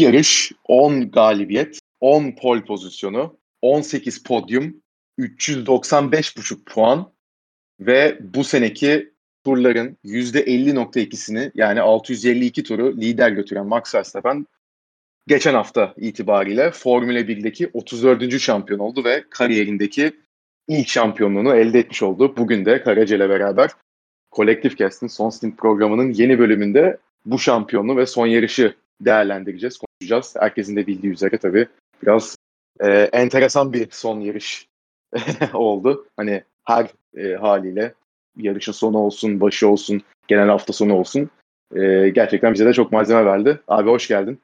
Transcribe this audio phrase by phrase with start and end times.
[0.00, 4.82] İlk yarış 10 galibiyet, 10 pol pozisyonu, 18 podyum,
[5.18, 7.12] 395,5 puan
[7.80, 9.12] ve bu seneki
[9.44, 14.46] turların %50.2'sini yani 652 turu lider götüren Max Verstappen
[15.26, 18.40] geçen hafta itibariyle Formula 1'deki 34.
[18.40, 20.12] şampiyon oldu ve kariyerindeki
[20.68, 22.36] ilk şampiyonluğunu elde etmiş oldu.
[22.36, 23.70] Bugün de Karaca ile beraber
[24.32, 30.34] Collective Cast'in Son Stint programının yeni bölümünde bu şampiyonluğu ve son yarışı değerlendireceğiz, konuşacağız.
[30.40, 31.68] Herkesin de bildiği üzere tabii
[32.02, 32.36] biraz
[32.80, 34.68] e, enteresan bir son yarış
[35.52, 36.06] oldu.
[36.16, 36.86] Hani her
[37.16, 37.94] e, haliyle
[38.36, 41.30] yarışın sonu olsun, başı olsun, genel hafta sonu olsun.
[41.74, 43.60] E, gerçekten bize de çok malzeme verdi.
[43.68, 44.40] Abi hoş geldin.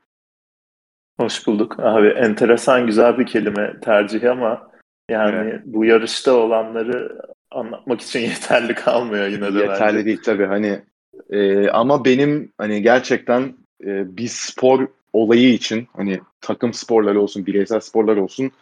[1.20, 1.80] Hoş bulduk.
[1.80, 4.70] Abi enteresan güzel bir kelime tercihi ama
[5.10, 5.60] yani evet.
[5.64, 7.18] bu yarışta olanları
[7.50, 10.04] anlatmak için yeterli kalmıyor yine de Yeterli bence.
[10.04, 10.82] değil tabii hani
[11.30, 13.54] e, ama benim hani gerçekten
[13.84, 18.52] e, bir spor olayı için hani takım sporları olsun, bireysel sporlar olsun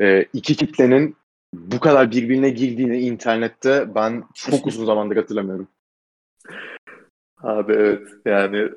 [0.00, 1.16] e, iki kitlenin
[1.54, 5.68] bu kadar birbirine girdiğini internette ben çok uzun zamandır hatırlamıyorum.
[7.42, 8.68] Abi evet yani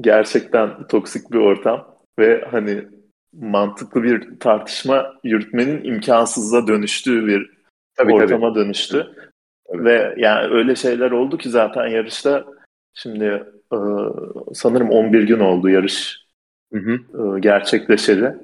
[0.00, 2.84] gerçekten toksik bir ortam ve hani
[3.32, 7.50] mantıklı bir tartışma yürütmenin imkansızla dönüştüğü bir
[7.96, 8.64] tabii, ortama tabii.
[8.64, 9.06] dönüştü.
[9.72, 9.84] Tabii.
[9.84, 12.46] Ve yani öyle şeyler oldu ki zaten yarışta
[12.94, 13.24] şimdi
[13.72, 13.78] e,
[14.54, 16.26] sanırım 11 gün oldu yarış
[16.72, 16.94] hı hı.
[17.36, 18.34] E, gerçekleşeli.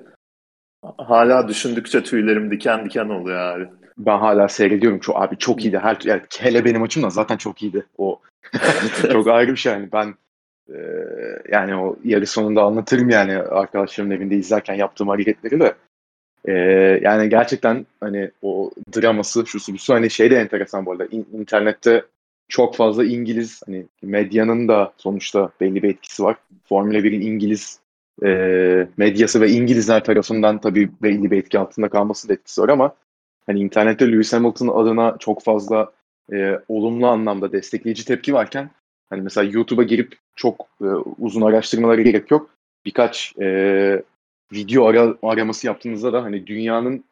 [0.99, 3.69] Hala düşündükçe tüylerim diken diken oluyor abi.
[3.99, 4.99] Ben hala seyrediyorum.
[4.99, 5.79] Çok abi çok iyiydi.
[5.79, 7.87] Her yani, hele benim açımdan zaten çok iyiydi.
[7.99, 8.21] O
[9.13, 9.89] çok ayrı bir şey yani.
[9.93, 10.15] Ben
[10.69, 10.77] e,
[11.53, 15.75] yani o yarı sonunda anlatırım yani arkadaşlarımın evinde izlerken yaptığım hareketleri de.
[16.45, 16.53] E,
[17.03, 21.07] yani gerçekten hani o draması şu su hani şey de enteresan bu arada.
[21.11, 22.05] İn, internette
[22.49, 26.37] çok fazla İngiliz hani medyanın da sonuçta belli bir etkisi var.
[26.65, 27.81] Formula 1'in İngiliz
[28.25, 32.95] e, medyası ve İngilizler tarafından tabii belli bir etki altında kalması da etkisi var ama
[33.47, 35.93] hani internette Lewis Hamilton adına çok fazla
[36.33, 38.71] e, olumlu anlamda destekleyici tepki varken
[39.11, 40.87] hani mesela YouTube'a girip çok e,
[41.19, 42.51] uzun araştırmalara gerek yok.
[42.85, 44.03] Birkaç e,
[44.53, 47.05] video ara, araması yaptığınızda da hani dünyanın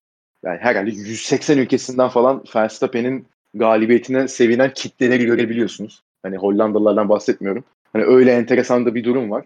[0.44, 6.02] yani herhalde 180 ülkesinden falan Verstappen'in galibiyetine sevinen kitleleri görebiliyorsunuz.
[6.22, 7.64] Hani Hollandalılardan bahsetmiyorum.
[7.92, 9.44] Hani öyle enteresan da bir durum var.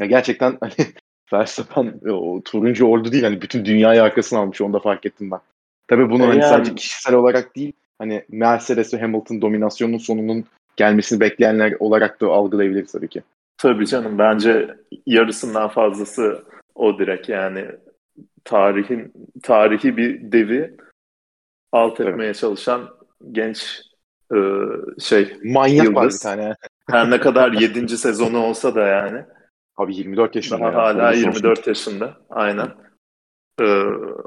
[0.00, 0.72] Ya gerçekten hani
[1.32, 5.40] Verstappen o turuncu ordu değil hani bütün dünyayı arkasına almış onu da fark ettim ben.
[5.88, 10.44] Tabii bunu hani sadece kişisel olarak değil hani Mercedes ve Hamilton dominasyonunun sonunun
[10.76, 13.22] gelmesini bekleyenler olarak da algılayabiliriz tabii ki.
[13.58, 14.76] Tabii canım bence
[15.06, 17.66] yarısından fazlası o direkt yani
[18.44, 20.76] tarihin tarihi bir devi
[21.72, 22.36] alt etmeye evet.
[22.36, 22.88] çalışan
[23.32, 23.82] genç
[24.34, 24.38] e,
[25.00, 25.94] şey manyak yıldız.
[25.96, 26.56] var bir tane.
[26.90, 27.98] Her ne kadar 7.
[27.98, 29.24] sezonu olsa da yani.
[29.76, 30.60] Abi 24 yaşında.
[30.60, 30.76] Daha ya.
[30.76, 32.16] hala 24 yaşında.
[32.30, 32.70] Aynen.
[33.60, 33.64] Ee,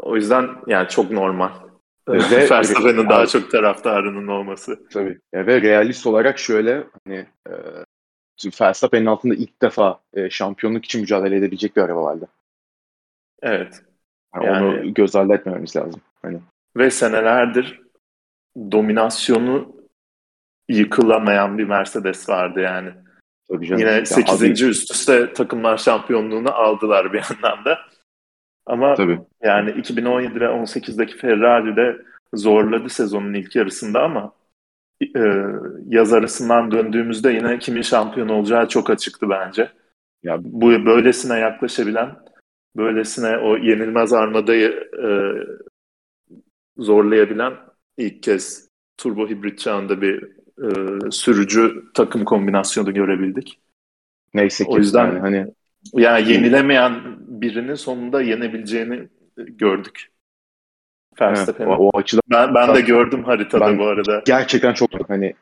[0.02, 1.50] o yüzden yani çok normal.
[2.10, 4.88] Ve Felsefenin daha çok taraftarının olması.
[4.90, 5.20] Tabii.
[5.34, 7.54] Ya ve realist olarak şöyle hani e,
[8.62, 12.28] Verstappen'in altında ilk defa e, şampiyonluk için mücadele edebilecek bir araba vardı.
[13.42, 13.82] Evet.
[14.36, 16.02] Yani, yani onu göz ardı etmememiz lazım.
[16.22, 16.40] Hani.
[16.78, 17.85] Ve senelerdir
[18.72, 19.76] dominasyonu
[20.70, 22.90] yıkılamayan bir Mercedes vardı yani.
[23.48, 23.80] Tabii canım.
[23.80, 24.62] Yine 8.
[24.62, 27.80] Ya, üst üste takımlar şampiyonluğunu aldılar bir yandan da.
[28.66, 29.20] Ama Tabii.
[29.44, 32.02] yani 2017 ve 18'deki Ferrari de
[32.34, 34.34] zorladı sezonun ilk yarısında ama
[35.02, 35.22] e,
[35.88, 39.72] yaz arasından döndüğümüzde yine kimin şampiyon olacağı çok açıktı bence.
[40.24, 42.16] Ya bu böylesine yaklaşabilen,
[42.78, 45.08] böylesine o yenilmez armadayı e,
[46.78, 47.54] zorlayabilen
[47.98, 50.24] ilk kez turbo hibrit çağında bir
[50.64, 53.60] e, sürücü takım kombinasyonu görebildik.
[54.34, 54.70] Neyse ki.
[54.70, 55.54] O yüzden yani hani
[55.94, 59.08] yani yenilemeyen birinin sonunda yenebileceğini
[59.38, 60.12] gördük.
[61.22, 61.70] Verstappen'i.
[61.70, 64.24] O, o açıdan ben ben de gördüm haritada ben bu arada.
[64.26, 65.36] Gerçekten çok hani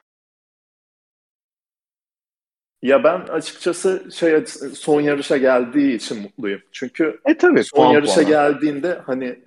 [2.82, 4.46] ya ben açıkçası şey
[4.76, 6.62] son yarışa geldiği için mutluyum.
[6.72, 8.28] Çünkü e, tabii, son yarışa puan.
[8.28, 9.44] geldiğinde hani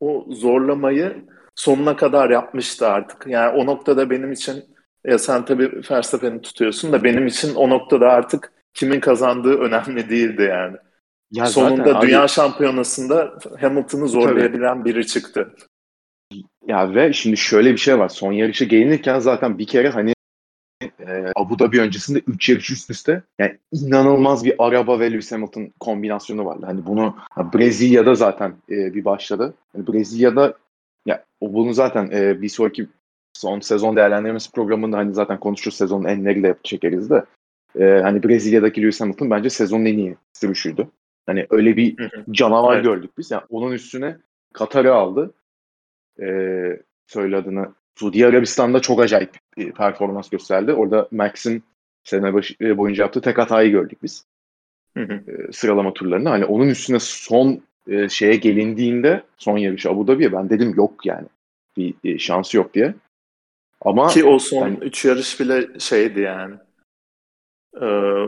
[0.00, 1.24] o zorlamayı
[1.54, 3.26] sonuna kadar yapmıştı artık.
[3.26, 4.64] Yani o noktada benim için
[5.06, 10.42] ya sen tabii Verstappen'i tutuyorsun da benim için o noktada artık kimin kazandığı önemli değildi
[10.42, 10.76] yani.
[11.32, 14.84] Ya Sonunda zaten, dünya abi, şampiyonasında Hamilton'ı zorlayabilen tabii.
[14.84, 15.54] biri çıktı.
[16.66, 18.08] Ya ve şimdi şöyle bir şey var.
[18.08, 20.14] Son yarışa gelinirken zaten bir kere hani
[20.82, 25.72] e, Abu Dhabi öncesinde 3 yarış üst üste yani inanılmaz bir araba ve Lewis Hamilton
[25.80, 26.66] kombinasyonu vardı.
[26.66, 27.16] Hani bunu
[27.54, 29.54] Brezilya'da zaten e, bir başladı.
[29.74, 30.54] Yani Brezilya'da
[31.06, 32.88] ya bunu zaten e, bir sonraki
[33.32, 37.24] son sezon değerlendirmesi programında hani zaten konuşuruz sezonun enleriyle çekeriz de.
[37.78, 40.88] e, hani Brezilya'daki Lewis Hamilton bence sezonun en iyi sürüşüydü.
[41.26, 41.96] Hani öyle bir
[42.30, 42.84] canavar evet.
[42.84, 43.30] gördük biz.
[43.30, 44.16] Yani onun üstüne
[44.52, 45.34] Katar'ı aldı.
[46.22, 47.74] Ee, söyle adını.
[47.98, 50.72] Suudi Arabistan'da çok acayip bir performans gösterdi.
[50.72, 51.64] Orada Max'in
[52.04, 54.26] sene başı, e, boyunca yaptığı tek hatayı gördük biz.
[54.96, 55.12] Hı hı.
[55.12, 56.28] E, sıralama turlarını.
[56.28, 61.26] Hani onun üstüne son e, şeye gelindiğinde son yarış Abu Dhabi'ye ben dedim yok yani.
[61.76, 62.94] Bir e, şansı yok diye.
[63.80, 66.54] Ama ki o son 3 yani, yarış bile şeydi yani.
[67.76, 67.80] Ee,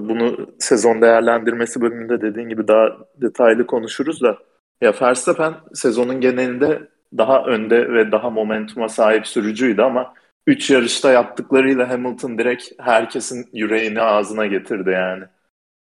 [0.08, 4.38] bunu sezon değerlendirmesi bölümünde dediğin gibi daha detaylı konuşuruz da
[4.80, 6.88] ya Verstappen sezonun genelinde
[7.18, 10.14] daha önde ve daha momentuma sahip sürücüydü ama
[10.46, 15.24] 3 yarışta yaptıklarıyla Hamilton direkt herkesin yüreğini ağzına getirdi yani.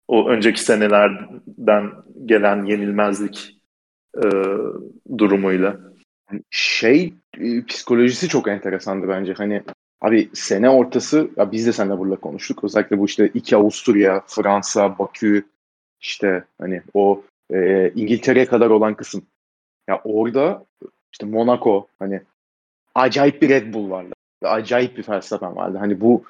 [0.08, 1.92] O önceki senelerden
[2.26, 3.55] gelen yenilmezlik
[4.16, 4.26] e,
[5.18, 5.80] durumuyla.
[6.50, 9.32] Şey e, psikolojisi çok enteresandı bence.
[9.32, 9.62] Hani
[10.00, 12.64] abi sene ortası ya biz de seninle burada konuştuk.
[12.64, 15.44] Özellikle bu işte iki Avusturya, Fransa, Bakü
[16.00, 19.26] işte hani o e, İngiltere'ye kadar olan kısım.
[19.88, 20.64] Ya orada
[21.12, 22.20] işte Monaco hani
[22.94, 24.12] acayip bir Red Bull vardı.
[24.42, 25.78] Acayip bir Verstappen vardı.
[25.78, 26.24] Hani bu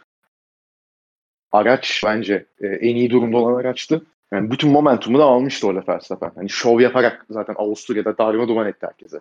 [1.52, 4.02] araç bence e, en iyi durumda olan araçtı.
[4.32, 6.32] Yani bütün momentumu da almıştı orada Verstappen.
[6.34, 9.20] Hani şov yaparak zaten Avusturya'da darma duman etti herkese.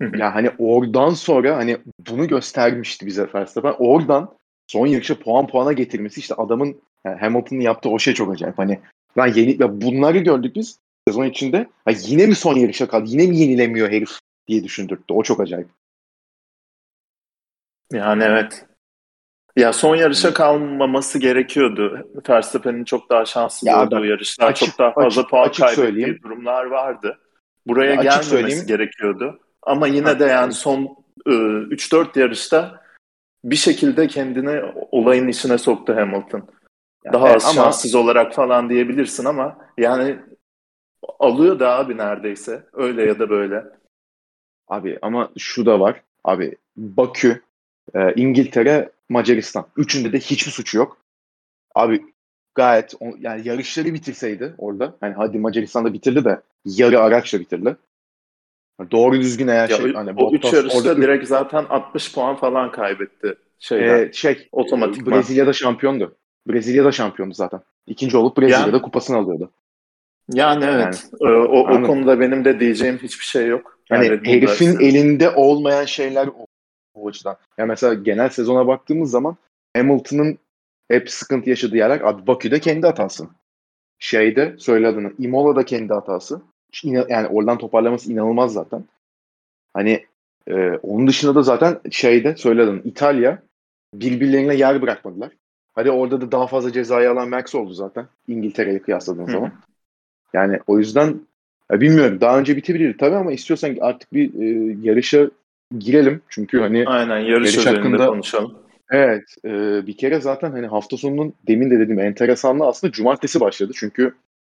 [0.00, 1.78] ya yani hani oradan sonra hani
[2.08, 3.74] bunu göstermişti bize Verstappen.
[3.78, 4.34] Oradan
[4.66, 8.58] son yarışa puan puana getirmesi işte adamın yani Hamilton'ın yaptığı o şey çok acayip.
[8.58, 8.80] Hani
[9.16, 10.78] ben yeni ve bunları gördük biz
[11.08, 11.68] sezon içinde.
[11.84, 13.04] Ha yine mi son yarışa kaldı?
[13.08, 14.10] Yine mi yenilemiyor herif
[14.48, 15.14] diye düşündürttü.
[15.14, 15.68] O çok acayip.
[17.92, 18.69] Yani evet.
[19.56, 22.08] Ya son yarışa kalmaması gerekiyordu.
[22.28, 25.86] Verstappen'in çok daha şanslı ya olduğu yarışlar, açık, çok daha fazla açık, puan açık kaybettiği
[25.86, 26.20] söyleyeyim.
[26.22, 27.18] durumlar vardı.
[27.66, 28.66] Buraya ya gelmemesi söyleyeyim.
[28.66, 29.40] gerekiyordu.
[29.62, 32.80] Ama yine de yani son e, 3-4 yarışta
[33.44, 36.42] bir şekilde kendini olayın içine soktu Hamilton.
[37.04, 40.16] Yani daha az ama, şanssız olarak falan diyebilirsin ama yani
[41.18, 42.66] alıyor da abi neredeyse.
[42.72, 43.64] Öyle ya da böyle.
[44.68, 46.02] Abi ama şu da var.
[46.24, 47.42] Abi Bakü,
[47.94, 49.66] e, İngiltere, Macaristan.
[49.76, 50.98] Üçünde de hiçbir suçu yok.
[51.74, 52.02] Abi
[52.54, 54.96] gayet yani yarışları bitirseydi orada.
[55.00, 57.76] Hani hadi Macaristan'da bitirdi de yarı araçla bitirdi.
[58.90, 62.72] Doğru düzgün eğer ya şey hani o üç yarışta orada direkt zaten 60 puan falan
[62.72, 64.08] kaybetti şeyden.
[64.08, 66.16] Ee, şey otomatik Brezilya'da şampiyondu.
[66.48, 67.60] Brezilya'da şampiyondu zaten.
[67.86, 69.50] İkinci olup Brezilya'da yani, kupasını alıyordu.
[70.32, 71.08] Yani evet.
[71.20, 73.78] Yani, o, o konuda benim de diyeceğim hiçbir şey yok.
[73.90, 76.28] Yani, yani herifin elinde olmayan şeyler
[77.00, 77.36] o açıdan.
[77.58, 79.36] Yani mesela genel sezona baktığımız zaman
[79.76, 80.38] Hamilton'ın
[80.88, 83.28] hep sıkıntı yaşadığı yerler abi Bakü'de kendi hatası.
[83.98, 86.42] Şeyde söyle adını Imola'da kendi hatası.
[86.84, 88.84] Yani oradan toparlaması inanılmaz zaten.
[89.74, 90.06] Hani
[90.46, 93.42] e, onun dışında da zaten şeyde söyle adını İtalya
[93.94, 95.30] birbirlerine yer bırakmadılar.
[95.74, 98.06] Hadi orada da daha fazla cezayı alan Max oldu zaten.
[98.28, 99.32] İngiltere'ye kıyasladığın Hı.
[99.32, 99.52] zaman.
[100.32, 101.20] Yani o yüzden
[101.70, 105.30] ya bilmiyorum daha önce bitebilirdi tabii ama istiyorsan artık bir e, yarışa
[105.78, 106.22] girelim.
[106.28, 108.58] Çünkü hani Aynen yarış, yarış hakkında konuşalım.
[108.90, 109.50] Evet e,
[109.86, 113.72] bir kere zaten hani hafta sonunun demin de dediğim enteresanlığı aslında cumartesi başladı.
[113.74, 114.14] Çünkü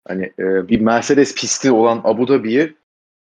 [0.09, 2.75] hani e, bir Mercedes pisti olan Abu Dhabi'yi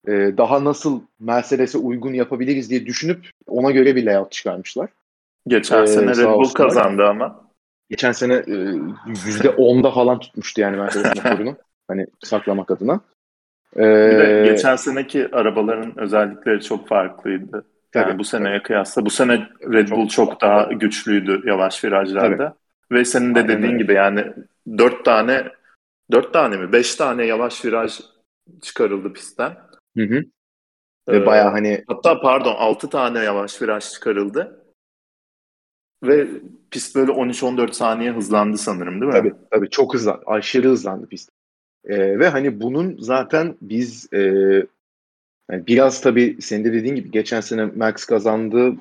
[0.09, 4.89] e, daha nasıl Mercedes'e uygun yapabiliriz diye düşünüp ona göre bir layout çıkarmışlar.
[5.47, 7.49] Geçen ee, sene Red Bull kazandı ama.
[7.91, 8.55] Geçen sene e,
[9.07, 11.57] yüzde onda falan tutmuştu yani Mercedes motorunu.
[11.89, 13.01] Hani saklamak adına.
[13.77, 17.65] Ee, bir de ee, geçen seneki arabaların özellikleri çok farklıydı.
[17.93, 18.63] Tabii, yani bu seneye tabii.
[18.63, 19.07] kıyasla.
[19.07, 22.37] Bu sene Red Bull çok, daha güçlüydü yavaş virajlarda.
[22.91, 22.99] Tabii.
[22.99, 23.83] Ve senin de Aynen dediğin öyle.
[23.83, 24.27] gibi yani
[24.79, 25.49] dört tane
[26.13, 26.73] dört tane mi?
[26.73, 28.01] Beş tane yavaş viraj
[28.63, 29.57] çıkarıldı pistten.
[29.97, 30.23] Hı hı.
[31.09, 31.85] Ve ee, bayağı hani...
[31.87, 34.65] Hatta pardon altı tane yavaş viraj çıkarıldı.
[36.03, 36.29] Ve
[36.71, 39.19] pist böyle 13-14 saniye hızlandı sanırım değil mi?
[39.19, 40.23] Tabii tabii çok hızlandı.
[40.27, 41.31] Aşırı hızlandı pist.
[41.85, 44.19] Ee, ve hani bunun zaten biz e,
[45.51, 48.75] yani biraz tabii senin de dediğin gibi geçen sene Max kazandı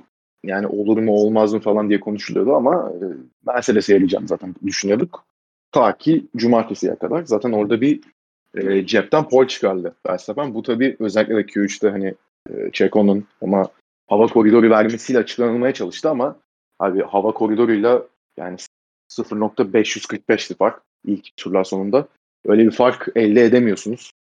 [0.44, 3.06] yani olur mu olmaz mı falan diye konuşuluyordu ama e,
[3.46, 5.24] Mercedes'e yarayacağım zaten düşünüyorduk.
[5.72, 7.24] Ta ki cumartesiye kadar.
[7.24, 8.02] Zaten orada bir
[8.56, 10.54] e, cepten pol çıkardı Verstappen.
[10.54, 12.14] Bu tabii özellikle de Q3'te hani
[12.50, 13.66] e, Checo'nun ona
[14.08, 16.36] hava koridoru vermesiyle açıklanılmaya çalıştı ama
[16.80, 18.04] abi hava koridoruyla
[18.38, 18.58] yani
[19.10, 22.08] 0.545'ti fark ilk turlar sonunda.
[22.46, 24.12] Öyle bir fark elde edemiyorsunuz.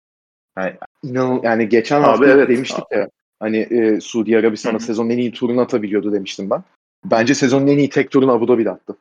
[0.58, 2.48] Yani inan yani geçen Abi hafta evet.
[2.48, 3.08] demiştik ya
[3.40, 6.62] hani e, Suudi Arabistan'a sezonun en iyi turunu atabiliyordu demiştim ben.
[7.04, 8.96] Bence sezonun en iyi tek turunu Abu Dhabi'de attı.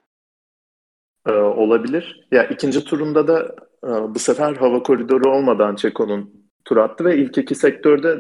[1.28, 2.28] Ee, olabilir.
[2.32, 7.38] Ya ikinci turunda da e, bu sefer hava koridoru olmadan Çeko'nun tur attı ve ilk
[7.38, 8.18] iki sektörde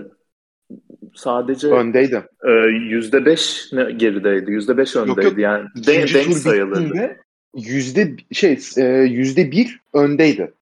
[1.15, 2.23] sadece öndeydi.
[2.43, 4.51] E, yüzde beş gerideydi.
[4.51, 5.25] Yüzde beş öndeydi.
[5.25, 5.39] Yok, yok.
[5.39, 7.17] Yani denk, denk sayılırdı.
[7.55, 10.53] yüzde şey e, yüzde bir öndeydi.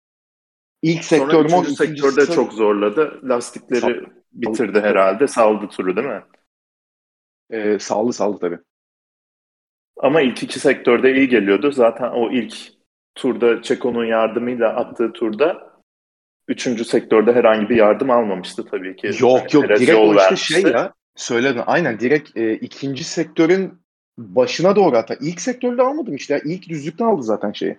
[0.83, 3.19] İlk sektör Sonra üçüncü sektörde çok zorladı.
[3.23, 5.27] Lastikleri Sal- bitirdi herhalde.
[5.27, 6.23] Saldı turu değil mi?
[7.51, 8.59] Ee, saldı saldı tabii.
[9.97, 11.71] Ama ilk iki sektörde iyi geliyordu.
[11.71, 12.55] Zaten o ilk
[13.15, 15.73] turda Çeko'nun yardımıyla attığı turda
[16.47, 19.11] üçüncü sektörde herhangi bir yardım almamıştı tabii ki.
[19.19, 23.73] Yok yok direkt o işte şey ya söyledim aynen direkt e, ikinci sektörün
[24.17, 26.41] başına doğru hatta ilk sektörde almadım işte ya.
[26.45, 27.77] ilk düzlükten aldı zaten şeyi.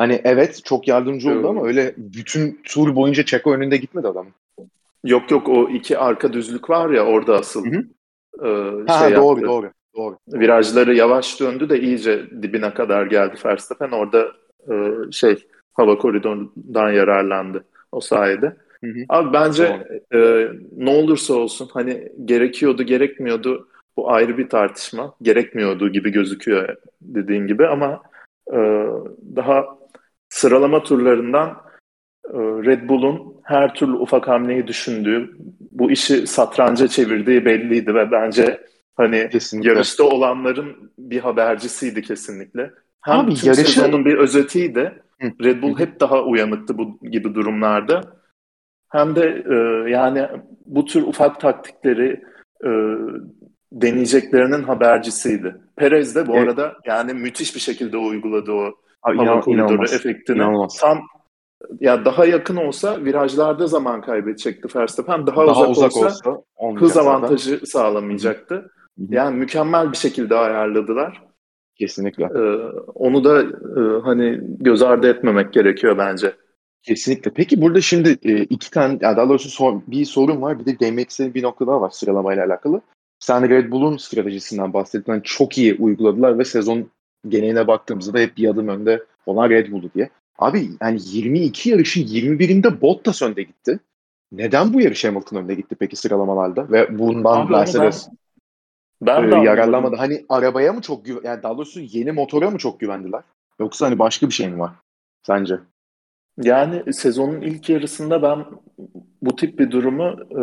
[0.00, 4.26] Hani evet çok yardımcı oldu ama öyle bütün tur boyunca Çeko önünde gitmedi adam.
[5.04, 7.66] Yok yok o iki arka düzlük var ya orada asıl.
[7.66, 7.84] Hı hı.
[8.48, 10.16] E, ha, şey doğru, doğru doğru.
[10.28, 13.90] Virajları yavaş döndü de iyice dibine kadar geldi Verstappen.
[13.90, 14.28] Orada
[14.70, 14.74] e,
[15.12, 18.56] şey hava koridorundan yararlandı o sayede.
[18.84, 19.04] Hı hı.
[19.08, 25.14] Abi bence e, ne olursa olsun hani gerekiyordu gerekmiyordu bu ayrı bir tartışma.
[25.22, 28.02] Gerekmiyordu gibi gözüküyor dediğin gibi ama
[28.52, 28.58] e,
[29.36, 29.79] daha
[30.40, 31.48] sıralama turlarından
[32.24, 35.36] e, Red Bull'un her türlü ufak hamleyi düşündüğü,
[35.70, 38.60] bu işi satranca çevirdiği belliydi ve bence
[38.96, 39.68] hani kesinlikle.
[39.68, 42.70] yarışta olanların bir habercisiydi kesinlikle.
[43.00, 43.72] Hem Abi, tüm yarışı...
[43.72, 45.02] sezonun bir özetiydi.
[45.20, 45.30] Hı.
[45.44, 48.00] Red Bull hep daha uyanıktı bu gibi durumlarda.
[48.88, 50.28] Hem de e, yani
[50.66, 52.22] bu tür ufak taktikleri
[52.64, 52.70] e,
[53.72, 55.56] deneyeceklerinin habercisiydi.
[55.76, 56.48] Perez de bu evet.
[56.48, 59.92] arada yani müthiş bir şekilde uyguladı o Abi, hava inan, koridoru inanılmaz.
[59.92, 60.36] efektini.
[60.36, 60.76] İnanılmaz.
[60.80, 61.00] Tam
[61.80, 65.26] ya daha yakın olsa virajlarda zaman kaybedecekti Verstappen.
[65.26, 67.64] Daha, daha uzak, uzak olsa, olsa hız avantajı zaten.
[67.64, 68.54] sağlamayacaktı.
[68.54, 69.06] Hı-hı.
[69.10, 71.22] Yani mükemmel bir şekilde ayarladılar.
[71.74, 72.24] Kesinlikle.
[72.24, 76.32] Ee, onu da e, hani göz ardı etmemek gerekiyor bence.
[76.82, 77.30] Kesinlikle.
[77.30, 80.58] Peki burada şimdi e, iki tane, yani daha doğrusu sor, bir sorun var.
[80.58, 82.80] Bir de istediğim bir nokta daha var sıralamayla alakalı.
[83.18, 85.12] Sen Red Bull'un stratejisinden bahsettin.
[85.12, 86.90] Yani çok iyi uyguladılar ve sezon
[87.28, 90.10] geneline baktığımızda da hep bir adım önde olan Red Bull'u diye.
[90.38, 93.78] Abi yani 22 yarışın 21'inde Bottas önde gitti.
[94.32, 96.70] Neden bu yarış Hamilton önde gitti peki sıralamalarda?
[96.70, 98.08] Ve bundan Abi Mercedes
[99.02, 99.96] ben, ben e, yararlanmadı.
[99.96, 103.22] Hani arabaya mı çok güven yani daha doğrusu yeni motora mı çok güvendiler?
[103.60, 104.72] Yoksa hani başka bir şey mi var
[105.22, 105.58] sence?
[106.38, 108.44] Yani sezonun ilk yarısında ben
[109.22, 110.42] bu tip bir durumu e,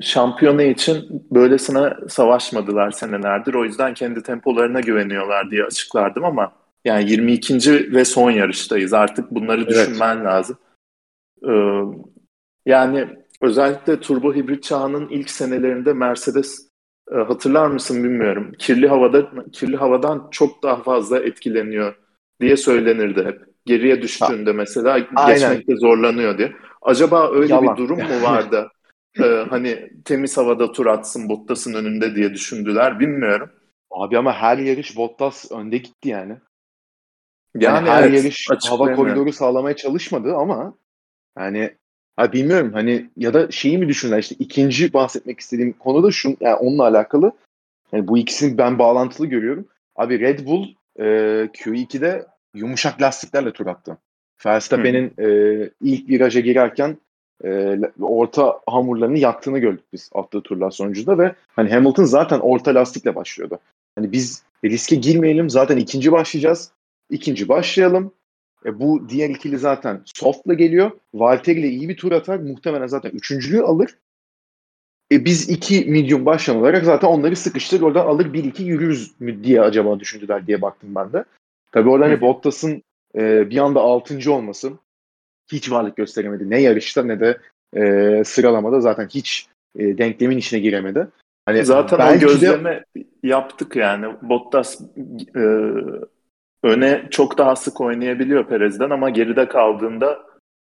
[0.00, 3.54] şampiyona için böylesine savaşmadılar senelerdir.
[3.54, 6.52] O yüzden kendi tempolarına güveniyorlar diye açıklardım ama
[6.84, 7.94] yani 22.
[7.94, 8.92] ve son yarıştayız.
[8.92, 9.70] Artık bunları evet.
[9.70, 10.56] düşünmen lazım.
[11.48, 11.52] E,
[12.66, 13.08] yani
[13.40, 16.68] özellikle turbo hibrit çağının ilk senelerinde Mercedes
[17.12, 18.52] e, hatırlar mısın bilmiyorum.
[18.58, 21.94] Kirli havada kirli havadan çok daha fazla etkileniyor
[22.40, 23.49] diye söylenirdi hep.
[23.70, 25.34] Geriye düştüğünde mesela Aynen.
[25.34, 26.52] geçmekte zorlanıyor diye.
[26.82, 27.76] Acaba öyle Yalan.
[27.76, 28.70] bir durum mu vardı?
[29.18, 33.00] ee, hani temiz havada tur atsın Bottas'ın önünde diye düşündüler.
[33.00, 33.50] Bilmiyorum.
[33.90, 36.36] Abi ama her yarış Bottas önde gitti yani.
[37.54, 40.74] Yani, yani her evet, yarış hava koridoru sağlamaya çalışmadı ama
[41.38, 41.70] yani
[42.16, 46.36] ha bilmiyorum hani ya da şeyi mi düşündüler işte ikinci bahsetmek istediğim konu da şu
[46.40, 47.32] yani onunla alakalı.
[47.92, 49.68] Yani bu ikisini ben bağlantılı görüyorum.
[49.96, 51.04] Abi Red Bull e,
[51.44, 53.98] Q2'de yumuşak lastiklerle tur attı.
[54.46, 56.96] Verstappen'in e, ilk viraja girerken
[57.44, 63.14] e, orta hamurlarını yaktığını gördük biz attığı turlar sonucunda ve hani Hamilton zaten orta lastikle
[63.14, 63.58] başlıyordu.
[63.94, 66.72] Hani biz riske girmeyelim zaten ikinci başlayacağız.
[67.10, 68.12] İkinci başlayalım.
[68.66, 70.90] E, bu diğer ikili zaten soft'la geliyor.
[71.14, 72.38] Valtteri ile iyi bir tur atar.
[72.38, 73.98] Muhtemelen zaten üçüncülüğü alır.
[75.12, 77.80] E, biz iki medium başlan olarak zaten onları sıkıştır.
[77.80, 81.24] Oradan alır bir iki yürürüz mü diye acaba düşündüler diye baktım ben de.
[81.72, 82.82] Tabii orada hani Bottas'ın
[83.14, 84.72] e, bir anda altıncı olması
[85.52, 86.50] hiç varlık gösteremedi.
[86.50, 87.38] Ne yarışta ne de
[87.76, 89.46] e, sıralamada zaten hiç
[89.78, 91.08] e, denklemin içine giremedi.
[91.46, 93.04] Hani zaten o gözleme de...
[93.22, 94.06] yaptık yani.
[94.22, 94.80] Bottas
[95.36, 95.44] e,
[96.62, 100.18] öne çok daha sık oynayabiliyor Perez'den ama geride kaldığında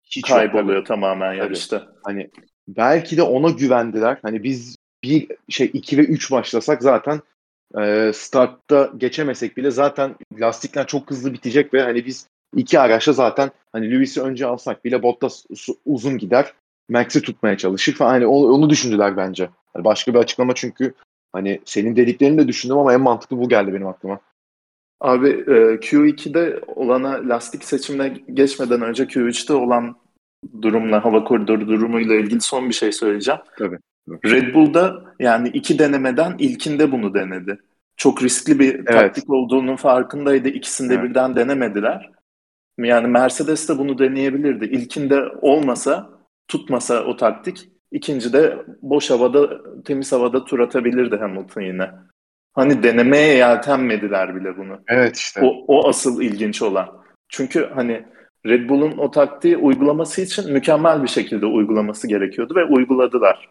[0.05, 1.79] hiç kayboluyor yok, tamamen yarışta.
[1.79, 1.91] Tabii.
[2.05, 2.31] Hani
[2.69, 4.19] belki de ona güvendiler.
[4.23, 7.21] Hani biz bir şey 2 ve 3 başlasak zaten
[7.81, 12.26] e, startta geçemesek bile zaten lastikler çok hızlı bitecek ve hani biz
[12.57, 15.45] iki araçla zaten hani Lewis'i önce alsak bile Bottas
[15.85, 16.52] uzun gider.
[16.88, 18.11] Max'i tutmaya çalışır falan.
[18.11, 19.50] Hani onu düşündüler bence.
[19.76, 20.95] Yani başka bir açıklama çünkü
[21.33, 24.21] hani senin dediklerini de düşündüm ama en mantıklı bu geldi benim aklıma.
[25.00, 29.97] Abi e, Q2'de olana lastik seçimine geçmeden önce Q3'te olan
[30.62, 33.41] durumla, hava koridoru durumuyla ilgili son bir şey söyleyeceğim.
[33.59, 33.79] Tabii.
[34.09, 37.59] Red Bull'da yani iki denemeden ilkinde bunu denedi.
[37.97, 38.87] Çok riskli bir evet.
[38.89, 40.49] taktik olduğunun farkındaydı.
[40.49, 41.05] İkisinde evet.
[41.05, 42.11] birden denemediler.
[42.79, 44.65] Yani Mercedes de bunu deneyebilirdi.
[44.65, 46.11] İlkinde olmasa,
[46.49, 51.91] tutmasa o taktik, ikincide boş havada, temiz havada tur atabilirdi Hamilton yine.
[52.53, 54.81] hani denemeye yeltenmediler bile bunu.
[54.89, 55.41] Evet işte.
[55.45, 56.89] O, o asıl ilginç olan.
[57.29, 58.05] Çünkü hani
[58.47, 63.49] Red Bull'un o taktiği uygulaması için mükemmel bir şekilde uygulaması gerekiyordu ve uyguladılar.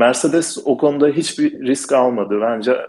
[0.00, 2.40] Mercedes o konuda hiçbir risk almadı.
[2.40, 2.86] Bence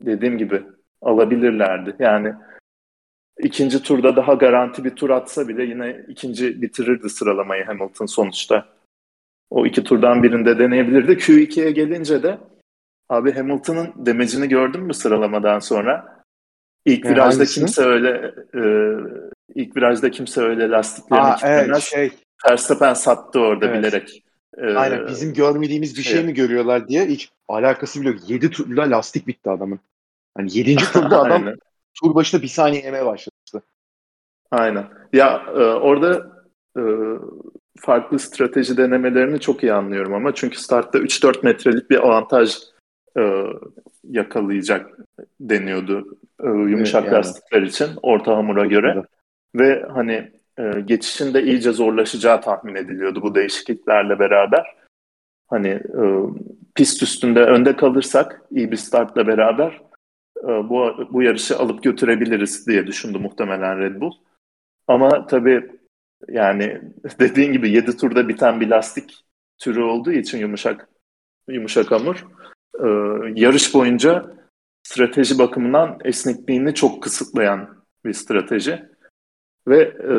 [0.00, 0.62] dediğim gibi
[1.02, 1.96] alabilirlerdi.
[1.98, 2.34] Yani
[3.38, 8.68] ikinci turda daha garanti bir tur atsa bile yine ikinci bitirirdi sıralamayı Hamilton sonuçta.
[9.50, 11.12] O iki turdan birinde deneyebilirdi.
[11.12, 12.38] Q2'ye gelince de
[13.08, 16.22] abi Hamilton'ın demecini gördün mü sıralamadan sonra?
[16.84, 17.60] İlk virajda hangisi?
[17.60, 18.62] kimse öyle e,
[19.54, 22.10] ilk virajda kimse öyle lastiklerini Aa, evet, şey.
[22.50, 23.78] Verstappen sattı orada evet.
[23.78, 24.22] bilerek.
[24.58, 28.30] Ee, Aynen bizim görmediğimiz bir şey, şey mi görüyorlar diye hiç alakası bile yok.
[28.30, 29.80] 7 turda lastik bitti adamın.
[30.36, 30.76] Hani 7.
[30.76, 31.44] turda adam
[32.02, 33.62] tur başına bir saniye yemeye başladı.
[34.50, 34.86] Aynen.
[35.12, 36.32] Ya e, orada
[36.76, 36.82] e,
[37.78, 42.56] farklı strateji denemelerini çok iyi anlıyorum ama çünkü startta 3-4 metrelik bir avantaj
[43.18, 43.44] e,
[44.10, 44.90] yakalayacak
[45.40, 47.18] deniyordu e, yumuşak evet, yani.
[47.18, 49.02] lastikler için orta hamura göre.
[49.54, 54.76] Ve hani e, geçişin de iyice zorlaşacağı tahmin ediliyordu bu değişikliklerle beraber.
[55.46, 56.02] Hani e,
[56.74, 59.80] pist üstünde önde kalırsak iyi bir startla beraber
[60.42, 64.12] e, bu, bu yarışı alıp götürebiliriz diye düşündü muhtemelen Red Bull.
[64.88, 65.70] Ama tabii
[66.28, 66.80] yani
[67.18, 69.24] dediğin gibi 7 turda biten bir lastik
[69.58, 70.88] türü olduğu için yumuşak
[71.48, 72.26] yumuşak hamur
[72.80, 72.86] e,
[73.40, 74.36] yarış boyunca
[74.82, 78.92] strateji bakımından esnekliğini çok kısıtlayan bir strateji.
[79.68, 80.14] Ve e,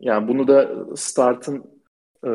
[0.00, 1.64] yani bunu da startın
[2.24, 2.30] e,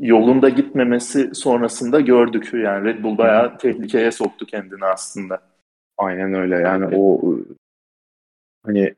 [0.00, 2.50] yolunda gitmemesi sonrasında gördük.
[2.52, 5.40] Yani Red Bull bayağı tehlikeye soktu kendini aslında.
[5.98, 6.54] Aynen öyle.
[6.56, 7.34] Yani o
[8.66, 8.94] hani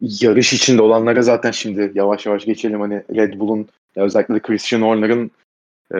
[0.00, 2.80] yarış içinde olanlara zaten şimdi yavaş yavaş geçelim.
[2.80, 5.30] Hani Red Bull'un özellikle Christian Horner'ın
[5.90, 5.98] e,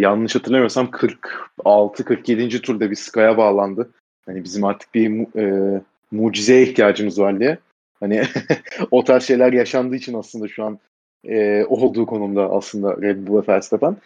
[0.00, 2.60] yanlış hatırlamıyorsam 46-47.
[2.60, 3.90] turda bir Sky'a bağlandı.
[4.26, 7.58] Hani bizim artık bir e, mucizeye ihtiyacımız var diye.
[8.00, 8.22] Hani
[8.90, 10.78] o tarz şeyler yaşandığı için aslında şu an
[11.24, 13.96] e, olduğu konumda aslında Red Bull ve Verstappen.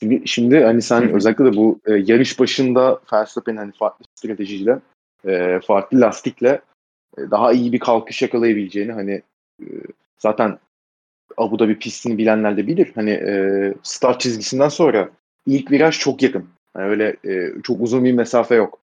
[0.00, 1.16] Şimdi, şimdi hani sen Hı-hı.
[1.16, 4.78] özellikle de bu e, yarış başında Verstappen'in hani farklı stratejiyle,
[5.26, 6.60] e, farklı lastikle
[7.18, 9.22] e, daha iyi bir kalkış yakalayabileceğini hani
[9.60, 9.66] e,
[10.18, 10.58] zaten
[11.36, 12.92] Abu Dhabi pistini bilenler de bilir.
[12.94, 15.10] Hani e, start çizgisinden sonra
[15.46, 16.48] ilk viraj çok yakın.
[16.76, 18.78] Yani öyle e, çok uzun bir mesafe yok.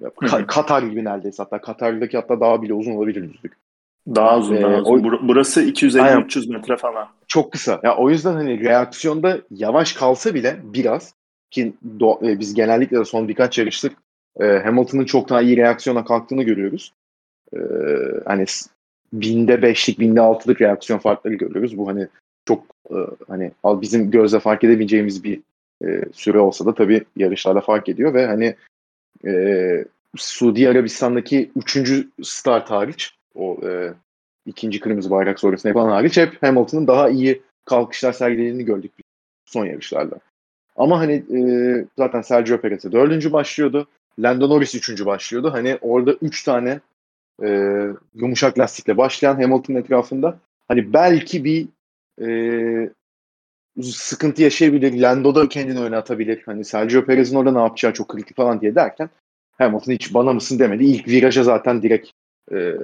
[0.00, 3.56] Ka- Katar gibi neredeyse hatta Katar'daki hatta daha bile uzun olabilir düzlük.
[4.08, 5.04] Daha uzun, ee, daha uzun.
[5.04, 7.08] O, Burası 250-300 metre falan.
[7.28, 7.80] Çok kısa.
[7.82, 11.14] Ya o yüzden hani reaksiyonda yavaş kalsa bile biraz
[11.50, 13.92] ki do, e, biz genellikle de son birkaç yarıştık
[14.40, 16.92] e, Hamilton'ın çok daha iyi reaksiyona kalktığını görüyoruz.
[17.54, 17.58] E,
[18.26, 18.44] hani
[19.12, 21.78] binde beşlik, binde altılık reaksiyon farkları görüyoruz.
[21.78, 22.08] Bu hani
[22.48, 22.96] çok e,
[23.28, 25.40] hani bizim gözle fark edebileceğimiz bir
[25.84, 28.54] e, süre olsa da tabii yarışlarda fark ediyor ve hani
[29.26, 29.84] e,
[30.16, 33.94] Suudi Arabistan'daki üçüncü start hariç o e,
[34.46, 38.92] ikinci kırmızı bayrak sonrasında yapılan hariç hep Hamilton'ın daha iyi kalkışlar sergilediğini gördük
[39.44, 40.18] son yarışlarda.
[40.76, 41.40] Ama hani e,
[41.98, 43.88] zaten Sergio Perez'e dördüncü başlıyordu.
[44.18, 45.52] Lando Norris üçüncü başlıyordu.
[45.52, 46.80] Hani orada üç tane
[47.42, 47.48] e,
[48.14, 51.68] yumuşak lastikle başlayan Hamilton etrafında hani belki bir
[52.22, 52.90] e,
[53.82, 55.00] sıkıntı yaşayabilir.
[55.00, 56.42] Lando da kendini oynatabilir.
[56.46, 59.10] Hani Sergio Perez'in orada ne yapacağı çok kritik falan diye derken
[59.58, 60.84] Hamilton hiç bana mısın demedi.
[60.84, 62.10] İlk viraja zaten direkt
[62.52, 62.74] e,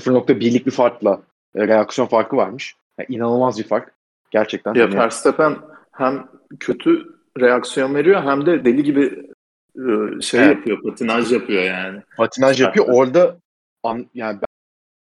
[0.00, 1.22] 0.1'lik bir farkla
[1.54, 2.76] e, reaksiyon farkı varmış.
[2.98, 3.94] Yani inanılmaz bir fark.
[4.30, 4.74] Gerçekten.
[4.74, 4.92] Ya.
[4.92, 5.56] Verstappen
[5.92, 6.28] hem
[6.60, 9.30] kötü reaksiyon veriyor hem de deli gibi
[9.76, 10.56] e, şey evet.
[10.56, 12.02] yapıyor, patinaj yapıyor yani.
[12.16, 12.86] Patinaj yapıyor.
[12.88, 13.36] Orada
[13.82, 14.46] an, yani ben,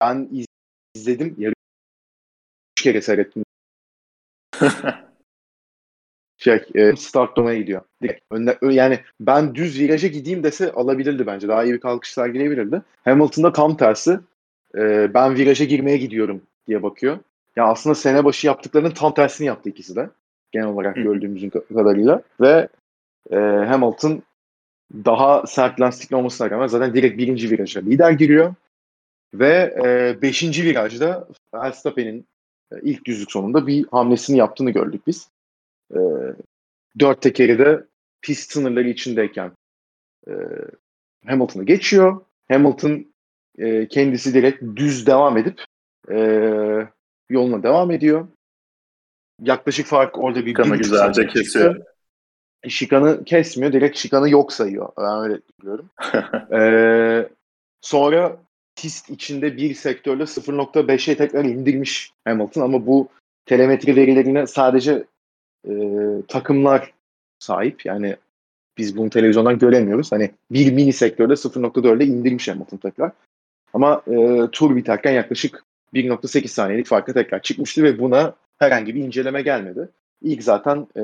[0.01, 0.47] ben
[0.95, 1.35] izledim.
[1.39, 1.55] Yarı
[2.79, 3.45] üç kere seyrettim.
[6.39, 7.83] şey, e, start donaya gidiyor.
[8.31, 11.49] Önüne, yani ben düz viraja gideyim dese alabilirdi bence.
[11.49, 12.83] Daha iyi bir kalkış sergileyebilirdi.
[13.05, 14.21] Hamilton'da tam tersi.
[14.77, 17.19] E, ben viraja girmeye gidiyorum diye bakıyor.
[17.57, 20.11] Ya aslında sene başı yaptıklarının tam tersini yaptı ikisi de.
[20.53, 22.23] Genel olarak gördüğümüzün kadarıyla.
[22.41, 22.69] Ve
[23.31, 24.23] e, Hamilton
[24.93, 28.55] daha sert lastikli olmasına rağmen zaten direkt birinci viraja lider giriyor.
[29.35, 32.27] Ve e, beşinci virajda Verstappen'in
[32.73, 35.29] e, ilk düzlük sonunda bir hamlesini yaptığını gördük biz.
[35.95, 35.99] E,
[36.99, 37.85] dört tekeri de
[38.23, 39.53] pist sınırları içindeyken
[40.29, 40.33] e,
[41.27, 42.21] Hamilton'ı geçiyor.
[42.49, 43.07] Hamilton
[43.59, 45.65] e, kendisi direkt düz devam edip
[46.11, 46.19] e,
[47.31, 48.29] yoluna devam ediyor.
[49.43, 51.77] Yaklaşık fark orada bir Şikanı güzelce kesiyor.
[52.69, 53.73] Şikanı kesmiyor.
[53.73, 54.89] Direkt şikanı yok sayıyor.
[54.99, 55.91] Ben öyle biliyorum.
[56.53, 57.29] ee,
[57.81, 58.37] sonra
[58.77, 63.09] pist içinde bir sektörde 0.5'e tekrar indirmiş Hamilton ama bu
[63.47, 65.05] telemetri verilerine sadece
[65.69, 65.73] e,
[66.29, 66.93] takımlar
[67.39, 67.87] sahip.
[67.87, 68.17] Yani
[68.79, 70.13] biz bunu televizyondan göremiyoruz.
[70.13, 73.13] Hani bir mini sektörde 0.4'e indirmiş Hamilton tekrar.
[73.77, 79.43] Ama e, tur biterken yaklaşık 1.8 saniyelik farka tekrar çıkmıştı ve buna herhangi bir inceleme
[79.43, 79.89] gelmedi.
[80.23, 81.03] İlk zaten e,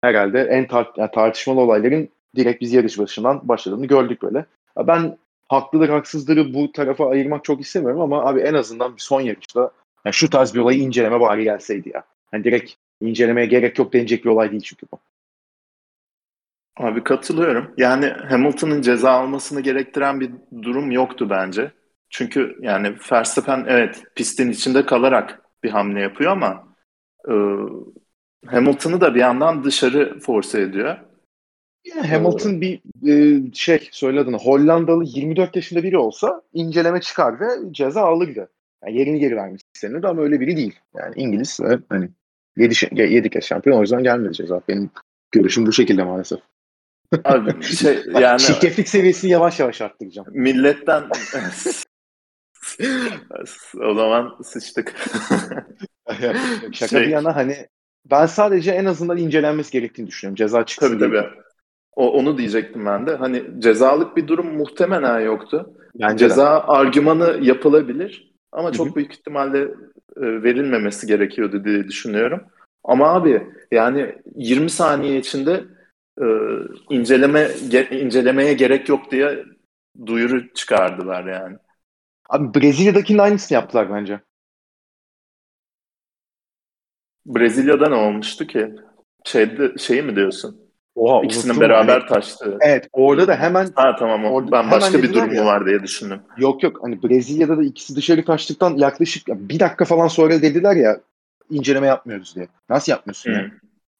[0.00, 4.46] herhalde en tar- yani tartışmalı olayların direkt biz yarış başından başladığını gördük böyle.
[4.78, 5.18] Ben
[5.48, 9.70] haklıdır haksızdır bu tarafa ayırmak çok istemiyorum ama abi en azından bir son yarışta
[10.04, 12.02] yani şu tarz bir olayı inceleme bari gelseydi ya.
[12.32, 14.98] Yani direkt incelemeye gerek yok denecek bir olay değil çünkü bu.
[16.82, 17.74] Abi katılıyorum.
[17.76, 20.30] Yani Hamilton'ın ceza almasını gerektiren bir
[20.62, 21.70] durum yoktu bence.
[22.10, 26.74] Çünkü yani Verstappen evet pistin içinde kalarak bir hamle yapıyor ama
[27.28, 27.34] e,
[28.46, 30.96] Hamilton'ı da bir yandan dışarı force ediyor.
[31.84, 37.46] Yani Hamilton bir e, şey söyle adını Hollandalı 24 yaşında biri olsa inceleme çıkar ve
[37.72, 38.48] ceza alırdı.
[38.84, 40.78] Yani yerini geri vermek istenirdi ama öyle biri değil.
[40.94, 42.08] Yani İngiliz ve hani
[42.56, 44.60] 7, 7 kez şampiyon o yüzden gelmedi ceza.
[44.68, 44.90] Benim
[45.32, 46.40] görüşüm bu şekilde maalesef.
[47.24, 50.28] Abi şey yani şirketlik seviyesini yavaş yavaş arttıracağım.
[50.30, 51.04] Milletten
[53.80, 54.94] o zaman sıçtık.
[56.72, 57.02] Şaka şey...
[57.02, 57.66] bir yana hani
[58.10, 60.36] ben sadece en azından incelenmesi gerektiğini düşünüyorum.
[60.36, 60.88] Ceza çıksın.
[60.88, 61.28] Tabii tabii.
[61.96, 63.16] O, onu diyecektim ben de.
[63.16, 65.74] Hani cezalık bir durum muhtemelen yoktu.
[65.94, 66.62] Bence Ceza de.
[66.62, 68.76] argümanı yapılabilir ama Hı-hı.
[68.76, 69.58] çok büyük ihtimalle
[70.16, 72.40] e, verilmemesi gerekiyordu diye düşünüyorum.
[72.84, 75.64] Ama abi yani 20 saniye içinde
[76.20, 76.26] e,
[76.90, 79.44] inceleme ge, incelemeye gerek yok diye
[80.06, 81.56] duyuru çıkardılar yani.
[82.28, 84.20] Abi Brezilya'dakinin aynısını yaptılar bence.
[87.26, 88.74] Brezilya'da ne olmuştu ki?
[89.24, 90.62] Şeyde, şeyi mi diyorsun?
[90.94, 92.58] Oha, İkisinin beraber hani, taştı.
[92.60, 96.20] Evet orada da hemen ha tamam orada, ben başka bir durum mu var diye düşündüm.
[96.36, 101.00] Yok yok hani Brezilya'da da ikisi dışarı taştıktan yaklaşık bir dakika falan sonra dediler ya
[101.50, 102.48] inceleme yapmıyoruz diye.
[102.68, 103.38] Nasıl yapmıyorsun hmm.
[103.38, 103.50] ya?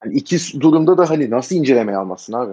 [0.02, 2.52] Hani iki durumda da hani nasıl inceleme almasın abi?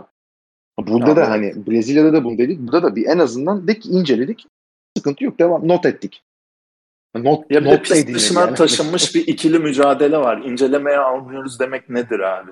[0.80, 2.60] Burada da hani Brezilya'da da bunu dedik.
[2.60, 4.48] Burada da bir en azından de inceledik.
[4.98, 5.40] Sıkıntı yok.
[5.40, 5.68] Devam.
[5.68, 6.24] Not ettik.
[7.16, 8.56] Not, ya not de dışına yani.
[8.56, 10.38] taşınmış bir ikili mücadele var.
[10.38, 12.52] İncelemeye almıyoruz demek nedir abi?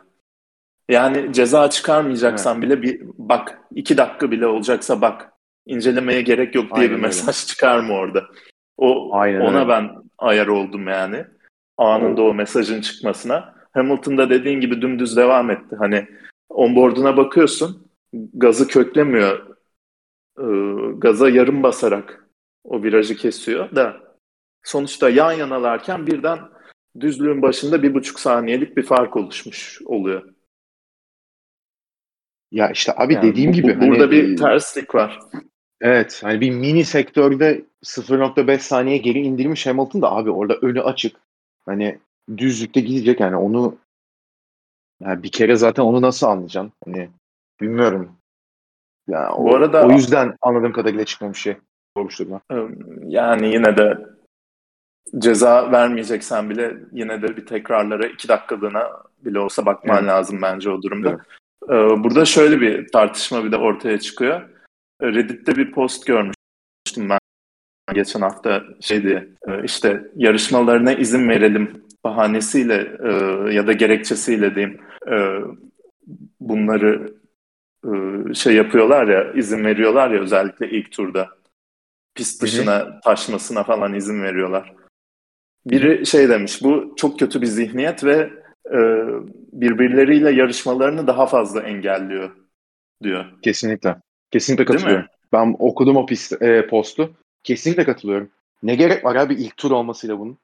[0.90, 2.64] Yani ceza çıkarmayacaksan evet.
[2.64, 5.32] bile bir bak iki dakika bile olacaksa bak
[5.66, 7.48] incelemeye gerek yok diye Aynen bir mesaj öyle.
[7.48, 8.24] çıkar mı orada?
[8.78, 9.70] O Aynen ona öyle.
[9.70, 11.26] ben ayar oldum yani.
[11.78, 13.57] Anında o mesajın çıkmasına.
[13.78, 15.76] Hamilton'da dediğin gibi dümdüz devam etti.
[15.80, 16.08] Hani
[16.50, 17.88] onboard'una bakıyorsun
[18.34, 19.58] gazı köklemiyor.
[20.40, 20.44] Ee,
[20.98, 22.28] gaza yarım basarak
[22.63, 23.98] o virajı kesiyor da
[24.63, 26.40] sonuçta yan yanalarken birden
[27.00, 30.24] düzlüğün başında bir buçuk saniyelik bir fark oluşmuş oluyor.
[32.52, 33.82] Ya işte abi yani dediğim bu, gibi.
[33.82, 35.20] Bu, burada hani, bir terslik var.
[35.82, 41.16] Evet hani bir mini sektörde 0.5 saniye geri indirmiş Hamilton da abi orada önü açık.
[41.66, 42.00] Hani
[42.38, 43.78] düzlükte gidecek yani onu
[45.02, 46.72] yani bir kere zaten onu nasıl anlayacaksın?
[46.86, 47.10] Hani
[47.62, 48.18] bilmiyorum.
[49.08, 51.58] Yani o, Bu arada o yüzden anladığım kadarıyla çıkmamış şey.
[51.98, 52.42] Soruşturma.
[53.04, 54.06] Yani yine de
[55.18, 60.08] ceza vermeyeceksen bile yine de bir tekrarlara iki dakikalığına bile olsa bakman evet.
[60.08, 61.10] lazım bence o durumda.
[61.70, 61.98] Evet.
[62.04, 64.50] Burada şöyle bir tartışma bir de ortaya çıkıyor.
[65.02, 67.20] Reddit'te bir post görmüştüm ben
[67.94, 69.30] geçen hafta şeydi
[69.63, 73.12] işte yarışmalarına izin verelim bahanesiyle e,
[73.54, 74.80] ya da gerekçesiyle diyeyim
[75.12, 75.17] e,
[76.39, 77.17] bunları
[78.34, 81.30] şey yapıyorlar ya izin veriyorlar ya özellikle ilk turda
[82.15, 84.74] pist dışına taşmasına falan izin veriyorlar.
[85.65, 88.30] Biri şey demiş bu çok kötü bir zihniyet ve
[88.65, 88.80] e,
[89.54, 92.30] birbirleriyle yarışmalarını daha fazla engelliyor
[93.04, 93.26] diyor.
[93.41, 93.96] Kesinlikle.
[94.32, 95.06] Kesinlikle katılıyorum.
[95.34, 97.13] Ben okudum o pist, e, postu.
[97.43, 98.30] Kesinlikle katılıyorum.
[98.63, 100.38] Ne gerek var abi ilk tur olmasıyla bunun?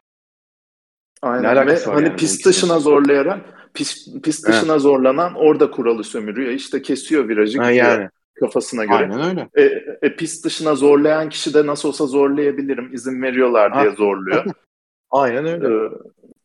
[1.23, 1.67] Aynen.
[1.67, 3.41] Ve hani yani pist dışına zorlayarak
[3.73, 4.81] pist, pist dışına evet.
[4.81, 6.51] zorlanan orada kuralı sömürüyor.
[6.51, 8.09] İşte kesiyor virajı ha, gidiyor yani.
[8.39, 8.95] kafasına göre.
[8.95, 9.49] Aynen öyle.
[9.55, 14.45] E, e, pist dışına zorlayan kişi de nasıl olsa zorlayabilirim izin veriyorlar diye zorluyor.
[15.11, 15.85] Aynen öyle.
[15.85, 15.89] Ee,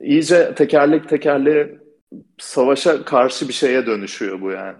[0.00, 1.78] iyice tekerlek tekerleğe
[2.38, 4.76] savaşa karşı bir şeye dönüşüyor bu yani.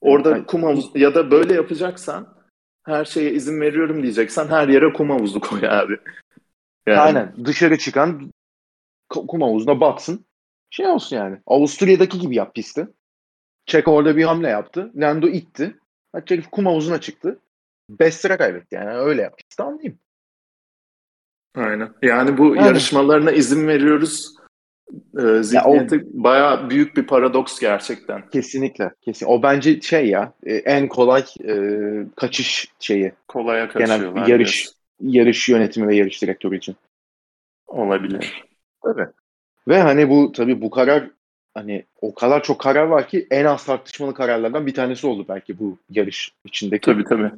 [0.00, 2.28] Orada kum havuz ya da böyle yapacaksan
[2.86, 5.96] her şeye izin veriyorum diyeceksen her yere kum havuzu koy abi.
[6.86, 7.00] Yani.
[7.00, 7.34] Aynen.
[7.44, 8.30] Dışarı çıkan
[9.08, 10.24] kum havuzuna batsın.
[10.70, 11.38] Şey olsun yani.
[11.46, 12.88] Avusturya'daki gibi yap pisti.
[13.66, 14.92] Çek orada bir hamle yaptı.
[14.96, 15.78] Lando itti.
[16.26, 17.40] Çek kum havuzuna çıktı.
[17.90, 18.90] 5 sıra kaybetti yani.
[18.90, 19.38] Öyle yap.
[19.38, 19.98] Pisti anlayayım.
[21.54, 21.92] Aynen.
[22.02, 22.66] Yani bu yani.
[22.66, 24.38] yarışmalarına izin veriyoruz
[25.18, 28.30] e, zihniyeti ya o, bayağı büyük bir paradoks gerçekten.
[28.30, 28.90] Kesinlikle.
[29.00, 29.26] Kesin.
[29.26, 31.54] O bence şey ya e, en kolay e,
[32.16, 33.12] kaçış şeyi.
[33.28, 34.14] Kolaya kaçıyorlar.
[34.14, 34.68] Genel yarış,
[35.00, 36.76] yarış yönetimi ve yarış direktörü için.
[37.66, 38.44] Olabilir.
[38.82, 39.06] Tabii.
[39.68, 41.10] Ve hani bu tabii bu karar
[41.54, 45.58] hani o kadar çok karar var ki en az tartışmalı kararlardan bir tanesi oldu belki
[45.58, 46.86] bu yarış içindeki.
[46.86, 47.30] Tabii tabii.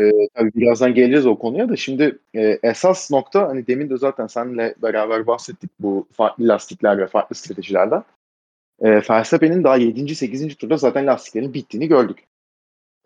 [0.00, 4.26] Ee, tabii birazdan geleceğiz o konuya da şimdi e, esas nokta hani demin de zaten
[4.26, 8.02] seninle beraber bahsettik bu farklı lastikler ve farklı stratejilerden.
[8.80, 10.14] E, Verstappen'in daha 7.
[10.14, 10.56] 8.
[10.56, 12.18] turda zaten lastiklerin bittiğini gördük.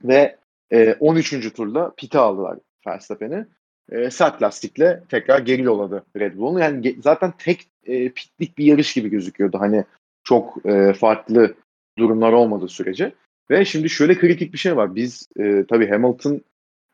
[0.05, 0.37] Ve
[0.72, 1.53] e, 13.
[1.53, 3.46] turda pite aldılar Verstappen'i.
[3.92, 6.61] E, sert lastikle tekrar geri yolladı Red Bull'un.
[6.61, 9.61] Yani zaten tek e, pitlik bir yarış gibi gözüküyordu.
[9.61, 9.85] Hani
[10.24, 11.55] çok e, farklı
[11.98, 13.12] durumlar olmadığı sürece.
[13.51, 14.94] Ve şimdi şöyle kritik bir şey var.
[14.94, 16.40] Biz e, tabii Hamilton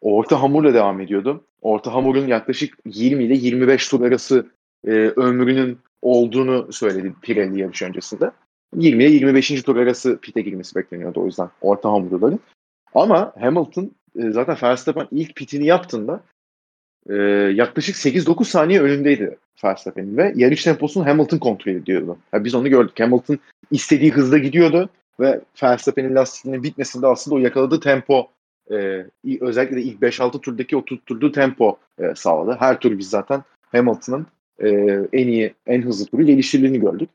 [0.00, 1.44] orta hamurla devam ediyordu.
[1.62, 4.46] Orta hamurun yaklaşık 20 ile 25 tur arası
[4.86, 8.30] e, ömrünün olduğunu söyledi Pirelli yarış öncesinde.
[8.76, 9.62] 20 ile 25.
[9.62, 12.40] tur arası pite girmesi bekleniyordu o yüzden orta hamurların.
[12.94, 16.24] Ama Hamilton e, zaten Verstappen ilk pitini yaptığında
[17.10, 17.14] e,
[17.54, 22.18] yaklaşık 8-9 saniye önündeydi Verstappen'in ve yarış temposunu Hamilton kontrol ediyordu.
[22.32, 23.00] Yani biz onu gördük.
[23.00, 23.38] Hamilton
[23.70, 24.88] istediği hızda gidiyordu
[25.20, 28.28] ve Verstappen'in lastiklerinin bitmesinde aslında o yakaladığı tempo
[28.70, 29.06] e,
[29.40, 32.56] özellikle de ilk 5-6 turdaki o tutturduğu tempo e, sağladı.
[32.60, 34.26] Her tur biz zaten Hamilton'ın
[34.58, 34.68] e,
[35.12, 37.10] en iyi, en hızlı turu geliştirdiğini gördük.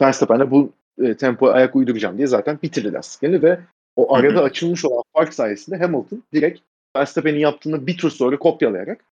[0.00, 3.60] Verstappen de bu e, tempoya ayak uyduracağım diye zaten bitirdi lastiklerini ve
[3.96, 6.60] o arada açılmış olan fark sayesinde Hamilton direkt
[6.96, 9.04] Verstappen'in yaptığını bir tur sonra kopyalayarak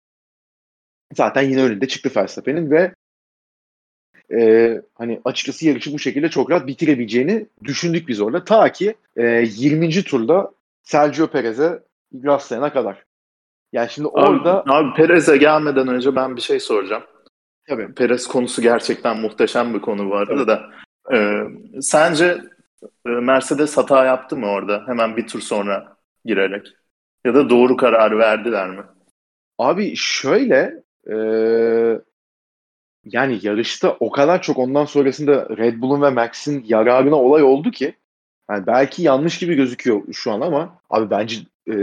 [1.15, 2.93] zaten yine önünde çıktı Verstappen'in ve
[4.31, 8.43] e, hani açıkçası yarışı bu şekilde çok rahat bitirebileceğini düşündük biz orada.
[8.43, 10.03] Ta ki e, 20.
[10.03, 10.51] turda
[10.83, 11.79] Sergio Perez'e
[12.25, 13.03] rastlayana kadar.
[13.73, 14.63] Yani şimdi orada...
[14.67, 17.03] Abi, Perez'e gelmeden önce ben bir şey soracağım.
[17.67, 17.93] Tabii.
[17.93, 20.69] Perez konusu gerçekten muhteşem bir konu bu arada da.
[21.13, 21.43] E,
[21.81, 22.37] sence
[23.05, 26.73] e, Mercedes hata yaptı mı orada hemen bir tur sonra girerek?
[27.25, 28.83] Ya da doğru karar verdiler mi?
[29.57, 31.15] Abi şöyle e,
[33.05, 37.95] yani yarışta o kadar çok ondan sonrasında Red Bull'un ve Max'in yararına olay oldu ki
[38.49, 41.37] yani belki yanlış gibi gözüküyor şu an ama abi bence
[41.71, 41.75] e,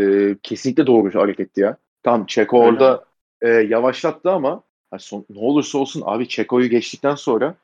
[0.42, 1.76] kesinlikle doğru hareketti ya.
[2.02, 3.04] Tam Çeko orada
[3.40, 7.54] e, yavaşlattı ama yani son, ne olursa olsun abi Çeko'yu geçtikten sonra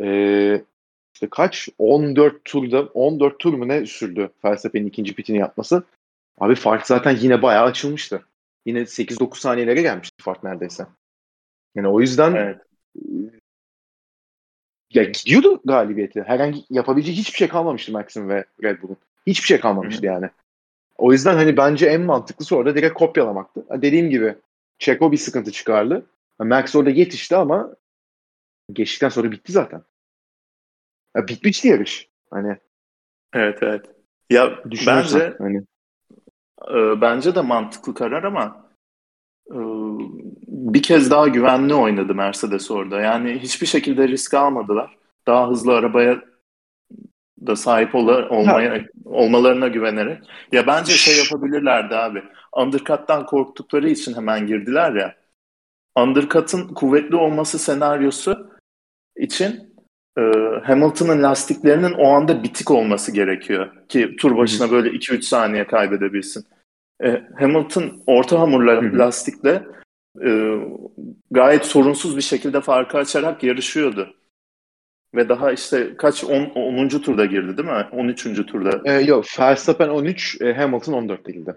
[0.00, 0.64] e,
[1.14, 5.82] işte kaç 14 turda 14 tur mu ne sürdü Felsefe'nin ikinci pitini yapması.
[6.40, 8.22] Abi fark zaten yine bayağı açılmıştı.
[8.66, 10.86] Yine 8-9 saniyelere gelmişti fark neredeyse.
[11.74, 12.60] Yani o yüzden evet.
[14.90, 16.22] ya gidiyordu galibiyeti.
[16.22, 18.96] Herhangi yapabileceği hiçbir şey kalmamıştı Max'in ve Red Bull'un.
[19.26, 20.06] Hiçbir şey kalmamıştı Hı.
[20.06, 20.30] yani.
[20.96, 23.82] O yüzden hani bence en mantıklısı orada direkt kopyalamaktı.
[23.82, 24.34] Dediğim gibi
[24.78, 26.06] Çeko bir sıkıntı çıkardı.
[26.38, 27.76] Max orada yetişti ama
[28.72, 29.82] geçtikten sonra bitti zaten.
[31.16, 32.08] Ya bitmişti yarış.
[32.30, 32.56] Hani
[33.32, 33.86] Evet evet.
[34.30, 35.56] Ya bence hani.
[36.70, 38.70] e, bence de mantıklı karar ama
[39.50, 39.58] e,
[40.50, 43.00] bir kez daha güvenli oynadı Mercedes orada.
[43.00, 44.96] Yani hiçbir şekilde risk almadılar.
[45.26, 46.20] Daha hızlı arabaya
[47.46, 48.78] da sahip ol olmaya ha.
[49.04, 50.22] olmalarına güvenerek.
[50.52, 52.22] Ya bence şey yapabilirlerdi abi.
[52.56, 55.14] Undercut'tan korktukları için hemen girdiler ya.
[55.96, 58.50] Undercut'ın kuvvetli olması senaryosu
[59.16, 59.74] için
[60.18, 60.22] e,
[60.64, 66.44] Hamilton'ın lastiklerinin o anda bitik olması gerekiyor ki tur başına böyle 2-3 saniye kaybedebilsin.
[67.04, 69.62] E, Hamilton orta hamurla lastikle
[70.24, 70.58] e,
[71.30, 74.14] gayet sorunsuz bir şekilde farkı açarak yarışıyordu.
[75.14, 76.44] Ve daha işte kaç 10.
[76.44, 76.88] 10.
[76.88, 77.86] turda girdi değil mi?
[77.92, 78.46] 13.
[78.46, 78.80] turda.
[78.84, 81.56] E, yok Verstappen 13, e, Hamilton 14'te girdi.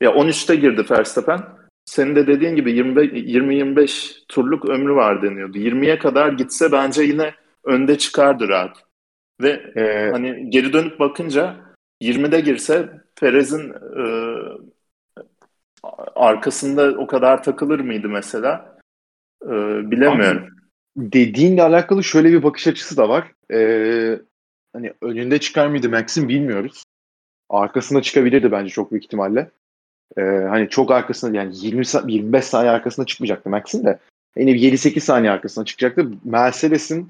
[0.00, 1.40] Ya 13'te girdi Verstappen.
[1.84, 5.58] Senin de dediğin gibi 20-25 turluk ömrü var deniyordu.
[5.58, 8.76] 20'ye kadar gitse bence yine önde çıkardı rahat.
[9.42, 11.56] Ve ee, hani geri dönüp bakınca
[12.02, 12.88] 20'de girse
[13.20, 14.04] Perez'in e,
[16.14, 18.78] arkasında o kadar takılır mıydı mesela?
[19.42, 19.50] E,
[19.90, 20.42] bilemiyorum.
[20.42, 20.56] Abi,
[20.96, 23.32] dediğinle alakalı şöyle bir bakış açısı da var.
[23.52, 24.18] Ee,
[24.72, 26.82] hani önünde çıkar mıydı Max'in bilmiyoruz.
[27.50, 29.50] Arkasında çıkabilirdi bence çok büyük ihtimalle.
[30.16, 33.98] Ee, hani çok arkasında yani 20 25 saniye arkasında çıkmayacaktı Max'in de.
[34.36, 36.10] Yine 7-8 saniye arkasına çıkacaktı.
[36.24, 37.08] Mercedes'in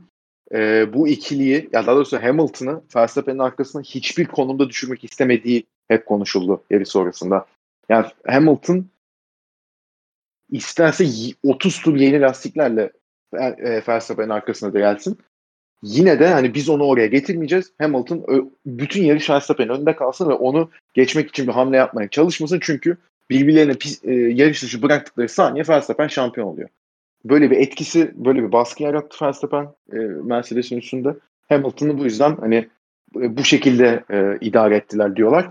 [0.52, 6.62] e, bu ikiliyi ya daha doğrusu Hamilton'ı Verstappen'in arkasına hiçbir konumda düşürmek istemediği hep konuşuldu
[6.70, 7.46] yarış sonrasında.
[7.88, 8.86] Yani Hamilton
[10.50, 11.06] isterse
[11.44, 12.92] 30 tur yeni lastiklerle
[13.34, 15.18] e, Verstappen'in arkasına da gelsin.
[15.82, 17.72] Yine de hani biz onu oraya getirmeyeceğiz.
[17.78, 22.58] Hamilton bütün yarış Verstappen'in önünde kalsın ve onu geçmek için bir hamle yapmaya çalışmasın.
[22.62, 22.96] Çünkü
[23.30, 26.68] birbirlerine pis, e, yarış dışı bıraktıkları saniye Verstappen şampiyon oluyor
[27.28, 31.16] böyle bir etkisi, böyle bir baskı yarattı Verstappen e, Mercedes'in üstünde.
[31.48, 32.68] Hamilton'ı bu yüzden hani
[33.16, 35.48] e, bu şekilde e, idare ettiler diyorlar.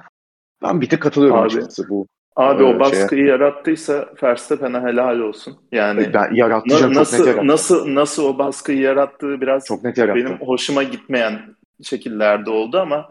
[0.61, 2.07] Ben bir tek katılıyorum abi, açıkçası bu.
[2.35, 3.29] Abi e, o baskıyı şeye.
[3.29, 5.57] yarattıysa Verstappen'e helal olsun.
[5.71, 7.47] Yani e, ben yarattı na, nasıl, çok net yarattı.
[7.47, 10.19] Nasıl nasıl o baskıyı yarattığı biraz çok net yarattı.
[10.19, 13.09] benim hoşuma gitmeyen şekillerde oldu ama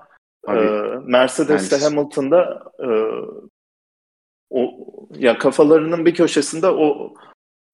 [0.49, 0.55] e,
[1.05, 2.89] Mercedes'te yani, Hamilton'da e,
[4.51, 4.71] o
[5.19, 7.15] ya kafalarının bir köşesinde o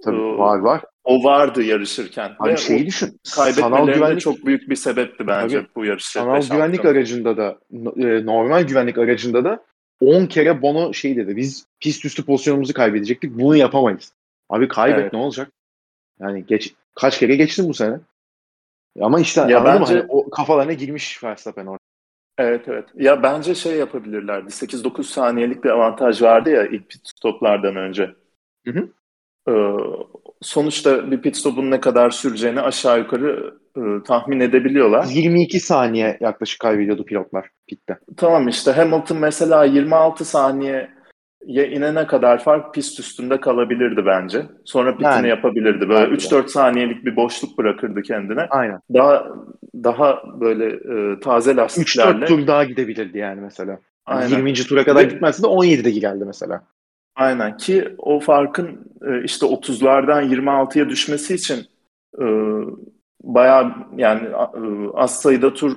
[0.05, 0.83] Tabii e, var var.
[1.05, 2.33] O vardı yarışırken.
[2.39, 3.21] Abi Ve şeyi düşün.
[3.25, 6.21] Sanal güvenlik çok büyük bir sebepti bence Tabii, bu yarışta.
[6.21, 7.59] Sanal güvenlik aracında da
[7.97, 9.65] e, normal güvenlik aracında da
[10.01, 11.37] 10 kere Bono şey dedi.
[11.37, 13.39] Biz pist üstü pozisyonumuzu kaybedecektik.
[13.39, 14.13] Bunu yapamayız.
[14.49, 15.13] Abi kaybet evet.
[15.13, 15.53] ne olacak?
[16.21, 18.01] Yani geç kaç kere geçtin bu sene?
[19.01, 19.95] Ama işte ya anladın bence...
[19.95, 20.01] mı?
[20.01, 21.81] Hani o kafalarına girmiş Verstappen orada.
[22.39, 22.89] Evet evet.
[22.95, 24.49] Ya bence şey yapabilirlerdi.
[24.51, 28.15] 8-9 saniyelik bir avantaj vardı ya ilk pit stoplardan önce.
[28.67, 28.89] Hı hı.
[29.49, 29.53] Ee,
[30.43, 35.05] sonuçta bir pit stop'un ne kadar süreceğini aşağı yukarı e, tahmin edebiliyorlar.
[35.05, 37.99] 22 saniye yaklaşık kaybediyordu pilotlar pitte.
[38.17, 40.91] Tamam işte Hamilton mesela 26 saniye
[41.47, 44.47] ya inene kadar fark pist üstünde kalabilirdi bence.
[44.65, 45.89] Sonra pitini yani, yapabilirdi.
[45.89, 48.47] Böyle 3-4 saniyelik bir boşluk bırakırdı kendine.
[48.51, 48.81] Aynen.
[48.95, 49.27] Daha
[49.75, 52.25] daha böyle e, taze lastiklerle.
[52.25, 53.79] 3-4 tur daha gidebilirdi yani mesela.
[54.07, 54.37] Aynen.
[54.37, 54.55] 20.
[54.55, 56.63] tura kadar Ve, gitmezdi de 17'de geldi mesela.
[57.21, 61.67] Aynen ki o farkın e, işte 30'lardan 26'ya düşmesi için
[62.19, 62.25] e,
[63.23, 65.77] bayağı yani e, az sayıda tur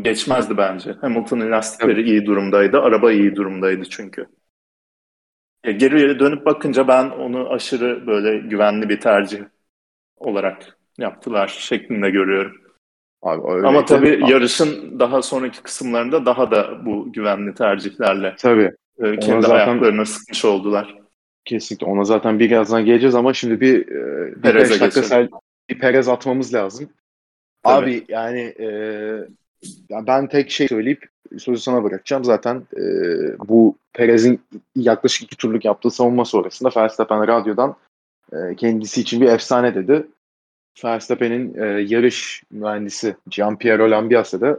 [0.00, 0.92] geçmezdi bence.
[0.92, 2.06] Hamilton'ın lastikleri evet.
[2.08, 2.80] iyi durumdaydı.
[2.80, 4.26] Araba iyi durumdaydı çünkü.
[5.64, 9.40] Geriye dönüp bakınca ben onu aşırı böyle güvenli bir tercih
[10.16, 12.56] olarak yaptılar şeklinde görüyorum.
[13.22, 14.30] Abi, öyle Ama tabii abi.
[14.30, 18.72] yarışın daha sonraki kısımlarında daha da bu güvenli tercihlerle tabii.
[19.02, 20.98] E, kendi zaten, ayaklarına sıkmış oldular.
[21.44, 21.86] Kesinlikle.
[21.86, 25.28] Ona zaten birazdan geleceğiz ama şimdi bir, e, bir Perez'e dakika sel,
[25.70, 26.88] bir Perez atmamız lazım.
[27.62, 27.84] Tabii.
[27.84, 28.68] Abi yani e,
[29.90, 31.08] ben tek şey söyleyip
[31.38, 32.24] sözü sana bırakacağım.
[32.24, 32.82] Zaten e,
[33.48, 34.40] bu Perez'in
[34.76, 37.76] yaklaşık iki turluk yaptığı savunma sonrasında Verstappen radyodan
[38.32, 40.06] e, kendisi için bir efsane dedi.
[40.84, 44.56] Verstappen'in e, yarış mühendisi Gianpiero Lambiase de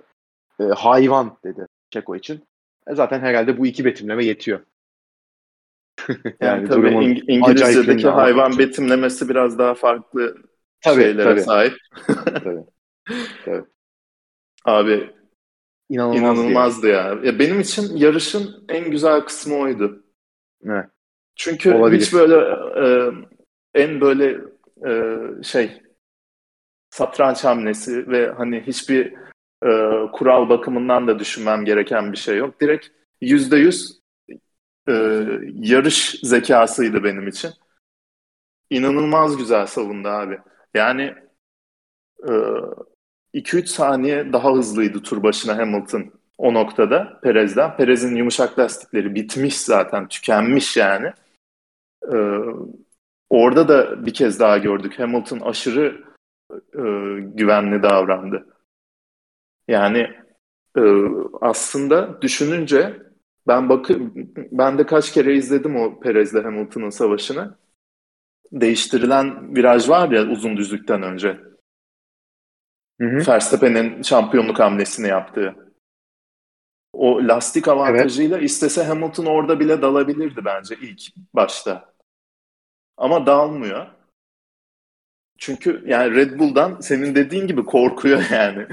[0.59, 2.41] e, hayvan dedi Çeko için.
[2.89, 4.59] E, zaten herhalde bu iki betimleme yetiyor.
[6.07, 8.59] yani, yani tabii İng- İngilizce'deki hayvan için.
[8.59, 10.35] betimlemesi biraz daha farklı
[10.81, 11.41] tabii, şeylere tabii.
[11.41, 11.73] sahip.
[12.43, 12.63] tabii.
[13.45, 13.63] tabii.
[14.65, 15.09] Abi
[15.89, 17.17] İnanılmaz inanılmazdı ya.
[17.23, 17.39] ya.
[17.39, 20.03] Benim için yarışın en güzel kısmı oydu.
[20.63, 20.89] Ne?
[21.35, 22.01] Çünkü Olabilir.
[22.01, 22.35] hiç böyle
[22.85, 23.11] e,
[23.73, 24.37] en böyle
[24.87, 25.81] e, şey
[26.89, 29.13] satranç hamlesi ve hani hiçbir
[29.65, 29.69] e,
[30.13, 32.61] kural bakımından da düşünmem gereken bir şey yok.
[32.61, 32.87] Direkt
[33.21, 33.99] yüzde yüz
[34.89, 34.93] e,
[35.53, 37.51] yarış zekasıydı benim için.
[38.69, 40.39] İnanılmaz güzel savundu abi.
[40.73, 41.15] Yani
[42.23, 42.31] e,
[43.33, 47.77] 2-3 saniye daha hızlıydı tur başına Hamilton o noktada Perez'den.
[47.77, 51.13] Perez'in yumuşak lastikleri bitmiş zaten, tükenmiş yani.
[52.13, 52.17] Ee,
[53.29, 54.99] orada da bir kez daha gördük.
[54.99, 56.03] Hamilton aşırı
[56.53, 56.81] e,
[57.19, 58.45] güvenli davrandı.
[59.69, 59.99] Yani
[60.77, 60.81] e,
[61.41, 62.99] aslında düşününce
[63.47, 63.99] ben bakı
[64.51, 67.57] ben de kaç kere izledim o Perez'le Hamilton'ın savaşını.
[68.51, 71.39] Değiştirilen viraj var ya uzun düzlükten önce.
[72.99, 75.73] Verstappen'in şampiyonluk hamlesini yaptığı.
[76.93, 78.49] O lastik avantajıyla evet.
[78.49, 81.01] istese Hamilton orada bile dalabilirdi bence ilk
[81.33, 81.93] başta.
[82.97, 83.87] Ama dalmıyor.
[85.37, 88.67] Çünkü yani Red Bull'dan senin dediğin gibi korkuyor yani.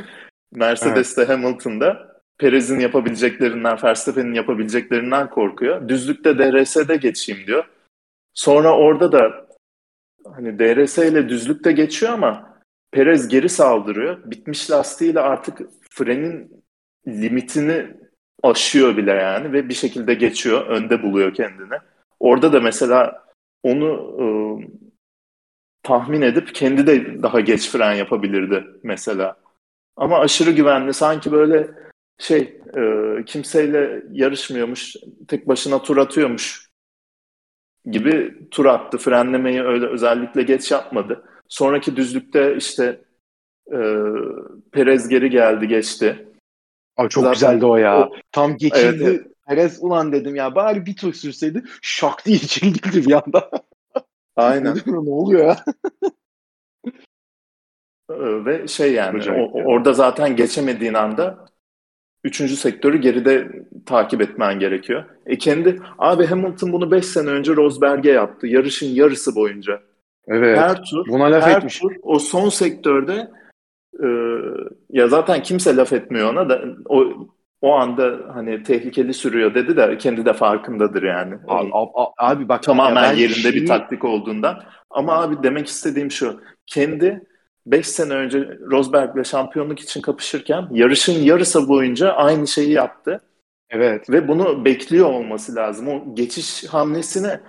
[0.53, 1.31] Mercedes'te evet.
[1.31, 5.89] Hamilton'da Perez'in yapabileceklerinden, Verstappen'in yapabileceklerinden korkuyor.
[5.89, 7.65] Düzlükte DRS'de geçeyim diyor.
[8.35, 9.47] Sonra orada da
[10.35, 12.57] hani DRS ile düzlükte geçiyor ama
[12.91, 14.31] Perez geri saldırıyor.
[14.31, 16.65] Bitmiş lastiğiyle artık frenin
[17.09, 17.87] limitini
[18.43, 21.75] aşıyor bile yani ve bir şekilde geçiyor, önde buluyor kendini.
[22.21, 23.27] Orada da mesela
[23.63, 24.67] onu ıı,
[25.83, 29.37] tahmin edip kendi de daha geç fren yapabilirdi mesela.
[29.97, 31.71] Ama aşırı güvenli sanki böyle
[32.19, 34.97] şey e, kimseyle yarışmıyormuş,
[35.29, 36.71] tek başına tur atıyormuş
[37.91, 38.99] gibi tur attı.
[38.99, 41.25] Frenlemeyi öyle özellikle geç yapmadı.
[41.49, 43.01] Sonraki düzlükte işte
[43.73, 43.79] e,
[44.73, 46.29] Perez geri geldi geçti.
[46.97, 48.01] Abi çok Zaten güzeldi o ya.
[48.01, 49.05] O, Tam geçildi.
[49.05, 49.27] Evet, evet.
[49.47, 53.51] Perez ulan dedim ya bari bir tur sürseydi şak diye içeri girdi bir anda.
[54.37, 54.77] Aynen.
[54.87, 55.65] ne oluyor ya?
[58.11, 61.47] Ve şey yani o, orada zaten geçemediğin anda
[62.25, 63.49] üçüncü sektörü geride
[63.87, 65.05] takip etmen gerekiyor.
[65.27, 68.47] E kendi abi Hamilton bunu 5 sene önce Rosberg'e yaptı.
[68.47, 69.81] Yarışın yarısı boyunca.
[70.29, 70.59] Evet.
[70.59, 71.79] Her tur, buna laf her etmiş.
[71.79, 73.31] tur o son sektörde
[74.03, 74.09] e,
[74.91, 77.05] ya zaten kimse laf etmiyor ona da o
[77.61, 81.35] o anda hani tehlikeli sürüyor dedi de kendi de farkındadır yani.
[81.49, 83.55] Abi, abi, abi bak tamamen yerinde şeyi...
[83.55, 84.63] bir taktik olduğundan.
[84.91, 86.41] Ama abi demek istediğim şu.
[86.67, 87.23] Kendi
[87.67, 93.21] 5 sene önce Rosberg'le şampiyonluk için kapışırken yarışın yarısı boyunca aynı şeyi yaptı.
[93.71, 94.11] Evet.
[94.11, 95.89] Ve bunu bekliyor olması lazım.
[95.89, 97.41] O geçiş hamlesini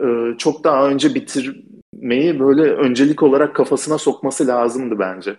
[0.00, 0.06] e,
[0.38, 5.36] çok daha önce bitirmeyi böyle öncelik olarak kafasına sokması lazımdı bence.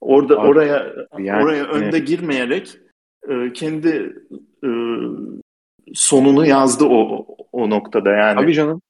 [0.00, 2.08] Orada Abi, oraya yani, oraya önde evet.
[2.08, 2.78] girmeyerek
[3.28, 4.16] e, kendi
[4.64, 4.70] e,
[5.94, 8.40] sonunu yazdı o o noktada yani.
[8.40, 8.82] Tabii canım.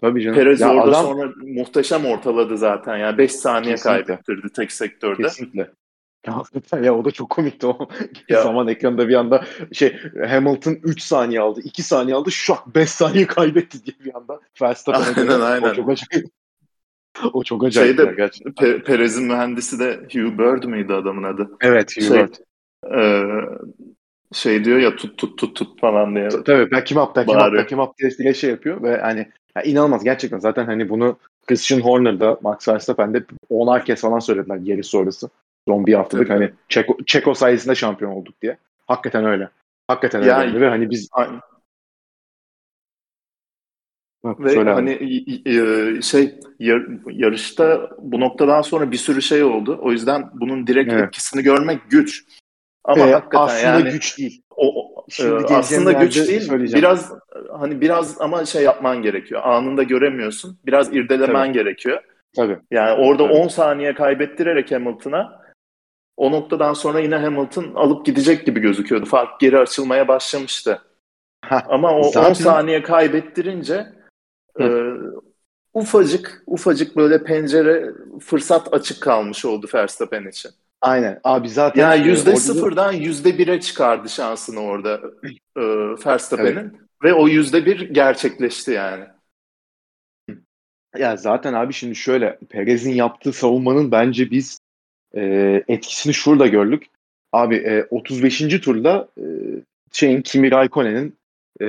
[0.00, 0.36] Tabii canım.
[0.36, 1.04] Perez ya orada adam...
[1.04, 2.96] sonra muhteşem ortaladı zaten.
[2.96, 4.04] Yani 5 saniye Kesinlikle.
[4.04, 5.22] kaybettirdi tek sektörde.
[5.22, 5.70] Kesinlikle.
[6.26, 7.88] Ya hakikaten ya o da çok komikti o.
[8.28, 8.42] Ya.
[8.42, 9.96] zaman ekranda bir anda şey
[10.28, 15.30] Hamilton 3 saniye aldı, 2 saniye aldı, şak 5 saniye kaybetti diye bir anda Verstappen'e
[15.30, 15.70] Aynen aynen.
[15.70, 16.26] O çok acayip.
[17.32, 18.52] o çok acayip Şeyde, gerçekten.
[18.52, 21.50] Pe- Perez'in mühendisi de Hugh Bird müydü adamın adı?
[21.60, 22.34] Evet Hugh şey, Bird.
[22.94, 23.24] E,
[24.32, 26.28] şey diyor ya tut tut tut tut falan diye.
[26.28, 30.04] Tabii backing up backing up backing up diye, diye şey yapıyor ve hani ya inanılmaz
[30.04, 35.30] gerçekten zaten hani bunu Christian Horner'da Max Verstappen'de onar kez falan söylediler geri sonrası.
[35.68, 36.38] Son bir haftalık Tabii.
[36.38, 38.58] hani Çeko, Çeko sayesinde şampiyon olduk diye.
[38.86, 39.48] Hakikaten öyle.
[39.88, 40.60] Hakikaten yani, öyle.
[40.60, 41.40] Ve hani biz aynı.
[44.24, 44.90] Ve Söyle hani
[45.46, 49.78] e, şey yar, yarışta bu noktadan sonra bir sürü şey oldu.
[49.82, 51.04] O yüzden bunun direkt evet.
[51.04, 52.24] etkisini görmek güç.
[52.86, 54.42] Ama ee, hakikaten aslında yani güç değil.
[54.56, 56.50] O, Şimdi e, aslında güç değil.
[56.52, 57.12] Biraz
[57.52, 59.42] hani biraz ama şey yapman gerekiyor.
[59.44, 60.58] Anında göremiyorsun.
[60.66, 61.52] Biraz irdelemen Tabii.
[61.52, 62.02] gerekiyor.
[62.36, 62.58] Tabii.
[62.70, 63.38] Yani orada Tabii.
[63.38, 65.46] 10 saniye kaybettirerek Hamilton'a
[66.16, 69.06] o noktadan sonra yine Hamilton alıp gidecek gibi gözüküyordu.
[69.06, 70.82] Fark geri açılmaya başlamıştı.
[71.44, 72.30] Heh, Ama o zaten...
[72.30, 73.86] 10 saniye kaybettirince
[74.60, 74.64] e,
[75.74, 80.50] ufacık ufacık böyle pencere fırsat açık kalmış oldu Verstappen için.
[80.80, 81.20] Aynen.
[81.24, 85.00] Abi zaten yani e, yüzde sıfırdan yüzde bire çıkardı şansını orada
[85.56, 85.62] e,
[86.06, 86.72] Verstappen'in evet.
[87.04, 89.04] ve o yüzde bir gerçekleşti yani.
[90.98, 94.58] Ya zaten abi şimdi şöyle Perez'in yaptığı savunmanın bence biz
[95.14, 95.22] e,
[95.68, 96.86] etkisini şurada gördük.
[97.32, 98.60] Abi e, 35.
[98.60, 99.24] turda e,
[99.92, 101.16] şeyin Kimi Raikkonen'in
[101.60, 101.66] e,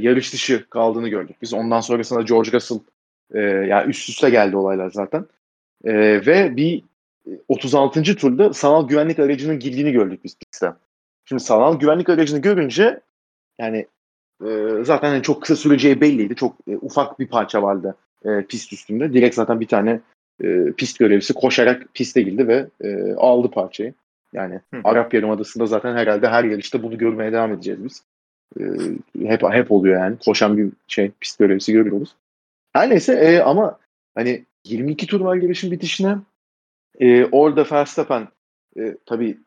[0.00, 1.36] yarış dışı kaldığını gördük.
[1.42, 2.78] Biz ondan sonrasında George Russell
[3.34, 5.26] e, yani üst üste geldi olaylar zaten.
[5.84, 5.94] E,
[6.26, 6.82] ve bir
[7.48, 8.02] 36.
[8.02, 10.72] turda sanal güvenlik aracının girdiğini gördük biz pistte.
[11.24, 13.00] Şimdi sanal güvenlik aracını görünce
[13.58, 13.86] yani
[14.46, 14.48] e,
[14.82, 16.34] zaten hani çok kısa süreceği belliydi.
[16.34, 19.12] Çok e, ufak bir parça vardı e, pist üstünde.
[19.12, 20.00] Direkt zaten bir tane
[20.42, 23.94] e, pist görevlisi koşarak piste girdi ve e, aldı parçayı.
[24.32, 24.80] Yani Hı.
[24.84, 28.02] Arap Yarımadası'nda zaten herhalde her yarışta bunu görmeye devam edeceğiz biz.
[28.60, 28.62] E,
[29.28, 30.16] hep hep oluyor yani.
[30.24, 32.16] Koşan bir şey pist görevlisi görüyoruz.
[32.72, 33.78] Her neyse e, ama
[34.14, 36.16] hani 22 tur var yarışın bitişine.
[37.00, 38.28] E, orada Verstappen
[38.78, 39.38] e, tabii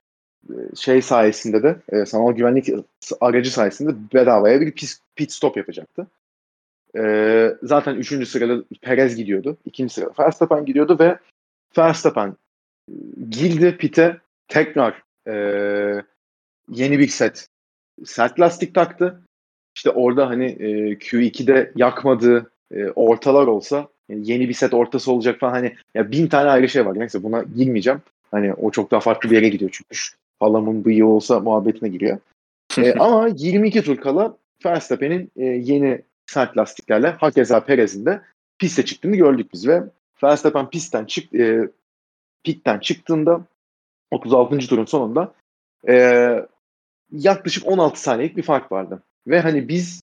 [0.49, 2.69] e, şey sayesinde de e, sanal güvenlik
[3.21, 4.73] aracı sayesinde bedavaya bir
[5.15, 6.07] pit, stop yapacaktı.
[6.97, 7.03] E,
[7.63, 9.57] zaten üçüncü sırada Perez gidiyordu.
[9.65, 11.17] ikinci sırada Verstappen gidiyordu ve
[11.77, 12.35] Verstappen
[12.89, 12.93] e,
[13.29, 15.33] girdi pite tekrar e,
[16.69, 17.47] yeni bir set
[18.05, 19.21] sert lastik taktı.
[19.75, 25.39] İşte orada hani e, Q2'de yakmadığı e, ortalar olsa yani yeni bir set ortası olacak
[25.39, 26.99] falan hani ya bin tane ayrı şey var.
[26.99, 28.01] Neyse buna girmeyeceğim.
[28.31, 29.95] Hani o çok daha farklı bir yere gidiyor çünkü
[30.39, 32.19] halamın bıyığı olsa muhabbetine giriyor.
[32.77, 38.21] e, ama 22 tur kala Verstappen'in e, yeni sert lastiklerle hakeza Perez'in de
[38.59, 39.83] piste çıktığını gördük biz ve
[40.23, 41.69] Verstappen pistten çık e,
[42.43, 43.41] pitten çıktığında
[44.11, 44.57] 36.
[44.57, 45.33] turun sonunda
[45.87, 46.45] e,
[47.11, 49.03] yaklaşık 16 saniyelik bir fark vardı.
[49.27, 50.01] Ve hani biz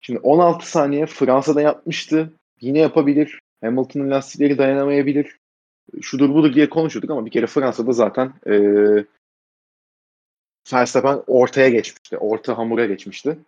[0.00, 2.32] şimdi 16 saniye Fransa'da yapmıştı.
[2.62, 3.40] Yine yapabilir.
[3.60, 5.38] Hamilton'ın lastikleri dayanamayabilir.
[6.00, 8.54] Şudur budur diye konuşuyorduk ama bir kere Fransa'da zaten e,
[10.72, 12.18] Verstappen ortaya geçmişti.
[12.18, 13.38] Orta hamura geçmişti.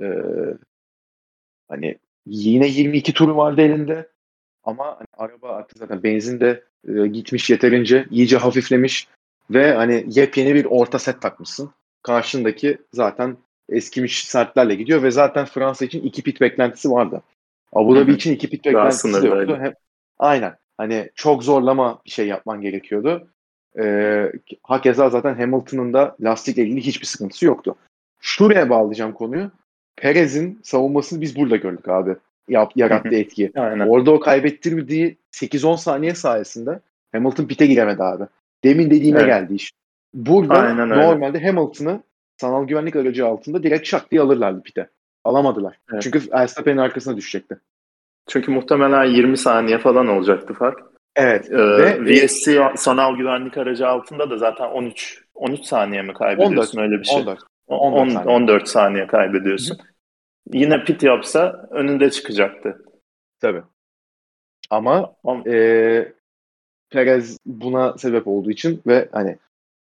[0.00, 0.04] E,
[1.68, 4.08] hani yine 22 turu vardı elinde.
[4.62, 8.06] Ama hani araba artık zaten benzin de e, gitmiş yeterince.
[8.10, 9.08] iyice hafiflemiş.
[9.50, 11.70] Ve hani yepyeni bir orta set takmışsın.
[12.02, 13.36] Karşındaki zaten
[13.68, 17.22] eskimiş sertlerle gidiyor ve zaten Fransa için iki pit beklentisi vardı.
[17.74, 19.58] Abu Dhabi için iki pit beklentisi de yoktu.
[19.60, 19.72] Hem,
[20.18, 20.56] aynen.
[20.76, 23.28] Hani çok zorlama bir şey yapman gerekiyordu.
[23.78, 27.76] Ee, hakeza zaten Hamilton'ın da lastikle ilgili hiçbir sıkıntısı yoktu.
[28.20, 29.50] Şuraya bağlayacağım konuyu.
[29.96, 32.16] Perez'in savunmasını biz burada gördük abi.
[32.48, 33.52] Yap, yarattığı etki.
[33.56, 33.86] Aynen.
[33.88, 36.80] Orada o kaybettirdiği 8-10 saniye sayesinde
[37.12, 38.24] Hamilton pite giremedi abi.
[38.64, 39.28] Demin dediğime evet.
[39.28, 39.72] geldi iş.
[40.14, 42.02] Burada Aynen normalde Hamilton'ı
[42.36, 44.88] sanal güvenlik aracı altında direkt şak diye alırlardı pite.
[45.24, 45.78] Alamadılar.
[45.92, 46.02] Evet.
[46.02, 47.58] Çünkü Verstappen'in arkasına düşecekti.
[48.28, 50.78] Çünkü muhtemelen 20 saniye falan olacaktı fark.
[51.16, 51.50] Evet.
[51.50, 56.84] Ee, ve VSC sanal güvenlik aracı altında da zaten 13 13 saniye mi kaybediyorsun 14,
[56.84, 57.20] öyle bir şey?
[57.20, 57.40] 14.
[57.66, 59.74] 14 saniye, 14 saniye kaybediyorsun.
[59.74, 59.82] Hı.
[60.52, 62.84] Yine pit yapsa önünde çıkacaktı.
[63.40, 63.62] Tabii.
[64.70, 65.14] Ama
[65.46, 66.12] e,
[66.90, 69.38] Perez buna sebep olduğu için ve hani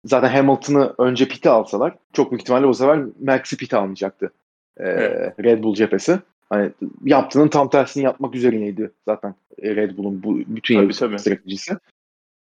[0.05, 4.31] zaten Hamilton'ı önce pit'e alsalar çok büyük ihtimalle o sefer Max'i pit'e almayacaktı.
[4.79, 5.33] Ee, evet.
[5.43, 6.19] Red Bull cephesi.
[6.49, 6.71] Hani
[7.03, 11.73] yaptığının tam tersini yapmak üzerineydi zaten Red Bull'un bu bütün yarış stratejisi.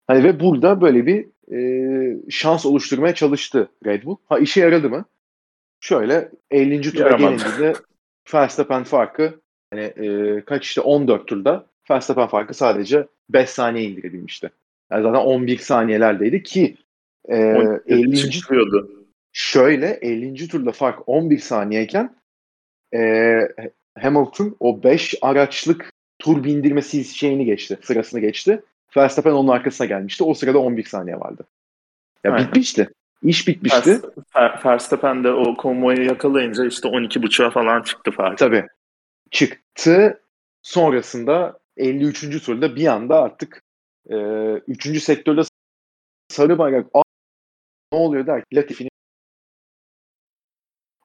[0.07, 4.15] Hani ve burada böyle bir e, şans oluşturmaya çalıştı Red Bull.
[4.29, 5.05] Ha işe yaradı mı?
[5.79, 6.81] Şöyle 50.
[6.81, 7.73] tura gelindiğinde
[8.33, 9.39] Verstappen farkı
[9.73, 14.51] hani e, kaç işte 14 turda Verstappen farkı sadece 5 saniye indirebilmişti.
[14.91, 16.77] Yani zaten 11 saniyelerdeydi ki
[17.29, 17.35] e,
[17.87, 18.31] 50.
[18.31, 19.05] çıkıyordu.
[19.31, 20.47] Şöyle 50.
[20.47, 22.15] turda fark 11 saniyeyken
[22.95, 23.47] e,
[23.99, 25.89] Hamilton o 5 araçlık
[26.19, 27.79] tur bindirmesi şeyini geçti.
[27.81, 28.61] Sırasını geçti.
[28.97, 30.23] Verstappen onun arkasına gelmişti.
[30.23, 31.43] O sırada 11 saniye vardı.
[32.23, 32.47] Ya Aynen.
[32.47, 32.89] bitmişti.
[33.23, 34.01] İş bitmişti.
[34.65, 38.37] Verstappen de o konvoyu yakalayınca işte 12.5'a falan çıktı fark.
[38.37, 38.67] Tabii.
[39.31, 40.21] Çıktı.
[40.61, 42.45] Sonrasında 53.
[42.45, 43.63] turda bir anda artık
[44.09, 44.15] e,
[44.67, 45.03] 3.
[45.03, 45.41] sektörde
[46.29, 46.87] sarı bayrak
[47.93, 48.89] ne oluyor der Latifi'nin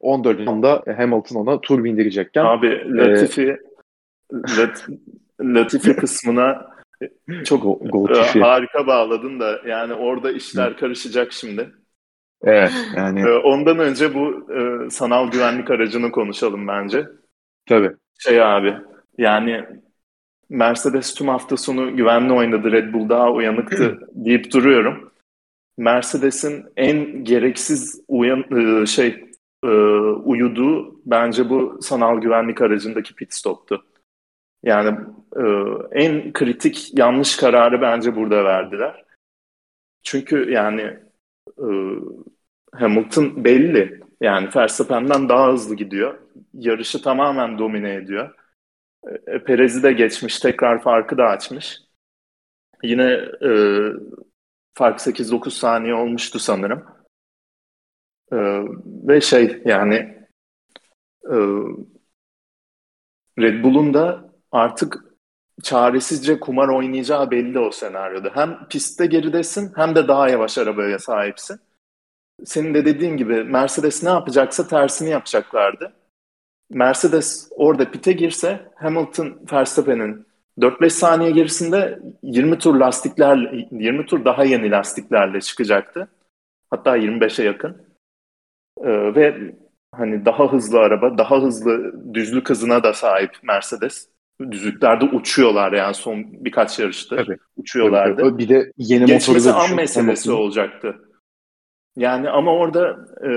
[0.00, 0.48] 14.
[0.48, 2.44] anda Hamilton ona tur bindirecekken.
[2.44, 3.58] Abi Latifi e,
[4.32, 4.86] Lat,
[5.40, 6.70] Latifi kısmına
[7.44, 11.70] çok go, go e, harika bağladın da yani orada işler karışacak şimdi.
[12.42, 13.20] Evet yani.
[13.20, 17.06] E, ondan önce bu e, sanal güvenlik aracını konuşalım bence.
[17.68, 17.90] Tabii.
[18.18, 18.74] Şey abi
[19.18, 19.64] yani
[20.48, 22.72] Mercedes tüm hafta sonu güvenli oynadı.
[22.72, 25.12] Red Bull daha uyanıktı deyip duruyorum.
[25.78, 28.44] Mercedes'in en gereksiz uyan
[28.82, 29.29] e, şey
[29.64, 29.68] e,
[30.24, 33.84] uyuduğu bence bu sanal güvenlik aracındaki pit stop'tu.
[34.62, 34.98] Yani
[35.36, 35.42] e,
[35.92, 39.04] en kritik yanlış kararı bence burada verdiler.
[40.02, 40.98] Çünkü yani
[42.74, 44.00] Hamilton belli.
[44.20, 46.18] Yani Verstappen'den daha hızlı gidiyor.
[46.54, 48.34] Yarışı tamamen domine ediyor.
[49.26, 51.78] E, Perez'i de geçmiş, tekrar farkı da açmış.
[52.82, 53.04] Yine
[53.42, 53.50] e,
[54.74, 56.99] fark 8-9 saniye olmuştu sanırım.
[58.32, 58.36] E,
[59.08, 59.94] ve şey yani
[61.24, 61.36] e,
[63.38, 65.04] Red Bull'un da artık
[65.62, 68.30] çaresizce kumar oynayacağı belli o senaryoda.
[68.34, 71.60] Hem pistte geridesin hem de daha yavaş arabaya sahipsin.
[72.44, 75.92] Senin de dediğin gibi Mercedes ne yapacaksa tersini yapacaklardı.
[76.70, 80.26] Mercedes orada pite girse Hamilton Verstappen'in
[80.58, 83.36] 4-5 saniye gerisinde 20 tur lastikler
[83.70, 86.08] 20 tur daha yeni lastiklerle çıkacaktı.
[86.70, 87.89] Hatta 25'e yakın.
[88.80, 89.54] Ee, ve
[89.94, 94.08] hani daha hızlı araba, daha hızlı düzlük hızına da sahip Mercedes.
[94.50, 97.16] Düzlüklerde uçuyorlar yani son birkaç yarıştır.
[97.16, 97.38] Tabii.
[97.56, 98.16] Uçuyorlardı.
[98.16, 98.38] Tabii, tabii.
[98.38, 100.96] Bir de yeni Geçmesi an meselesi olacaktı.
[101.96, 103.30] Yani ama orada e,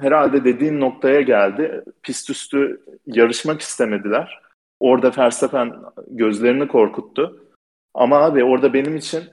[0.00, 1.84] herhalde dediğin noktaya geldi.
[2.02, 4.40] Pist üstü yarışmak istemediler.
[4.80, 5.72] Orada Verstappen
[6.08, 7.46] gözlerini korkuttu.
[7.94, 9.24] Ama abi orada benim için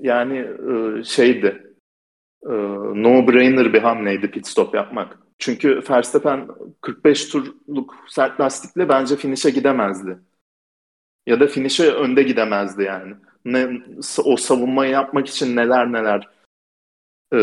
[0.00, 1.71] yani e, şeydi
[2.46, 2.52] e,
[2.94, 5.18] no-brainer bir hamleydi pit stop yapmak.
[5.38, 6.48] Çünkü Verstappen
[6.80, 10.18] 45 turluk sert lastikle bence finish'e gidemezdi.
[11.26, 13.14] Ya da finish'e önde gidemezdi yani.
[13.44, 13.82] Ne,
[14.24, 16.28] o savunmayı yapmak için neler neler
[17.34, 17.38] e,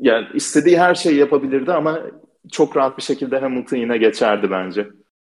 [0.00, 2.00] yani istediği her şeyi yapabilirdi ama
[2.52, 4.88] çok rahat bir şekilde Hamilton yine geçerdi bence.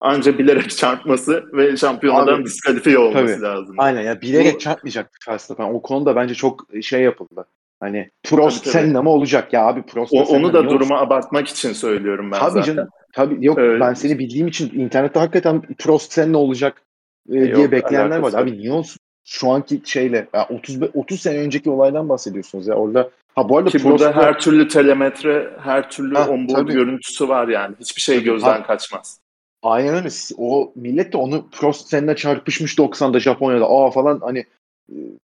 [0.01, 3.43] Anca bilerek çarpması ve şampiyonadan diskalifiye olması tabii.
[3.43, 3.75] lazım.
[3.79, 4.59] Aynen ya bilerek Bu...
[4.59, 5.75] çarpmayacaktı Verstappen.
[5.75, 7.47] O konuda bence çok şey yapıldı.
[7.81, 11.07] Hani Prost tabii, Senna mı olacak ya abi Prost o, Onu da duruma olsun?
[11.07, 12.75] abartmak için söylüyorum ben tabii zaten.
[12.75, 16.83] Canım, tabii yok ee, ben seni bildiğim için internette hakikaten Prost Senna olacak
[17.29, 18.33] e, diye yok, bekleyenler var.
[18.33, 18.99] Abi niye olsun?
[19.25, 22.75] Şu anki şeyle ya 30 30 sene önceki olaydan bahsediyorsunuz ya.
[22.75, 26.73] Orada Ha bu arada Ki burada her türlü telemetre, her türlü ha, onboard tabii.
[26.73, 27.75] görüntüsü var yani.
[27.81, 29.21] Hiçbir şey gözden ha, kaçmaz.
[29.63, 30.09] Aynen öyle.
[30.39, 33.67] O millet de onu Prost seninle çarpışmış 90'da Japonya'da.
[33.71, 34.45] Aa falan hani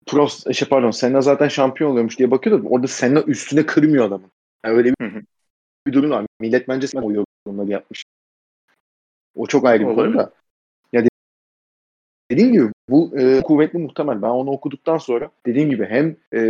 [0.05, 2.65] Prost şey pardon Senna zaten şampiyon oluyormuş diye bakıyordum.
[2.65, 4.29] Orada Senna üstüne kırmıyor adamı.
[4.65, 5.23] Yani öyle bir,
[5.87, 6.25] bir durum var.
[6.39, 8.03] Millet bence Senna o yorumları yapmış.
[9.35, 10.33] O çok ayrı bir konu da.
[10.93, 11.03] Ya
[12.31, 14.21] dediğim gibi bu e, kuvvetli muhtemel.
[14.21, 16.41] Ben onu okuduktan sonra dediğim gibi hem e,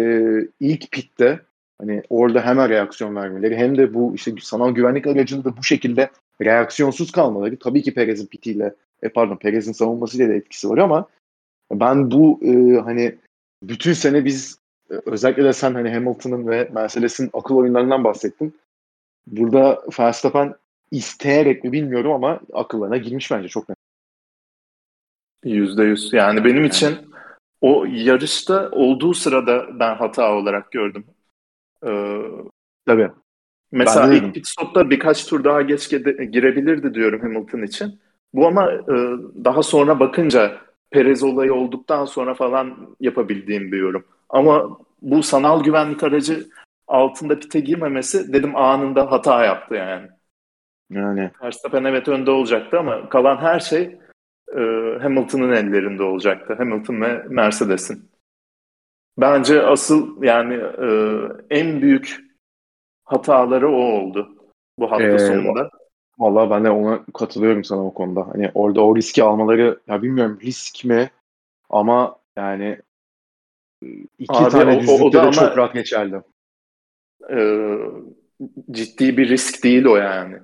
[0.59, 1.39] ilk pitte
[1.81, 6.09] hani orada hemen reaksiyon vermeleri hem de bu işte sanal güvenlik aracında da bu şekilde
[6.41, 8.73] reaksiyonsuz kalmaları tabii ki Perez'in pitiyle
[9.03, 11.07] e, pardon Perez'in savunmasıyla da etkisi var ama
[11.71, 13.15] ben bu e, hani
[13.70, 14.59] bütün sene biz
[14.91, 18.59] e, özellikle de sen hani Hamilton'ın ve Mercedes'in akıl oyunlarından bahsettin.
[19.28, 20.55] Burada Verstappen
[20.91, 23.78] isteyerek mi bilmiyorum ama akıllarına girmiş bence çok net.
[25.43, 26.14] Yüzde yüz.
[26.14, 26.97] Yani benim için
[27.61, 31.05] o yarışta olduğu sırada ben hata olarak gördüm.
[31.86, 32.22] Ee,
[32.86, 33.11] Tabii.
[33.72, 37.99] Mesela ilk pit stopta birkaç tur daha geç girebilirdi diyorum Hamilton için.
[38.34, 38.95] Bu ama e,
[39.45, 40.57] daha sonra bakınca
[40.93, 44.05] Perez olayı olduktan sonra falan yapabildiğim bir yorum.
[44.29, 46.47] Ama bu sanal güvenlik aracı
[46.87, 50.07] altında pite girmemesi dedim anında hata yaptı yani.
[50.89, 51.31] Yani.
[51.43, 53.81] Verstappen evet önde olacaktı ama kalan her şey
[54.55, 54.61] e,
[55.01, 56.53] Hamilton'ın ellerinde olacaktı.
[56.53, 58.11] Hamilton ve Mercedes'in.
[59.17, 60.87] Bence asıl yani e,
[61.49, 62.23] en büyük
[63.03, 64.35] hataları o oldu
[64.79, 65.69] bu hafta ee, sonunda.
[66.20, 68.28] Vallahi ben de ona katılıyorum sana o konuda.
[68.28, 71.09] Hani orada o riski almaları ya bilmiyorum risk mi
[71.70, 72.78] ama yani
[74.20, 76.22] iki Abi, tane düzlükte o, o da de çok rahat geçerli.
[77.30, 77.38] E,
[78.72, 80.38] ciddi bir risk değil o yani.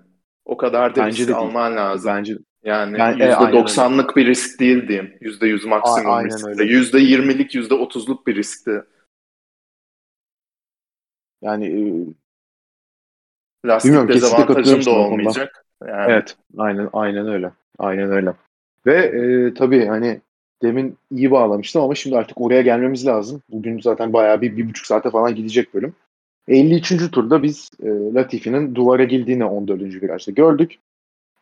[0.45, 2.11] O kadar da Bence risk de alman lazım.
[2.11, 5.17] Bence yani, yani %90'lık e, bir risk değil diyeyim.
[5.21, 6.49] %100 maksimum a, riskti.
[6.49, 8.83] %20'lik, %30'luk bir riskti.
[11.41, 12.05] Yani
[13.65, 15.65] e, lastik dezavantajın da olmayacak.
[15.87, 16.11] Yani.
[16.11, 17.51] Evet, aynen aynen öyle.
[17.79, 18.33] Aynen öyle.
[18.85, 20.21] Ve e, tabii hani
[20.61, 23.41] demin iyi bağlamıştım ama şimdi artık oraya gelmemiz lazım.
[23.49, 25.93] Bugün zaten bayağı bir, bir buçuk saate falan gidecek bölüm.
[26.47, 27.11] 53.
[27.11, 29.81] turda biz e, Latifi'nin duvara girdiğini 14.
[29.81, 30.75] virajda gördük.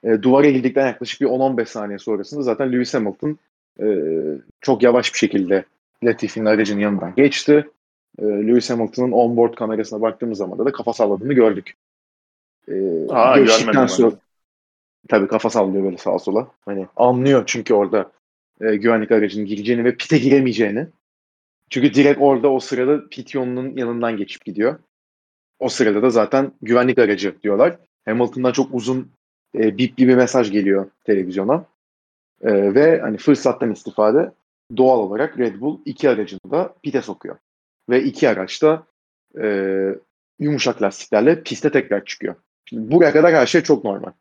[0.03, 3.37] E, duvara girdikten yaklaşık bir 10-15 saniye sonrasında zaten Lewis Hamilton
[3.81, 3.87] e,
[4.61, 5.65] çok yavaş bir şekilde
[6.03, 7.67] Latifi'nin aracının yanından geçti.
[8.19, 11.73] E, Lewis Hamilton'ın onboard kamerasına baktığımız zaman da kafa salladığını gördük.
[12.67, 14.15] E, Aa, geçtikten sonra
[15.07, 16.51] tabii kafa sallıyor böyle sağa sola.
[16.65, 18.11] Hani anlıyor çünkü orada
[18.61, 20.87] e, güvenlik aracının gireceğini ve pite giremeyeceğini.
[21.69, 24.79] Çünkü direkt orada o sırada pit yolunun yanından geçip gidiyor.
[25.59, 27.77] O sırada da zaten güvenlik aracı diyorlar.
[28.05, 29.11] Hamilton'dan çok uzun
[29.57, 31.65] e, bipli bir mesaj geliyor televizyona.
[32.41, 34.31] E, ve hani fırsattan istifade
[34.77, 37.37] doğal olarak Red Bull iki aracını da pite sokuyor.
[37.89, 38.83] Ve iki araç da
[39.41, 39.95] e,
[40.39, 42.35] yumuşak lastiklerle piste tekrar çıkıyor.
[42.71, 44.11] Buraya kadar her şey çok normal.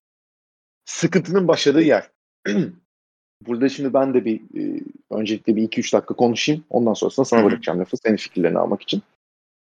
[0.84, 2.10] Sıkıntının başladığı yer.
[3.46, 4.80] Burada şimdi ben de bir e,
[5.10, 6.64] öncelikle bir 2-3 dakika konuşayım.
[6.70, 7.96] Ondan sonrasında sana bırakacağım lafı.
[7.96, 9.02] Senin fikirlerini almak için.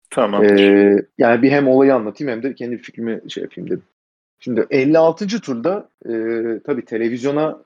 [0.09, 0.43] Tamam.
[0.43, 3.83] Ee, yani bir hem olayı anlatayım hem de kendi fikrimi şey yapayım dedim.
[4.39, 5.27] Şimdi 56.
[5.27, 6.11] turda e,
[6.65, 7.63] tabii televizyona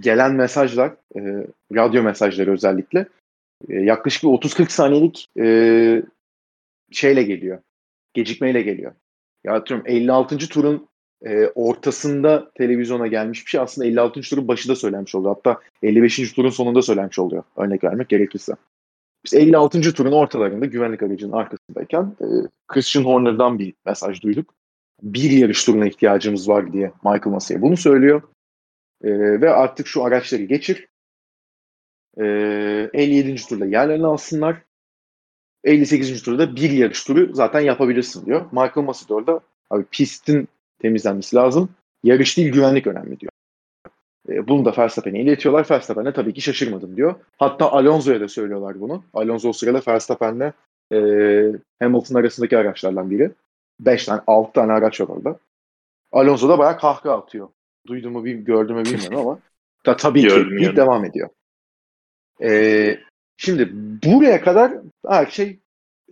[0.00, 3.06] gelen mesajlar, e, radyo mesajları özellikle
[3.68, 6.02] e, yaklaşık bir 30-40 saniyelik e,
[6.92, 7.58] şeyle geliyor.
[8.14, 8.92] Gecikmeyle geliyor.
[9.44, 10.38] Ya atıyorum 56.
[10.38, 10.88] turun
[11.26, 14.20] e, ortasında televizyona gelmiş bir şey aslında 56.
[14.20, 15.34] turun başı da söylenmiş oluyor.
[15.34, 16.32] Hatta 55.
[16.32, 17.42] turun sonunda söylenmiş oluyor.
[17.56, 18.52] Örnek vermek gerekirse.
[19.24, 19.80] Biz 56.
[19.80, 22.26] turun ortalarında güvenlik aracının arkasındayken e,
[22.68, 24.54] Christian Horner'dan bir mesaj duyduk.
[25.02, 28.22] Bir yarış turuna ihtiyacımız var diye Michael Massey bunu söylüyor.
[29.04, 29.10] E,
[29.40, 30.88] ve artık şu araçları geçir.
[32.20, 32.24] E,
[32.94, 33.36] 57.
[33.48, 34.62] turda yerlerini alsınlar.
[35.68, 36.22] 58.
[36.22, 38.46] turda bir yarış turu zaten yapabilirsin diyor.
[38.52, 39.40] Michael Massey de orada
[39.70, 40.48] abi pistin
[40.78, 41.68] temizlenmesi lazım.
[42.04, 43.32] Yarış değil güvenlik önemli diyor.
[44.28, 45.66] E, bunu da Verstappen'e iletiyorlar.
[45.70, 47.14] Verstappen de tabii ki şaşırmadım diyor.
[47.38, 49.04] Hatta Alonso'ya da söylüyorlar bunu.
[49.14, 50.52] Alonso o sırada Verstappen'le
[50.92, 50.98] e,
[51.82, 53.30] Hamilton arasındaki araçlardan biri.
[53.80, 55.38] 5 tane, 6 tane araç var orada.
[56.12, 57.48] Alonso da bayağı kahkaha atıyor.
[57.86, 59.38] Duydum mu, gördüm mü bilmiyorum ama
[59.86, 61.28] da, tabii ki devam ediyor.
[62.42, 63.00] E,
[63.38, 63.70] şimdi
[64.04, 64.72] buraya kadar
[65.08, 65.58] her şey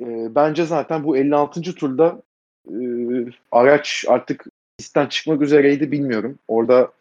[0.00, 1.62] e, bence zaten bu 56.
[1.62, 2.22] turda
[2.70, 2.76] e,
[3.52, 4.44] araç artık
[4.78, 6.38] pistten çıkmak üzereydi bilmiyorum.
[6.48, 6.92] Orada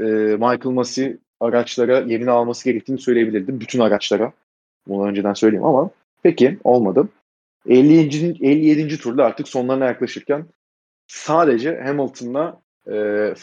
[0.00, 3.60] e, Michael Massey araçlara yerini alması gerektiğini söyleyebilirdim.
[3.60, 4.32] Bütün araçlara.
[4.88, 5.90] Bunu önceden söyleyeyim ama
[6.22, 7.08] peki olmadı.
[7.68, 7.98] 50.
[8.40, 8.98] 57.
[8.98, 10.46] turda artık sonlarına yaklaşırken
[11.06, 12.94] sadece Hamilton'la e,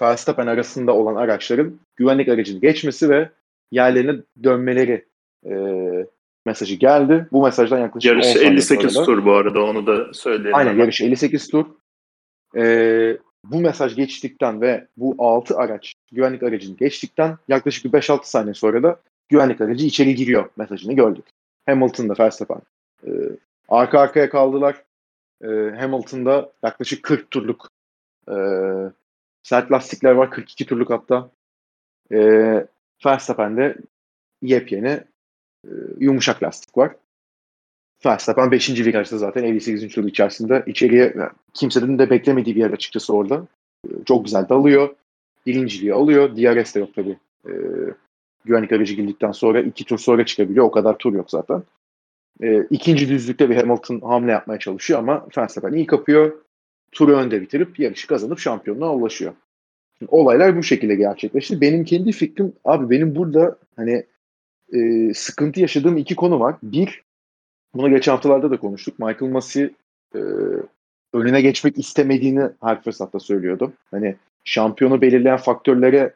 [0.01, 3.29] Verstappen arasında olan araçların güvenlik aracını geçmesi ve
[3.71, 5.05] yerlerine dönmeleri
[5.45, 5.53] e,
[6.46, 7.28] mesajı geldi.
[7.32, 10.56] Bu mesajdan yaklaşık Yarış 58 tur bu arada onu da söyleyelim.
[10.56, 11.66] Aynen yarış 58 tur.
[12.56, 18.54] E, bu mesaj geçtikten ve bu 6 araç güvenlik aracını geçtikten yaklaşık bir 5-6 saniye
[18.54, 21.26] sonra da güvenlik aracı içeri giriyor mesajını gördük.
[21.66, 22.62] Hamilton'da Verstappen
[23.08, 23.10] e,
[23.70, 24.84] arka arkaya kaldılar.
[25.44, 25.48] E,
[25.80, 27.68] Hamilton'da yaklaşık 40 turluk
[28.30, 28.36] e,
[29.44, 30.32] sert lastikler var.
[30.32, 31.30] 42 turluk hatta.
[32.12, 32.18] E,
[33.06, 33.78] Verstappen'de
[34.42, 35.06] yepyeni e,
[35.99, 36.95] yumuşak lastik var.
[38.05, 38.70] Verstappen 5.
[38.70, 39.88] virajda zaten 58.
[39.93, 41.16] tur içerisinde içeriye
[41.53, 43.47] kimsenin de beklemediği bir yer açıkçası orada.
[43.88, 44.95] Ee, çok güzel dalıyor.
[45.45, 46.36] Birinciliği alıyor.
[46.36, 47.18] DRS de yok tabii.
[47.47, 47.51] Ee,
[48.45, 50.66] güvenlik aracı girdikten sonra iki tur sonra çıkabiliyor.
[50.66, 51.64] O kadar tur yok zaten.
[52.43, 56.34] Ee, ikinci düzlükte bir Hamilton hamle yapmaya çalışıyor ama Verstappen iyi kapıyor.
[56.91, 59.34] Turu önde bitirip yarışı kazanıp şampiyonluğa ulaşıyor.
[60.07, 61.62] Olaylar bu şekilde gerçekleşti.
[61.62, 64.03] Benim kendi fikrim abi benim burada hani
[64.74, 66.55] e, sıkıntı yaşadığım iki konu var.
[66.63, 67.03] Bir
[67.74, 68.99] bunu geçen haftalarda da konuştuk.
[68.99, 69.63] Michael Massey
[70.15, 70.19] e,
[71.13, 73.74] önüne geçmek istemediğini her fırsatta söylüyordu.
[73.91, 76.13] Hani şampiyonu belirleyen faktörlere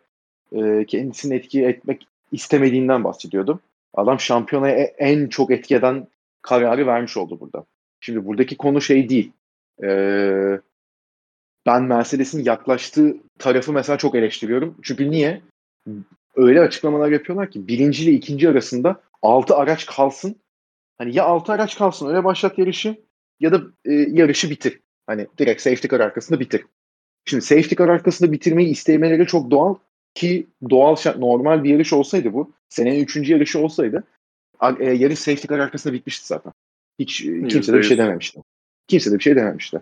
[0.51, 3.60] e, kendisini etki etmek istemediğinden bahsediyordum.
[3.93, 6.08] Adam şampiyonaya en çok etki eden
[6.41, 7.66] kararı vermiş oldu burada.
[7.99, 9.32] Şimdi buradaki konu şey değil.
[9.84, 10.60] Ee,
[11.66, 14.76] ben Mercedes'in yaklaştığı tarafı mesela çok eleştiriyorum.
[14.82, 15.41] Çünkü niye?
[16.36, 20.36] Öyle açıklamalar yapıyorlar ki birinci ile ikinci arasında altı araç kalsın.
[20.98, 22.98] Hani ya altı araç kalsın öyle başlat yarışı
[23.40, 24.80] ya da e, yarışı bitir.
[25.08, 26.66] Hani direkt safety car arkasında bitir.
[27.26, 29.76] Şimdi safety car arkasında bitirmeyi istemeleri çok doğal
[30.14, 32.52] ki doğal normal bir yarış olsaydı bu.
[32.70, 34.04] Senenin üçüncü yarışı olsaydı
[34.80, 36.54] e, yarış safety car arkasında bitmişti zaten.
[37.00, 38.42] Hiç e, kimse de bir şey dememişti.
[38.88, 39.82] Kimse de bir şey dememişti.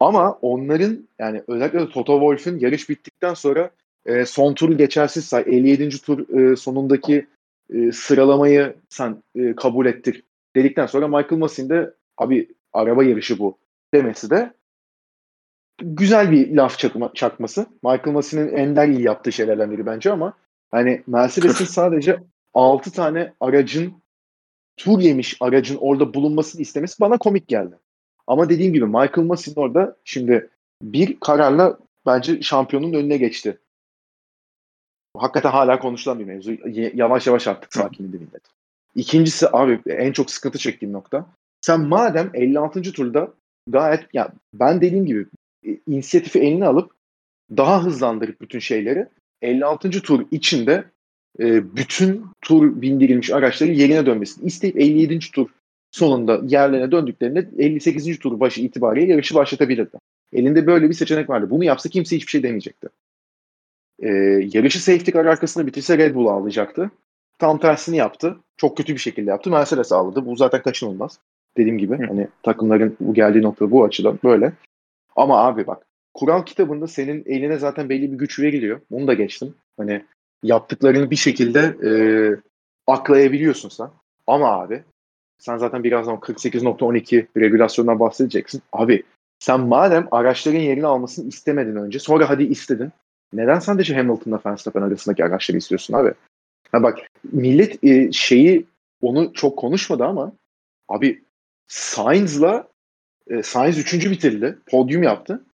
[0.00, 3.70] Ama onların yani özellikle de Toto Wolff'ün yarış bittikten sonra
[4.06, 5.88] e, son turu geçersiz say 57.
[5.88, 7.26] tur e, sonundaki
[7.74, 10.22] e, sıralamayı sen e, kabul ettir
[10.56, 13.58] dedikten sonra Michael Massey'in de abi araba yarışı bu
[13.94, 14.52] demesi de
[15.82, 17.66] güzel bir laf çakma, çakması.
[17.82, 20.32] Michael Massey'nin ender iyi yaptığı şeylerden biri bence ama
[20.70, 22.18] hani Mercedes'in sadece
[22.54, 23.92] 6 tane aracın
[24.76, 27.78] tur yemiş aracın orada bulunmasını istemesi bana komik geldi.
[28.26, 30.50] Ama dediğim gibi Michael Massey'in orada şimdi
[30.82, 33.58] bir kararla bence şampiyonun önüne geçti.
[35.16, 36.52] Hakikaten hala konuşulan bir mevzu.
[36.94, 38.42] Yavaş yavaş artık sakinledi millet.
[38.94, 41.26] İkincisi abi en çok sıkıntı çektiğim nokta.
[41.60, 42.82] Sen madem 56.
[42.82, 43.32] turda
[43.68, 45.26] gayet ya ben dediğim gibi
[45.86, 46.92] inisiyatifi eline alıp
[47.56, 49.06] daha hızlandırıp bütün şeyleri
[49.42, 49.90] 56.
[49.90, 50.84] tur içinde
[51.40, 55.18] e, bütün tur bindirilmiş araçların yerine dönmesini isteyip 57.
[55.18, 55.48] tur
[55.90, 58.18] sonunda yerlerine döndüklerinde 58.
[58.18, 59.98] tur başı itibariyle yarışı başlatabilirdi.
[60.32, 61.50] Elinde böyle bir seçenek vardı.
[61.50, 62.88] Bunu yapsa kimse hiçbir şey demeyecekti.
[64.02, 64.08] Ee,
[64.52, 66.90] yarışı safety car arkasında bitirse Red Bull ağlayacaktı.
[67.38, 68.36] Tam tersini yaptı.
[68.56, 69.50] Çok kötü bir şekilde yaptı.
[69.50, 70.26] Mercedes ağladı.
[70.26, 71.18] Bu zaten kaçınılmaz.
[71.56, 72.06] Dediğim gibi Hı.
[72.06, 74.52] hani takımların bu geldiği nokta bu açıdan böyle.
[75.16, 78.80] Ama abi bak kural kitabında senin eline zaten belli bir güç veriliyor.
[78.90, 79.54] Bunu da geçtim.
[79.76, 80.02] Hani
[80.42, 81.90] yaptıklarını bir şekilde e,
[82.86, 83.88] aklayabiliyorsun sen.
[84.26, 84.82] Ama abi
[85.38, 88.62] sen zaten birazdan 48.12 regülasyondan bahsedeceksin.
[88.72, 89.02] Abi
[89.38, 92.92] sen madem araçların yerini almasını istemedin önce sonra hadi istedin.
[93.32, 96.14] Neden sadece Hamilton'la Verstappen arasındaki araçları istiyorsun abi?
[96.72, 96.98] Ha bak
[97.32, 98.66] millet e, şeyi
[99.00, 100.32] onu çok konuşmadı ama
[100.88, 101.24] abi
[101.68, 102.68] Sainz'la
[103.26, 104.58] e, Sainz üçüncü bitirdi.
[104.66, 105.44] Podyum yaptı.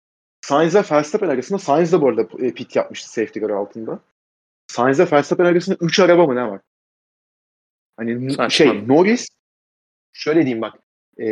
[0.41, 4.01] Sainz'la Verstappen arasında Sainz de bu arada e, pit yapmıştı safety car altında.
[4.67, 6.61] Sainz'la Verstappen arasında 3 araba mı ne var?
[7.97, 8.51] Hani Saçma.
[8.51, 9.29] şey Norris
[10.13, 10.75] şöyle diyeyim bak
[11.19, 11.27] e,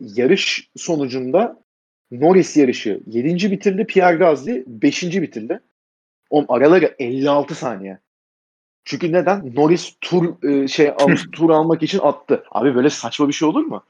[0.00, 1.62] yarış sonucunda
[2.10, 3.50] Norris yarışı 7.
[3.50, 3.86] bitirdi.
[3.86, 5.02] Pierre Gasly 5.
[5.02, 5.60] bitirdi.
[6.30, 7.98] O araları 56 saniye.
[8.84, 9.54] Çünkü neden?
[9.54, 12.44] Norris tur e, şey al, tur almak için attı.
[12.50, 13.84] Abi böyle saçma bir şey olur mu?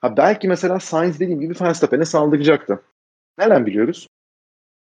[0.00, 2.82] Ha belki mesela Sainz dediğim gibi Verstappen'e saldıracaktı.
[3.38, 4.08] Nereden biliyoruz?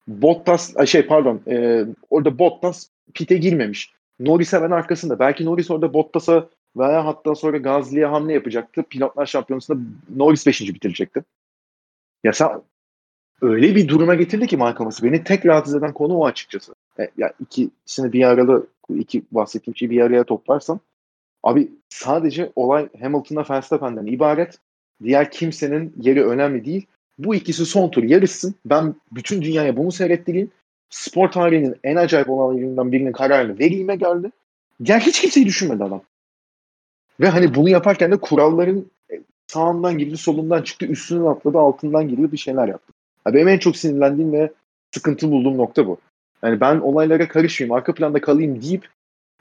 [0.08, 3.92] Bottas şey pardon e, orada Bottas pite girmemiş.
[4.20, 5.18] Norris hemen arkasında.
[5.18, 8.82] Belki Norris orada Bottas'a veya hatta sonra Gazli'ye hamle yapacaktı.
[8.82, 9.78] Pilotlar şampiyonasında
[10.16, 10.60] Norris 5.
[10.60, 11.24] bitirecekti.
[12.24, 12.62] Ya sen
[13.42, 15.12] öyle bir duruma getirdi ki Michael Massey.
[15.12, 16.74] Beni tek rahatsız eden konu o açıkçası.
[16.98, 20.80] E, ya ikisini bir arada iki bahsettiğim şeyi bir araya toplarsam
[21.42, 24.58] abi sadece olay Hamilton'la Verstappen'den ibaret.
[25.02, 26.86] Diğer kimsenin yeri önemli değil.
[27.18, 28.54] Bu ikisi son tur yarışsın.
[28.64, 30.50] Ben bütün dünyaya bunu seyrettireyim.
[30.90, 34.30] Spor tarihinin en acayip olaylarından birinin kararını vereyime geldi.
[34.80, 36.02] Yani hiç kimseyi düşünmedi adam.
[37.20, 38.86] Ve hani bunu yaparken de kuralların
[39.46, 42.92] sağından girdi, solundan çıktı, üstünden atladı, altından girdi bir şeyler yaptı.
[43.26, 44.52] Yani benim en çok sinirlendiğim ve
[44.94, 45.98] sıkıntı bulduğum nokta bu.
[46.44, 48.88] Yani ben olaylara karışmayayım, arka planda kalayım deyip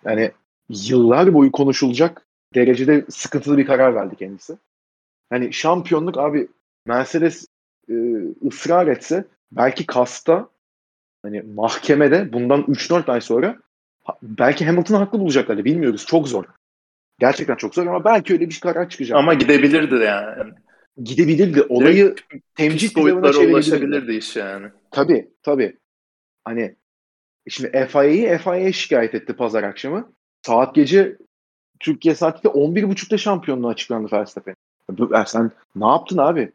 [0.05, 0.31] yani
[0.69, 2.25] yıllar boyu konuşulacak
[2.55, 4.57] derecede sıkıntılı bir karar verdi kendisi.
[5.29, 6.47] Hani şampiyonluk abi
[6.85, 7.47] Mercedes
[7.89, 7.93] e,
[8.47, 10.49] ısrar etse belki kasta
[11.23, 13.57] hani mahkemede bundan 3-4 ay sonra
[14.23, 16.05] belki Hamilton'ı haklı bulacaklardı bilmiyoruz.
[16.05, 16.45] Çok zor.
[17.19, 19.17] Gerçekten çok zor ama belki öyle bir karar çıkacak.
[19.17, 20.53] Ama gidebilirdi yani.
[21.03, 21.61] Gidebilirdi.
[21.61, 22.15] Olayı
[22.55, 24.67] temcil boyutlara ulaşabilirdi iş yani.
[24.91, 25.77] Tabii tabii.
[26.45, 26.75] Hani
[27.49, 30.13] şimdi FIA'yı FIA'ya şikayet etti pazar akşamı.
[30.41, 31.17] Saat gece
[31.79, 34.55] Türkiye saatiyle 11.30'da şampiyonluğu açıklandı Verstappen.
[35.25, 36.51] Sen ne yaptın abi?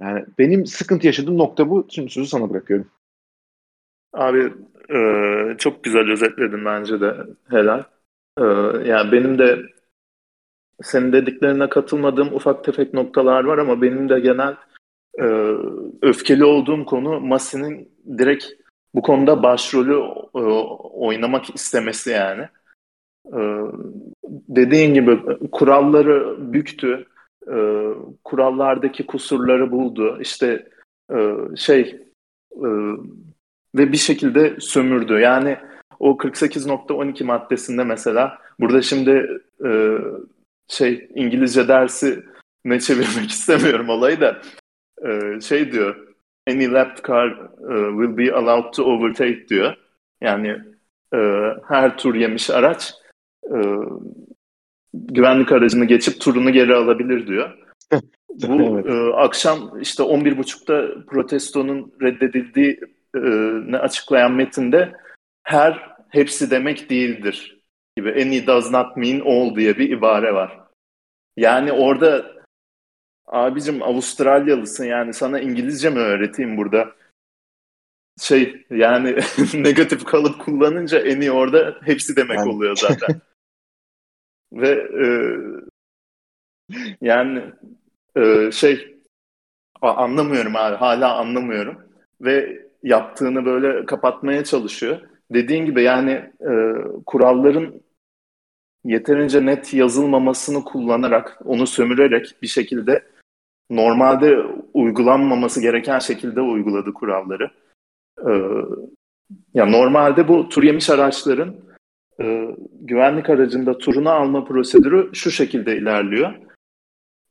[0.00, 1.86] Yani benim sıkıntı yaşadığım nokta bu.
[1.90, 2.90] Şimdi sözü sana bırakıyorum.
[4.12, 4.52] Abi
[4.94, 4.98] e,
[5.58, 7.14] çok güzel özetledin bence de.
[7.50, 7.84] Helal.
[8.38, 8.44] E,
[8.88, 9.58] yani benim de
[10.82, 14.56] senin dediklerine katılmadığım ufak tefek noktalar var ama benim de genel
[15.18, 15.24] e,
[16.02, 17.88] öfkeli olduğum konu Masi'nin
[18.18, 18.44] direkt
[18.94, 19.94] bu konuda başrolü
[20.34, 22.48] e, oynamak istemesi yani.
[23.26, 23.40] E,
[24.48, 25.18] dediğin gibi
[25.52, 27.06] kuralları büktü,
[27.48, 27.56] e,
[28.24, 30.18] kurallardaki kusurları buldu.
[30.20, 30.68] İşte
[31.14, 31.80] e, şey
[32.52, 32.68] e,
[33.74, 35.12] ve bir şekilde sömürdü.
[35.12, 35.58] Yani
[35.98, 39.98] o 48.12 maddesinde mesela burada şimdi e,
[40.68, 42.24] şey İngilizce dersi
[42.64, 44.40] ne çevirmek istemiyorum olayı da
[45.06, 46.13] e, şey diyor
[46.48, 49.76] any lap car uh, will be allowed to overtake diyor.
[50.20, 50.58] Yani
[51.14, 51.18] e,
[51.68, 52.94] her tur yemiş araç
[53.44, 53.58] e,
[54.94, 57.58] güvenlik aracını geçip turunu geri alabilir diyor.
[58.48, 58.86] Bu evet.
[58.86, 62.80] e, akşam işte 11.30'da protestonun reddedildiği
[63.14, 63.20] e,
[63.70, 64.92] ne açıklayan metinde
[65.42, 67.60] her hepsi demek değildir
[67.96, 70.60] gibi any does not mean all diye bir ibare var.
[71.36, 72.33] Yani orada
[73.26, 76.92] abicim Avustralyalısın yani sana İngilizce mi öğreteyim burada?
[78.20, 79.16] Şey yani
[79.54, 82.50] negatif kalıp kullanınca en iyi orada hepsi demek yani.
[82.50, 83.20] oluyor zaten.
[84.52, 84.70] Ve
[85.04, 85.06] e,
[87.00, 87.42] yani
[88.16, 88.98] e, şey
[89.82, 91.78] anlamıyorum abi hala anlamıyorum
[92.20, 95.00] ve yaptığını böyle kapatmaya çalışıyor.
[95.30, 96.10] Dediğin gibi yani
[96.40, 96.52] e,
[97.06, 97.82] kuralların
[98.84, 103.13] yeterince net yazılmamasını kullanarak, onu sömürerek bir şekilde
[103.70, 104.38] normalde
[104.74, 107.50] uygulanmaması gereken şekilde uyguladı kuralları.
[108.26, 108.30] Ee,
[109.54, 111.56] ya normalde bu tur yemiş araçların
[112.20, 112.48] e,
[112.80, 116.34] güvenlik aracında turunu alma prosedürü şu şekilde ilerliyor.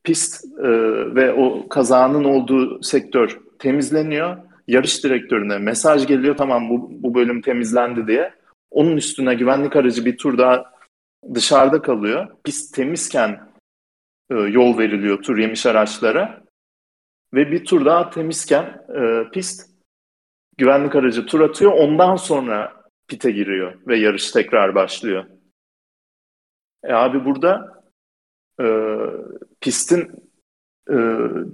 [0.04, 0.68] Pist e,
[1.14, 4.36] ve o kazanın olduğu sektör temizleniyor.
[4.68, 8.34] Yarış direktörüne mesaj geliyor tamam bu, bu bölüm temizlendi diye.
[8.70, 10.72] Onun üstüne güvenlik aracı bir tur daha
[11.34, 12.26] dışarıda kalıyor.
[12.44, 13.40] Pist temizken
[14.30, 16.44] e, yol veriliyor tur yemiş araçlara.
[17.34, 19.70] Ve bir tur daha temizken e, pist
[20.58, 21.72] güvenlik aracı tur atıyor.
[21.72, 25.24] Ondan sonra pite giriyor ve yarış tekrar başlıyor.
[26.84, 27.82] E abi burada
[28.60, 28.66] e,
[29.60, 30.10] pistin
[30.90, 30.96] e,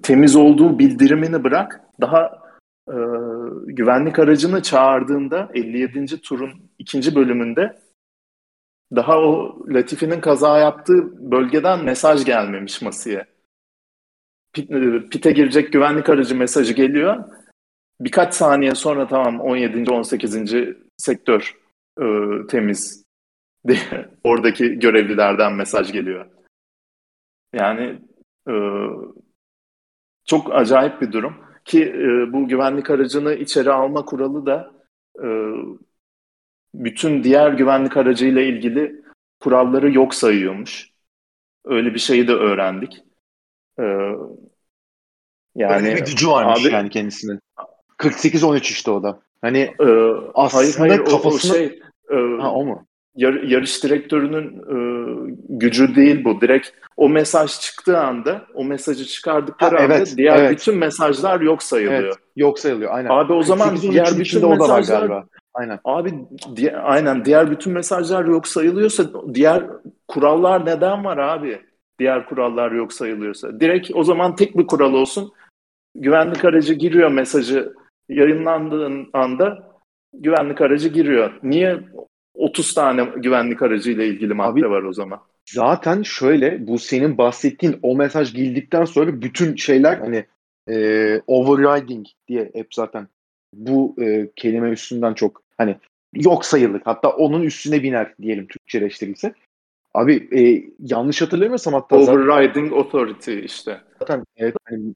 [0.02, 1.80] temiz olduğu bildirimini bırak.
[2.00, 2.42] Daha
[2.88, 2.96] e,
[3.64, 6.20] güvenlik aracını çağırdığında 57.
[6.20, 7.78] turun ikinci bölümünde
[8.96, 13.26] daha o Latifi'nin kaza yaptığı bölgeden mesaj gelmemiş Masi'ye.
[14.58, 17.24] E, pite girecek güvenlik aracı mesajı geliyor.
[18.00, 19.90] Birkaç saniye sonra tamam 17.
[19.90, 20.54] 18.
[20.96, 21.56] sektör
[22.00, 22.04] e,
[22.48, 23.04] temiz
[23.68, 23.78] diye
[24.24, 26.26] oradaki görevlilerden mesaj geliyor.
[27.52, 27.98] Yani
[28.48, 28.54] e,
[30.24, 31.34] çok acayip bir durum
[31.64, 34.72] ki e, bu güvenlik aracını içeri alma kuralı da
[35.22, 35.26] e,
[36.74, 39.02] bütün diğer güvenlik aracıyla ilgili
[39.40, 40.90] kuralları yok sayıyormuş.
[41.64, 43.04] Öyle bir şeyi de öğrendik.
[43.78, 43.82] Ee,
[45.54, 47.40] yani Öyle bir gücü varmış abi, yani kendisinin.
[47.98, 49.20] 48-13 işte o da.
[49.42, 49.86] Hani e,
[50.34, 51.52] aslında hayır, hayır, kafasını...
[51.52, 52.86] O, o şey, e, ha, o mu?
[53.16, 54.76] Yar, yarış direktörünün e,
[55.48, 56.40] gücü değil bu.
[56.40, 60.50] Direkt o mesaj çıktığı anda, o mesajı çıkardıkları ha, evet, anda diğer evet.
[60.50, 62.02] bütün mesajlar yok sayılıyor.
[62.02, 63.08] Evet, yok sayılıyor aynen.
[63.10, 65.24] Abi o zaman diğer bütün mesajlar
[65.54, 65.78] Aynen.
[65.84, 66.14] Abi
[66.56, 69.64] di- aynen diğer bütün mesajlar yok sayılıyorsa diğer
[70.08, 71.60] kurallar neden var abi?
[71.98, 73.60] Diğer kurallar yok sayılıyorsa.
[73.60, 75.32] Direkt o zaman tek bir kural olsun.
[75.94, 77.72] Güvenlik aracı giriyor mesajı
[78.08, 79.70] yayınlandığın anda
[80.14, 81.32] güvenlik aracı giriyor.
[81.42, 81.80] Niye
[82.34, 85.20] 30 tane güvenlik aracıyla ilgili madde Abi, var o zaman?
[85.50, 90.26] Zaten şöyle bu senin bahsettiğin o mesaj girdikten sonra bütün şeyler hani
[90.68, 93.08] e, overriding diye hep zaten
[93.52, 95.76] bu e, kelime üstünden çok hani
[96.14, 96.82] yok sayılır.
[96.84, 99.34] Hatta onun üstüne biner diyelim Türkçeleştirirse.
[99.94, 103.80] Abi e, yanlış hatırlamıyorsam hatta Overriding zaten, Authority işte.
[103.98, 104.94] Zaten evet hani,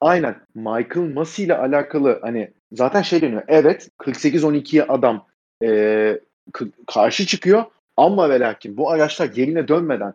[0.00, 3.42] aynen Michael Massey ile alakalı hani zaten şey deniyor.
[3.48, 5.26] Evet 48-12'ye adam
[5.62, 6.20] e,
[6.86, 7.64] karşı çıkıyor
[7.96, 10.14] ama ve lakin bu araçlar yerine dönmeden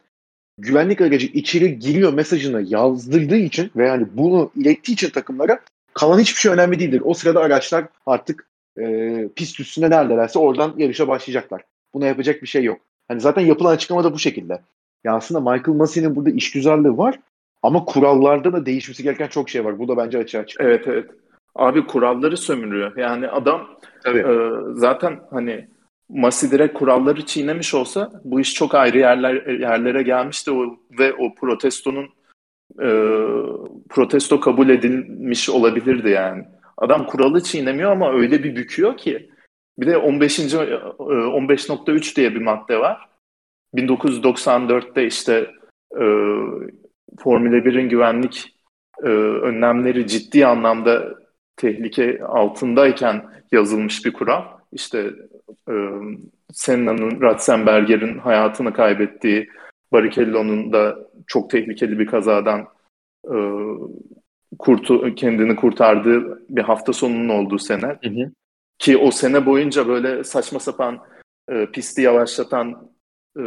[0.57, 5.59] güvenlik aracı içeri giriyor mesajını yazdırdığı için ve yani bunu ilettiği için takımlara
[5.93, 7.01] kalan hiçbir şey önemli değildir.
[7.05, 8.47] O sırada araçlar artık
[8.79, 11.61] e, pist üstünde neredelerse oradan yarışa başlayacaklar.
[11.93, 12.79] Buna yapacak bir şey yok.
[13.07, 14.61] Hani zaten yapılan açıklama da bu şekilde.
[15.03, 17.19] Ya aslında Michael Massey'nin burada işgüzarlığı var
[17.63, 19.79] ama kurallarda da değişmesi gereken çok şey var.
[19.79, 20.69] Bu da bence açığa çıkıyor.
[20.69, 21.09] Evet evet.
[21.55, 22.97] Abi kuralları sömürüyor.
[22.97, 23.67] Yani adam
[24.03, 24.19] Tabii.
[24.19, 25.67] E, zaten hani
[26.09, 31.35] Masi direkt kuralları çiğnemiş olsa bu iş çok ayrı yerler yerlere gelmişti o, ve o
[31.35, 32.09] protestonun
[32.81, 32.89] e,
[33.89, 36.43] protesto kabul edilmiş olabilirdi yani.
[36.77, 39.29] Adam kuralı çiğnemiyor ama öyle bir büküyor ki.
[39.79, 40.39] Bir de 15.
[40.39, 43.09] 15.3 e, diye bir madde var.
[43.75, 45.51] 1994'te işte
[45.93, 46.03] e,
[47.19, 48.55] Formula 1'in güvenlik
[49.03, 51.15] e, önlemleri ciddi anlamda
[51.57, 54.43] tehlike altındayken yazılmış bir kural.
[54.71, 55.11] İşte
[55.69, 55.73] e,
[56.53, 59.49] Senna'nın, Ratzenberger'in hayatını kaybettiği,
[59.91, 62.67] Barrichello'nun da çok tehlikeli bir kazadan
[63.25, 63.37] e,
[64.59, 67.87] kurtu, kendini kurtardığı bir hafta sonunun olduğu sene.
[67.87, 68.31] Hı hı.
[68.79, 70.99] Ki o sene boyunca böyle saçma sapan
[71.49, 72.91] e, pisti yavaşlatan
[73.39, 73.43] e,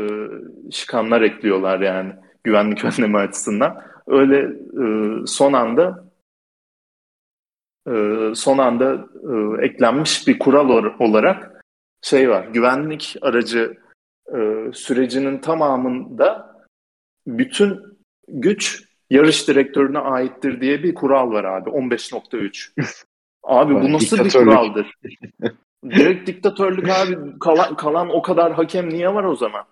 [0.71, 2.13] şikanlar ekliyorlar yani
[2.45, 3.83] güvenlik önlemi açısından.
[4.07, 4.39] Öyle
[4.83, 4.87] e,
[5.27, 6.05] son anda
[7.89, 7.93] e,
[8.35, 11.65] son anda e, eklenmiş bir kural olarak
[12.03, 12.47] şey var.
[12.47, 13.77] Güvenlik aracı
[14.35, 16.52] e, sürecinin tamamında
[17.27, 17.81] bütün
[18.29, 21.71] güç yarış direktörüne aittir diye bir kural var abi.
[21.71, 22.73] 15.3.
[23.43, 24.95] Abi bu nasıl bir kuraldır?
[25.85, 27.39] Direkt diktatörlük abi.
[27.39, 29.65] Kalan, kalan o kadar hakem niye var o zaman?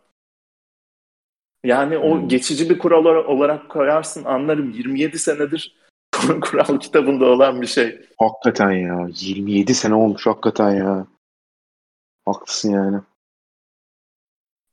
[1.65, 2.29] Yani o hmm.
[2.29, 4.71] geçici bir kural olarak koyarsın anlarım.
[4.71, 5.77] 27 senedir
[6.41, 8.01] kural kitabında olan bir şey.
[8.19, 9.09] Hakikaten ya.
[9.21, 11.07] 27 sene olmuş hakikaten ya.
[12.27, 13.01] Haklısın yani.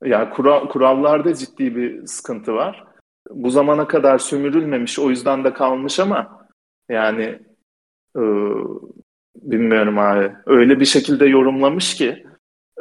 [0.03, 2.83] Ya kural, kurallarda ciddi bir sıkıntı var.
[3.29, 6.47] Bu zamana kadar sömürülmemiş o yüzden de kalmış ama
[6.89, 7.39] yani
[8.15, 8.21] e,
[9.35, 10.31] bilmiyorum abi.
[10.45, 12.25] Öyle bir şekilde yorumlamış ki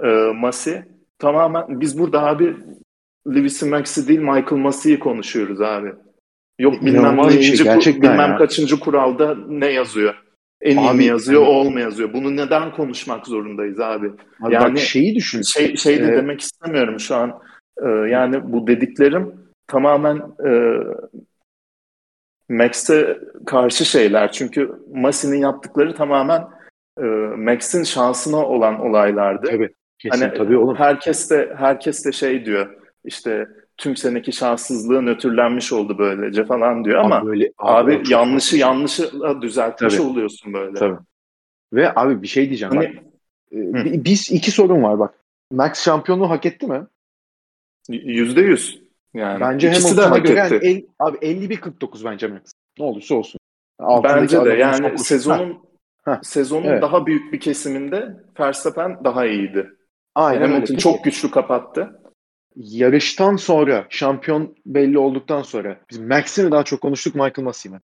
[0.05, 0.85] e, Masi
[1.19, 2.57] tamamen biz burada abi
[3.27, 5.93] Lewis Max'i değil Michael Masi'yi konuşuyoruz abi.
[6.59, 8.37] Yok bilmem neyinci, şey, gerçekten bilmem ya.
[8.37, 10.26] kaçıncı kuralda ne yazıyor.
[10.61, 12.13] En iyi mi yazıyor, yani, ol mu yazıyor?
[12.13, 14.13] Bunu neden konuşmak zorundayız abi?
[14.41, 15.43] abi yani bak şeyi düşün.
[15.43, 17.41] Şey, şey de ee, demek istemiyorum şu an.
[17.83, 19.35] E, yani bu dediklerim
[19.67, 20.51] tamamen e,
[22.49, 24.33] Max'e karşı şeyler.
[24.33, 26.49] Çünkü Masi'nin yaptıkları tamamen
[27.01, 27.05] e,
[27.37, 29.47] Max'in şansına olan olaylardı.
[29.47, 29.71] Tabii.
[29.99, 30.77] Kesin, hani tabii oğlum.
[30.77, 32.77] Herkes de herkes de şey diyor.
[33.05, 38.57] İşte tüm seneki şanssızlığı nötrlenmiş oldu böylece falan diyor ama abi, böyle, abi, abi yanlışı
[38.57, 39.11] yanlışı
[39.41, 40.07] düzeltmiş tabii.
[40.07, 40.79] oluyorsun böyle.
[40.79, 40.99] Tabii.
[41.73, 43.87] Ve abi bir şey diyeceğim hani, bak.
[43.87, 45.15] E, biz iki sorun var bak.
[45.53, 46.87] Max şampiyonluğu hak etti mi?
[47.89, 48.81] Yüzde yüz.
[49.15, 52.41] Yani bence Hamilton'a göre yani el, abi 51-49 bence Max.
[52.79, 53.41] Ne olursa olsun.
[53.79, 55.59] Altındaki bence de yani sezonun
[56.05, 56.21] ha.
[56.23, 56.83] sezonun evet.
[56.83, 59.71] daha büyük bir kesiminde Verstappen daha iyiydi.
[60.15, 60.79] Aynen Hamilton öyle.
[60.79, 62.01] çok güçlü kapattı
[62.57, 67.81] yarıştan sonra şampiyon belli olduktan sonra biz Max'i mi daha çok konuştuk Michael Massey mi?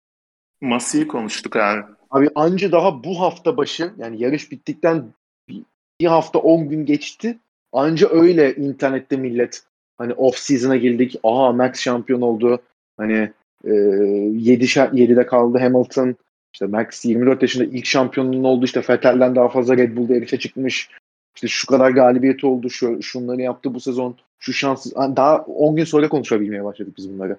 [0.62, 1.82] Massey'i konuştuk abi.
[2.12, 5.06] Abi anca daha bu hafta başı yani yarış bittikten
[5.50, 5.64] bir,
[6.02, 7.38] bir hafta 10 gün geçti.
[7.72, 9.64] Anca öyle internette millet
[9.98, 11.16] hani off season'a girdik.
[11.24, 12.62] Aha Max şampiyon oldu.
[12.98, 13.32] Hani
[13.66, 16.16] e, 7 7'de kaldı Hamilton.
[16.54, 18.66] İşte Max 24 yaşında ilk şampiyonluğun oldu.
[18.66, 20.90] İşte Vettel'den daha fazla Red Bull'da yarışa çıkmış.
[21.36, 22.70] İşte şu kadar galibiyeti oldu.
[22.70, 27.38] Şu, şunları yaptı bu sezon şu şanssız daha 10 gün sonra konuşabilmeye başladık biz bunları.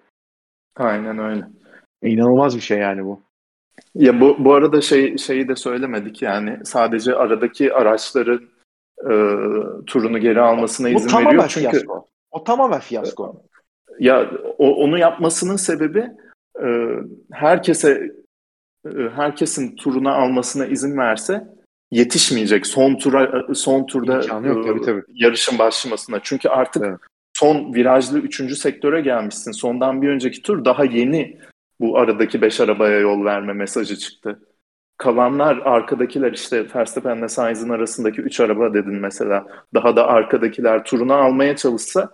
[0.76, 1.44] Aynen öyle.
[2.02, 3.20] İnanılmaz bir şey yani bu.
[3.94, 8.40] Ya bu, bu arada şey şeyi de söylemedik yani sadece aradaki araçların
[9.00, 9.12] e,
[9.86, 12.06] turunu geri almasına bu izin veriyor çünkü fiyasko.
[12.30, 13.42] o tamamen fiyasko.
[13.98, 16.10] Ya o, onu yapmasının sebebi
[16.62, 16.66] e,
[17.32, 18.12] herkese
[18.86, 21.48] e, herkesin turuna almasına izin verse
[21.92, 24.14] yetişmeyecek son tura son turda
[24.48, 25.02] yok, tabii, tabii.
[25.14, 26.20] yarışın başlamasına.
[26.22, 26.98] Çünkü artık evet.
[27.36, 29.52] son virajlı üçüncü sektöre gelmişsin.
[29.52, 31.38] Sondan bir önceki tur daha yeni
[31.80, 34.38] bu aradaki beş arabaya yol verme mesajı çıktı.
[34.98, 39.46] Kalanlar arkadakiler işte Verstappen'le Sainz'in arasındaki üç araba dedin mesela.
[39.74, 42.10] Daha da arkadakiler turunu almaya çalışsa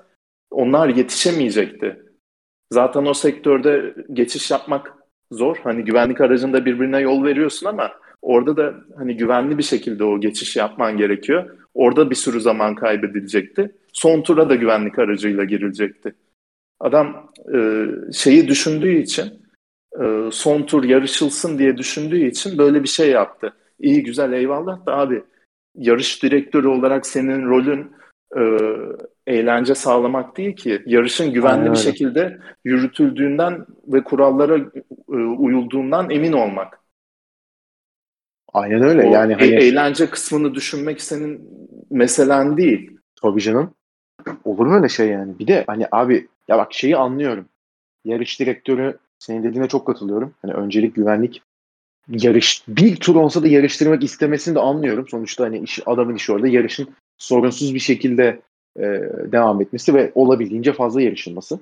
[0.50, 2.02] onlar yetişemeyecekti.
[2.72, 4.92] Zaten o sektörde geçiş yapmak
[5.30, 5.56] zor.
[5.64, 7.90] Hani güvenlik aracında birbirine yol veriyorsun ama
[8.22, 11.50] Orada da hani güvenli bir şekilde o geçiş yapman gerekiyor.
[11.74, 13.72] Orada bir sürü zaman kaybedilecekti.
[13.92, 16.14] Son tura da güvenlik aracıyla girilecekti.
[16.80, 19.42] Adam e, şeyi düşündüğü için
[20.00, 23.54] e, son tur yarışılsın diye düşündüğü için böyle bir şey yaptı.
[23.80, 25.22] İyi güzel eyvallah da abi
[25.74, 27.92] yarış direktörü olarak senin rolün
[28.36, 28.42] e,
[29.26, 30.82] eğlence sağlamak değil ki.
[30.86, 34.58] Yarışın güvenli Aynen bir şekilde yürütüldüğünden ve kurallara
[35.08, 36.80] e, uyulduğundan emin olmak.
[38.58, 39.02] Aynen öyle.
[39.02, 39.54] O yani e- hani...
[39.54, 41.40] eğlence kısmını düşünmek senin
[41.90, 42.90] meselen değil.
[43.22, 43.74] Tabii canım.
[44.44, 45.38] Olur mu öyle şey yani?
[45.38, 47.48] Bir de hani abi ya bak şeyi anlıyorum.
[48.04, 50.34] Yarış direktörü senin dediğine çok katılıyorum.
[50.42, 51.42] Hani öncelik güvenlik
[52.08, 55.08] yarış bir tur olsa da yarıştırmak istemesini de anlıyorum.
[55.08, 56.88] Sonuçta hani iş, adamın işi orada yarışın
[57.18, 58.40] sorunsuz bir şekilde
[58.76, 58.82] e,
[59.32, 61.58] devam etmesi ve olabildiğince fazla yarışılması.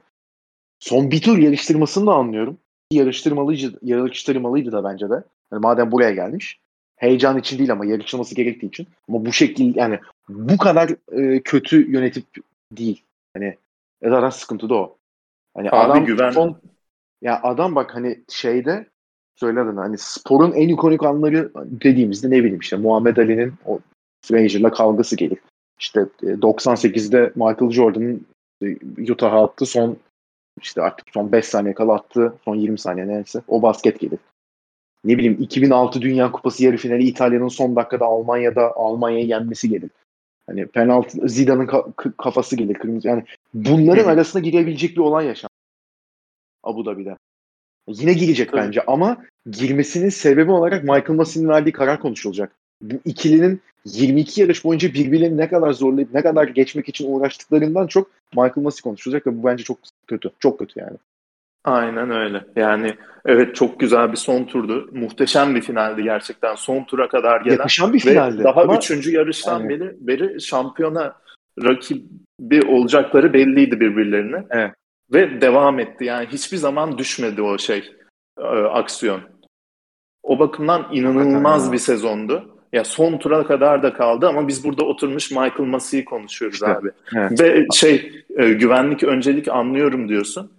[0.78, 2.58] Son bir tur yarıştırmasını da anlıyorum.
[2.90, 5.22] Yarıştırmalıydı, yarıştırmalıydı da bence de.
[5.52, 6.60] Yani madem buraya gelmiş
[6.96, 8.86] heyecan için değil ama yarışılması gerektiği için.
[9.08, 12.24] Ama bu şekilde yani bu kadar e, kötü yönetip
[12.72, 13.02] değil.
[13.36, 13.56] Hani
[14.02, 14.96] zaten sıkıntı da o.
[15.56, 16.30] Hani Abi adam güven.
[16.30, 16.60] son
[17.22, 18.86] ya adam bak hani şeyde
[19.36, 23.80] söyledin hani sporun en ikonik anları dediğimizde ne bileyim işte Muhammed Ali'nin o
[24.24, 25.38] Frazier'la kavgası gelir.
[25.78, 28.26] İşte 98'de e, Michael Jordan'ın
[28.62, 29.96] e, Utah'a attı son
[30.62, 34.18] işte artık son 5 saniye kala attı son 20 saniye neyse o basket gelir
[35.06, 39.90] ne bileyim 2006 Dünya Kupası yarı finali İtalya'nın son dakikada Almanya'da Almanya'yı yenmesi gelir.
[40.46, 43.08] Hani penaltı Zidane'ın ka- kafası gelir kırmızı.
[43.08, 45.52] Yani bunların arasına girebilecek bir olay yaşandı.
[46.62, 47.16] Abu Dhabi'de.
[47.88, 48.60] Yine girecek Tabii.
[48.60, 52.52] bence ama girmesinin sebebi olarak Michael Massey'nin verdiği karar konuşulacak.
[52.82, 58.10] Bu ikilinin 22 yarış boyunca birbirlerini ne kadar zorlayıp ne kadar geçmek için uğraştıklarından çok
[58.32, 60.30] Michael Massey konuşulacak ve bu bence çok kötü.
[60.38, 60.96] Çok kötü yani.
[61.66, 62.44] Aynen öyle.
[62.56, 62.94] Yani
[63.24, 64.88] evet çok güzel bir son turdu.
[64.92, 66.54] Muhteşem bir finaldi gerçekten.
[66.54, 67.56] Son tura kadar gelen.
[67.56, 68.38] Yakışan bir finaldi.
[68.38, 68.76] Ve daha ama...
[68.76, 69.68] üçüncü yarıştan yani.
[69.68, 71.14] beri, beri şampiyona
[71.64, 74.46] rakibi olacakları belliydi birbirlerine.
[74.50, 74.72] Evet.
[75.12, 76.04] Ve devam etti.
[76.04, 77.92] Yani hiçbir zaman düşmedi o şey
[78.38, 79.20] e, aksiyon.
[80.22, 82.52] O bakımdan inanılmaz bir sezondu.
[82.72, 86.90] Ya son tura kadar da kaldı ama biz burada oturmuş Michael Massey'i konuşuyoruz işte, abi.
[87.16, 87.40] Evet.
[87.40, 90.55] Ve şey e, güvenlik öncelik anlıyorum diyorsun.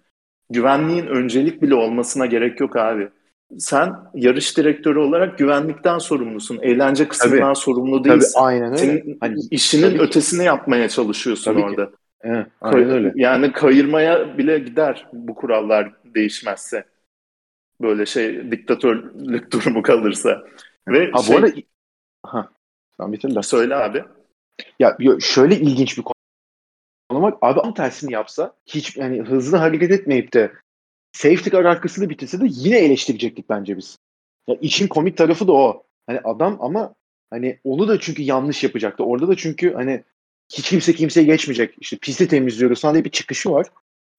[0.50, 3.10] Güvenliğin öncelik bile olmasına gerek yok abi.
[3.58, 6.60] Sen yarış direktörü olarak güvenlikten sorumlusun.
[6.62, 8.34] Eğlence kısmından tabii, sorumlu değilsin.
[8.34, 8.78] Tabii aynen öyle.
[8.78, 11.86] Senin hani, işinin tabii ötesini yapmaya çalışıyorsun tabii orada.
[11.86, 11.92] Ki.
[12.22, 13.14] Evet, aynen öyle.
[13.16, 16.86] Yani kayırmaya bile gider bu kurallar değişmezse.
[17.82, 20.44] Böyle şey diktatörlük durumu kalırsa.
[20.88, 21.56] Ve ha, şey, bu arada
[22.24, 22.50] ha,
[23.00, 23.42] sen bitir de.
[23.42, 24.04] Söyle abi.
[24.80, 26.17] Ya şöyle ilginç bir konu
[27.12, 27.36] var.
[27.42, 30.52] Abi tam tersini yapsa hiç yani hızlı hareket etmeyip de
[31.12, 33.98] safety car arkasını bitirse de yine eleştirecektik bence biz.
[34.48, 35.84] Ya işin komik tarafı da o.
[36.08, 36.96] Hani adam ama
[37.30, 39.04] hani onu da çünkü yanlış yapacaktı.
[39.04, 40.04] Orada da çünkü hani
[40.50, 41.76] hiç kimse kimseye geçmeyecek.
[41.80, 43.68] İşte pisti temizliyoruz diye bir çıkışı var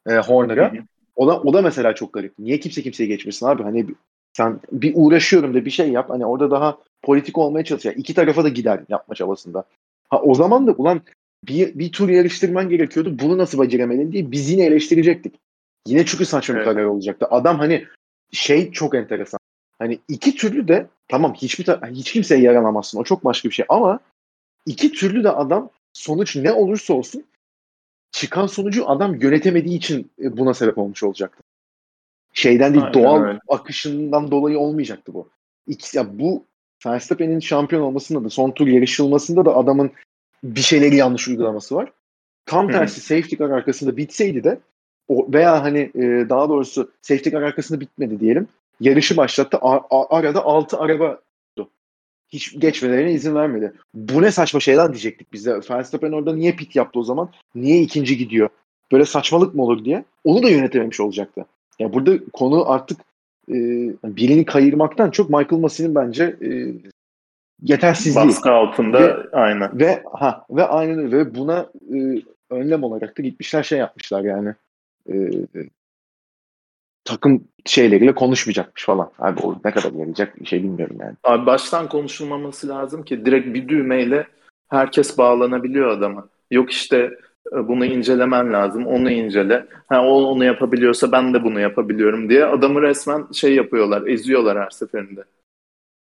[0.07, 0.73] e, Horner'a.
[1.17, 2.39] O da, o da mesela çok garip.
[2.39, 3.63] Niye kimse kimseye geçmesin abi?
[3.63, 3.87] Hani
[4.33, 6.11] sen bir uğraşıyorum da bir şey yap.
[6.11, 7.95] Hani orada daha politik olmaya çalışıyor.
[7.99, 9.65] İki tarafa da gider yapma çabasında.
[10.09, 11.03] Ha o zaman da ulan
[11.45, 13.19] bir, bir tur yarıştırman gerekiyordu.
[13.19, 15.35] Bunu nasıl beceremedin diye biz yine eleştirecektik.
[15.87, 16.87] Yine çünkü saçma evet.
[16.87, 17.27] olacaktı.
[17.31, 17.85] Adam hani
[18.33, 19.41] şey çok enteresan.
[19.79, 22.99] Hani iki türlü de tamam hiçbir hiç kimseye yaralamazsın.
[22.99, 24.01] O çok başka bir şey ama
[24.67, 27.25] iki türlü de adam sonuç ne olursa olsun
[28.11, 31.43] çıkan sonucu adam yönetemediği için e, buna sebep olmuş olacaktı.
[32.33, 33.39] Şeyden değil Aynen doğal öyle.
[33.49, 35.29] akışından dolayı olmayacaktı bu.
[35.67, 36.45] İki, ya bu
[36.87, 39.91] Verstappen'in şampiyon olmasında da son tur yarışılmasında da adamın
[40.43, 41.93] bir şeyleri yanlış uygulaması var.
[42.47, 44.59] Tam tersi safety car arkasında bitseydi de
[45.09, 48.49] o veya hani e, daha doğrusu safety car arkasında bitmedi diyelim.
[48.81, 49.59] Yarışı başlattı.
[49.61, 51.21] A, a, arada 6 araba
[52.29, 53.73] hiç geçmelerine izin vermedi.
[53.95, 55.61] Bu ne saçma şeyler diyecektik biz de.
[55.71, 57.31] Verstappen orada niye pit yaptı o zaman?
[57.55, 58.49] Niye ikinci gidiyor?
[58.93, 60.05] Böyle saçmalık mı olur diye.
[60.25, 61.47] Onu da yönetememiş olacaktı.
[61.79, 63.01] Yani burada konu artık
[63.49, 63.55] e,
[64.05, 66.49] birini kayırmaktan çok Michael Massey'nin bence e,
[67.63, 68.27] yetersizliği.
[68.27, 69.79] Baskı altında ve, aynen.
[69.79, 74.55] Ve ha ve aynen ve buna e, önlem olarak da gitmişler şey yapmışlar yani.
[75.13, 75.15] E,
[77.05, 79.11] takım şeyleriyle konuşmayacakmış falan.
[79.19, 81.15] Abi o ne kadar yarayacak bir şey bilmiyorum yani.
[81.25, 84.27] Abi baştan konuşulmaması lazım ki direkt bir düğmeyle
[84.69, 86.29] herkes bağlanabiliyor adama.
[86.51, 87.11] Yok işte
[87.53, 89.67] e, bunu incelemen lazım, onu incele.
[89.89, 94.71] Ha o onu yapabiliyorsa ben de bunu yapabiliyorum diye adamı resmen şey yapıyorlar, eziyorlar her
[94.71, 95.25] seferinde.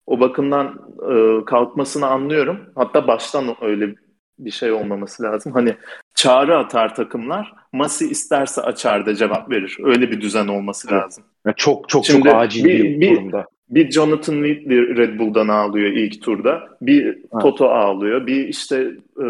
[0.07, 0.81] O bakımdan
[1.11, 2.61] e, kalkmasını anlıyorum.
[2.75, 3.95] Hatta baştan öyle
[4.39, 5.53] bir şey olmaması lazım.
[5.53, 5.77] Hani
[6.15, 7.53] çağrı atar takımlar.
[7.73, 9.77] Masi isterse açar da cevap verir.
[9.83, 11.03] Öyle bir düzen olması evet.
[11.03, 11.25] lazım.
[11.47, 13.47] Ya çok çok Şimdi çok acil bir, bir durumda.
[13.71, 16.69] Bir Jonathan Wheatley Red Bull'dan ağlıyor ilk turda.
[16.83, 17.19] Bir evet.
[17.43, 18.27] Toto ağlıyor.
[18.27, 18.91] Bir işte
[19.21, 19.27] e,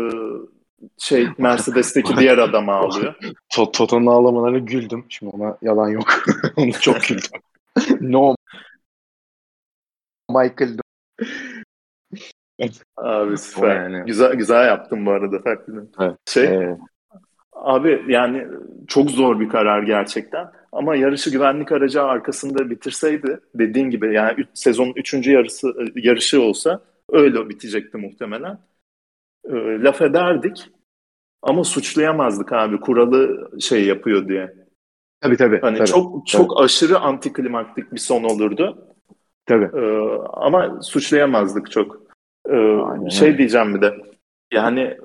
[0.99, 3.15] şey Mercedes'teki diğer adam ağlıyor.
[3.73, 5.05] Toto'nun ağlamalarına güldüm.
[5.09, 6.25] Şimdi ona yalan yok.
[6.57, 7.31] Onu çok güldüm.
[8.01, 8.37] no.
[10.33, 10.79] Michael
[12.97, 13.77] Abi süper.
[13.77, 14.07] Yani.
[14.07, 15.85] Güzel güzel yaptın bu arada taklidini.
[16.01, 16.17] Evet.
[16.27, 16.79] Şey, evet.
[17.53, 18.47] Abi yani
[18.89, 20.51] çok zor bir karar gerçekten.
[20.73, 27.49] Ama yarışı güvenlik aracı arkasında bitirseydi dediğin gibi yani sezonun üçüncü yarısı yarışı olsa öyle
[27.49, 28.59] bitecekti muhtemelen.
[29.45, 29.53] E,
[29.83, 30.71] laf ederdik
[31.43, 34.55] ama suçlayamazdık abi kuralı şey yapıyor diye.
[35.21, 35.61] Tabii tabii.
[35.61, 36.65] Hani tabii, çok çok tabii.
[36.65, 38.92] aşırı antiklimaktik bir son olurdu.
[39.47, 39.79] Tabii.
[39.79, 39.83] E,
[40.33, 42.03] ama suçlayamazdık çok.
[42.49, 43.09] Ee, Aynen.
[43.09, 43.95] şey diyeceğim bir de.
[44.53, 44.97] Yani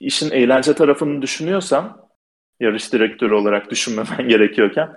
[0.00, 2.08] işin eğlence tarafını düşünüyorsan
[2.60, 4.96] yarış direktörü olarak düşünmemen gerekiyorken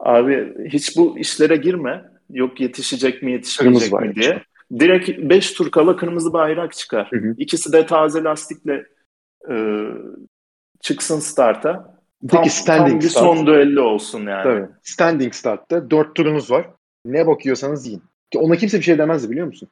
[0.00, 2.04] abi hiç bu işlere girme.
[2.30, 4.42] Yok yetişecek mi yetişmeyecek mi diye.
[4.78, 7.08] Direkt 5 tur kala kırmızı bayrak çıkar.
[7.12, 7.34] Hı hı.
[7.38, 8.86] İkisi de taze lastikle
[9.50, 9.86] e,
[10.80, 11.98] çıksın starta.
[12.28, 13.24] Tam, standing tam bir start.
[13.24, 14.42] son düello olsun yani.
[14.42, 14.66] Tabii.
[14.82, 16.70] Standing startta 4 turunuz var.
[17.04, 18.02] Ne bakıyorsanız yiyin.
[18.32, 19.68] Ki ona kimse bir şey demezdi biliyor musun?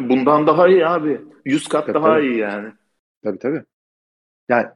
[0.00, 1.20] Bundan daha iyi abi.
[1.44, 2.26] 100 kat tabii, daha tabii.
[2.26, 2.72] iyi yani.
[3.24, 3.62] Tabii tabii.
[4.48, 4.66] Yani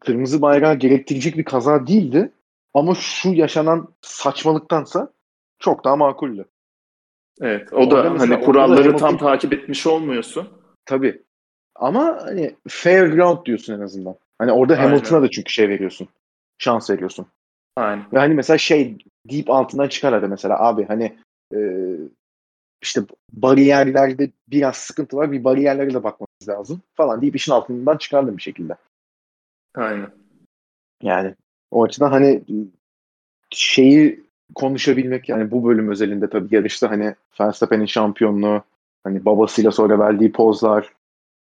[0.00, 2.32] kırmızı bayrağı gerektirecek bir kaza değildi.
[2.74, 5.12] Ama şu yaşanan saçmalıktansa
[5.58, 6.44] çok daha makuldü.
[7.40, 7.72] Evet.
[7.72, 10.48] O da hani kuralları tam takip etmiş olmuyorsun.
[10.84, 11.22] Tabii.
[11.74, 14.14] Ama hani fair ground diyorsun en azından.
[14.38, 14.84] Hani orada Aynen.
[14.84, 16.08] Hamilton'a da çünkü şey veriyorsun.
[16.58, 17.26] Şans veriyorsun.
[17.76, 18.04] Aynen.
[18.12, 18.98] Ve hani mesela şey
[19.30, 21.18] deep altından çıkar mesela abi hani
[21.54, 21.58] e,
[22.82, 23.00] işte
[23.32, 25.32] bariyerlerde biraz sıkıntı var.
[25.32, 28.76] Bir bariyerlere de bakmamız lazım falan deyip işin altından çıkardım bir şekilde.
[29.74, 30.10] Aynen.
[31.02, 31.34] Yani
[31.70, 32.42] o açıdan hani
[33.50, 38.62] şeyi konuşabilmek yani bu bölüm özelinde tabii yarışta hani Verstappen'in şampiyonluğu
[39.04, 40.92] hani babasıyla sonra verdiği pozlar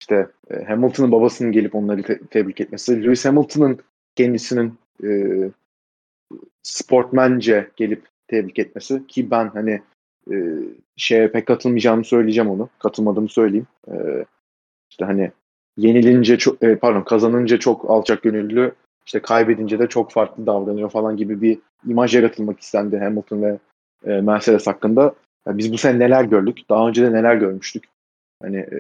[0.01, 3.79] işte e, Hamilton'ın babasının gelip onları te- tebrik etmesi Lewis Hamilton'ın
[4.17, 5.11] kendisinin e,
[6.63, 9.83] sportmence gelip tebrik etmesi ki ben hani
[10.33, 10.37] e,
[10.97, 12.69] şeye pek katılmayacağımı söyleyeceğim onu.
[12.79, 13.67] Katılmadığımı söyleyeyim.
[13.89, 14.25] E,
[14.91, 15.31] işte hani
[15.77, 18.73] yenilince çok e, pardon kazanınca çok alçak gönüllü
[19.09, 23.59] işte kaybedince de çok farklı davranıyor falan gibi bir imaj yaratılmak istendi Hamilton ve
[24.07, 25.15] e, Mercedes hakkında.
[25.47, 26.59] Yani biz bu sene neler gördük?
[26.71, 27.85] Daha önce de neler görmüştük?
[28.43, 28.79] Hani e,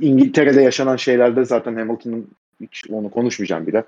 [0.00, 2.28] İngiltere'de yaşanan şeylerde zaten Hamilton'ın
[2.60, 3.84] hiç onu konuşmayacağım bile.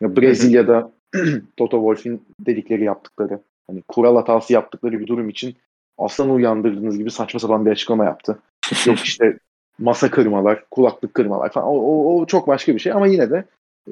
[0.00, 0.92] Ya Brezilya'da
[1.56, 5.56] Toto Wolff'in dedikleri yaptıkları, hani kural hatası yaptıkları bir durum için
[5.98, 8.38] aslan uyandırdığınız gibi saçma sapan bir açıklama yaptı.
[8.86, 9.38] Yok işte
[9.78, 11.68] masa kırmalar, kulaklık kırmalar falan.
[11.68, 13.44] O, o, o çok başka bir şey ama yine de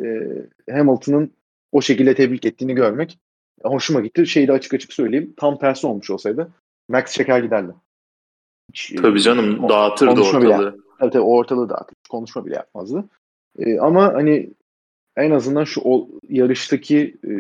[0.05, 0.31] e,
[0.73, 1.31] Hamilton'ın
[1.73, 3.19] o şekilde tebrik ettiğini görmek
[3.63, 4.27] hoşuma gitti.
[4.27, 5.35] Şeyi de açık açık söyleyeyim.
[5.37, 6.53] Tam tersi olmuş olsaydı
[6.89, 7.73] Max çeker giderdi.
[8.73, 10.73] Hiç, e, tabii canım o, dağıtırdı ortalığı.
[10.73, 11.97] Bile, tabii tabii ortalığı dağıtır.
[12.09, 13.05] Konuşma bile yapmazdı.
[13.59, 14.51] E, ama hani
[15.17, 17.33] en azından şu o, yarıştaki e,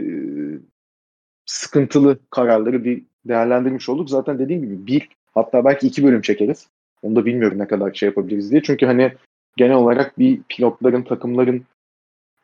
[1.46, 4.10] sıkıntılı kararları bir değerlendirmiş olduk.
[4.10, 6.66] Zaten dediğim gibi bir hatta belki iki bölüm çekeriz.
[7.02, 8.62] Onu da bilmiyorum ne kadar şey yapabiliriz diye.
[8.62, 9.12] Çünkü hani
[9.56, 11.64] genel olarak bir pilotların, takımların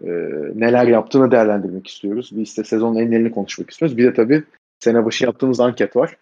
[0.03, 0.11] e,
[0.55, 2.31] neler yaptığını değerlendirmek istiyoruz.
[2.33, 3.97] Bir işte sezonun enlerini konuşmak istiyoruz.
[3.97, 4.43] Bir de tabii
[4.81, 6.17] sene başı yaptığımız anket var.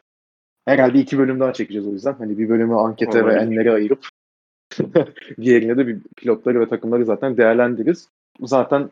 [0.64, 2.12] Herhalde iki bölüm daha çekeceğiz o yüzden.
[2.12, 3.36] Hani bir bölümü ankete Olabilir.
[3.36, 4.06] ve enlere ayırıp
[5.40, 8.08] diğerine de bir pilotları ve takımları zaten değerlendiririz.
[8.40, 8.90] Zaten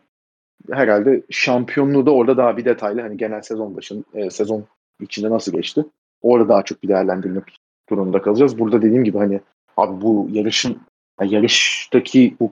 [0.71, 4.65] herhalde şampiyonluğu da orada daha bir detaylı hani genel sezon başın e, sezon
[5.01, 5.85] içinde nasıl geçti.
[6.21, 7.57] Orada daha çok bir değerlendirmek
[7.89, 8.59] durumunda kalacağız.
[8.59, 9.41] Burada dediğim gibi hani
[9.77, 10.81] abi bu yarışın
[11.21, 12.51] yani yarıştaki bu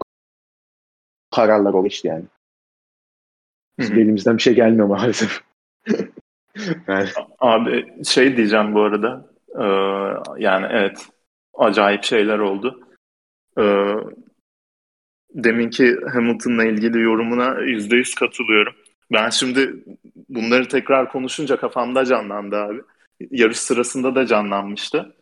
[1.32, 2.26] kararlar o işte yani.
[3.80, 5.42] Biz elimizden bir şey gelmiyor maalesef.
[6.88, 7.10] yani.
[7.40, 9.30] Abi şey diyeceğim bu arada.
[9.56, 9.64] Ee,
[10.44, 11.08] yani evet
[11.54, 12.80] acayip şeyler oldu.
[13.60, 13.94] Ee,
[15.34, 18.74] deminki Hamilton'la ilgili yorumuna yüzde yüz katılıyorum.
[19.12, 19.84] Ben şimdi
[20.30, 22.82] bunları tekrar konuşunca kafamda canlandı abi.
[23.32, 25.16] Yarış sırasında da canlanmıştı.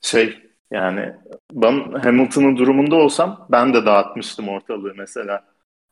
[0.00, 0.38] Şey
[0.70, 1.14] yani
[1.52, 5.44] ben Hamilton'ın durumunda olsam ben de dağıtmıştım ortalığı mesela.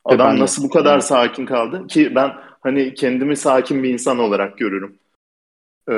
[0.05, 1.05] Adam ben nasıl bu kadar evet.
[1.05, 4.99] sakin kaldı ki ben hani kendimi sakin bir insan olarak görürüm.
[5.89, 5.93] Ee,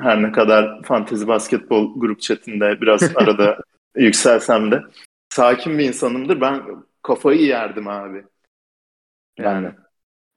[0.00, 3.58] her ne kadar fantezi basketbol grup chatinde biraz arada
[3.96, 4.82] yükselsem de
[5.28, 6.40] sakin bir insanımdır.
[6.40, 6.62] Ben
[7.02, 8.24] kafayı yerdim abi.
[9.38, 9.64] Yani.
[9.64, 9.85] Ben de.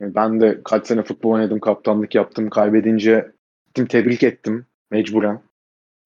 [0.02, 2.50] Ben de kaç sene futbol oynadım, kaptanlık yaptım.
[2.50, 3.32] Kaybedince
[3.66, 5.42] gittim tebrik ettim mecburen.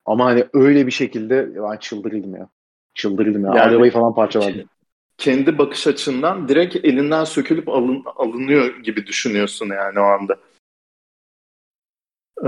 [0.06, 2.50] Ama hani öyle bir şekilde ben çıldırırdım ya.
[2.94, 3.50] Çıldırırdım ya.
[3.50, 4.70] Yani, Arabayı falan parçaladım.
[5.18, 10.38] Kendi bakış açından direkt elinden sökülüp alın, alınıyor gibi düşünüyorsun yani o anda.
[12.44, 12.48] Ee,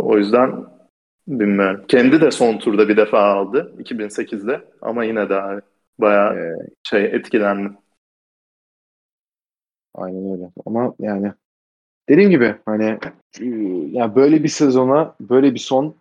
[0.00, 0.64] o yüzden
[1.28, 1.84] bilmiyorum.
[1.88, 5.60] Kendi de son turda bir defa aldı 2008'de ama yine de
[5.98, 6.52] bayağı ee,
[6.82, 7.76] şey etkilendim.
[9.96, 10.50] Aynen öyle.
[10.66, 11.32] Ama yani
[12.08, 12.98] dediğim gibi hani
[13.92, 15.94] yani böyle bir sezona böyle bir son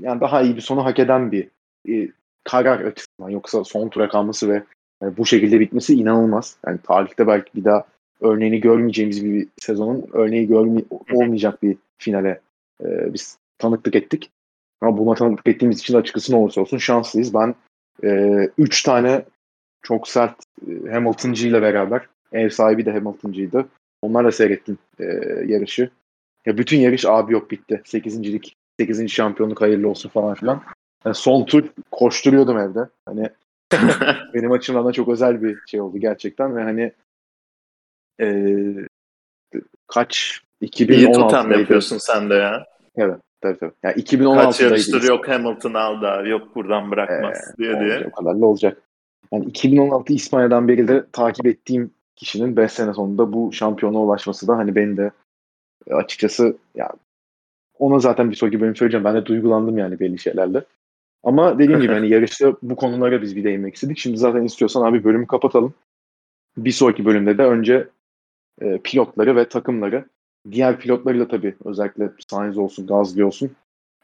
[0.00, 1.48] yani daha iyi bir sonu hak eden bir
[1.88, 2.08] e,
[2.44, 3.28] karar açısından.
[3.28, 4.62] Yoksa son tura kalması ve
[5.02, 6.56] yani bu şekilde bitmesi inanılmaz.
[6.66, 7.84] Yani tarihte belki bir daha
[8.20, 10.82] örneğini görmeyeceğimiz bir sezonun örneği görme
[11.12, 12.40] olmayacak bir finale
[12.84, 14.30] e, biz tanıklık ettik.
[14.80, 17.34] Ama buna tanıklık ettiğimiz için açıkçası ne olursa olsun şanslıyız.
[17.34, 17.54] Ben
[18.04, 19.24] e, üç tane
[19.82, 20.36] çok sert
[20.68, 23.68] e, Hamilton'cı ile beraber ev sahibi de Hamilton'cıydı.
[24.02, 25.04] Onlarla seyrettim e,
[25.46, 25.90] yarışı.
[26.46, 27.82] Ya bütün yarış abi yok bitti.
[27.84, 29.08] Sekizincilik 8.
[29.08, 30.62] şampiyonluk hayırlı olsun falan filan.
[31.04, 32.88] Yani son tur koşturuyordum evde.
[33.06, 33.30] Hani
[34.34, 36.92] benim açımdan da çok özel bir şey oldu gerçekten ve hani
[38.20, 38.26] e,
[39.86, 42.66] kaç 2016'da İyi yapıyorsun sen de ya.
[42.96, 43.20] Evet.
[43.40, 43.72] Tabii tabii.
[43.82, 44.44] Yani 2016'daydı.
[44.44, 48.06] Kaç yarıştır yok Hamilton aldı yok buradan bırakmaz ee, diye diye.
[48.12, 48.82] O kadar da olacak.
[49.32, 54.56] Yani 2016 İspanya'dan beri de takip ettiğim kişinin 5 sene sonunda bu şampiyona ulaşması da
[54.56, 55.10] hani beni de
[55.90, 56.92] açıkçası ya
[57.78, 59.04] ona zaten bir sonraki bölüm söyleyeceğim.
[59.04, 60.64] Ben de duygulandım yani belli şeylerle.
[61.22, 63.98] Ama dediğim gibi hani yarışta bu konulara biz bir değinmek istedik.
[63.98, 65.74] Şimdi zaten istiyorsan abi bölümü kapatalım.
[66.56, 67.88] Bir sonraki bölümde de önce
[68.60, 70.04] e, pilotları ve takımları,
[70.50, 73.50] diğer pilotları da tabii özellikle Sainz olsun, Gazli olsun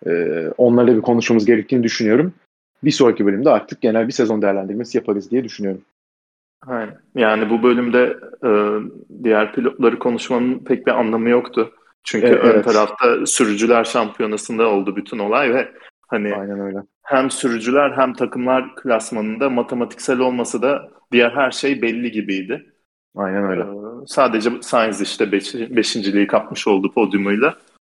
[0.07, 2.33] e, onlarla bir konuşmamız gerektiğini düşünüyorum.
[2.85, 5.83] bir sonraki bölümde artık genel bir sezon değerlendirmesi yaparız diye düşünüyorum.
[6.67, 6.99] Aynen.
[7.15, 8.51] Yani bu bölümde e,
[9.25, 11.73] diğer pilotları konuşmanın pek bir anlamı yoktu.
[12.05, 12.65] Çünkü evet, ön evet.
[12.65, 15.69] tarafta sürücüler şampiyonasında oldu bütün olay ve
[16.09, 16.79] hani Aynen öyle.
[17.03, 22.73] hem sürücüler hem takımlar klasmanında matematiksel olmasa da diğer her şey belli gibiydi.
[23.17, 23.63] Aynen öyle.
[23.63, 27.55] Ee, sadece Sainz işte beş, beşinciliği kapmış oldu podyumuyla.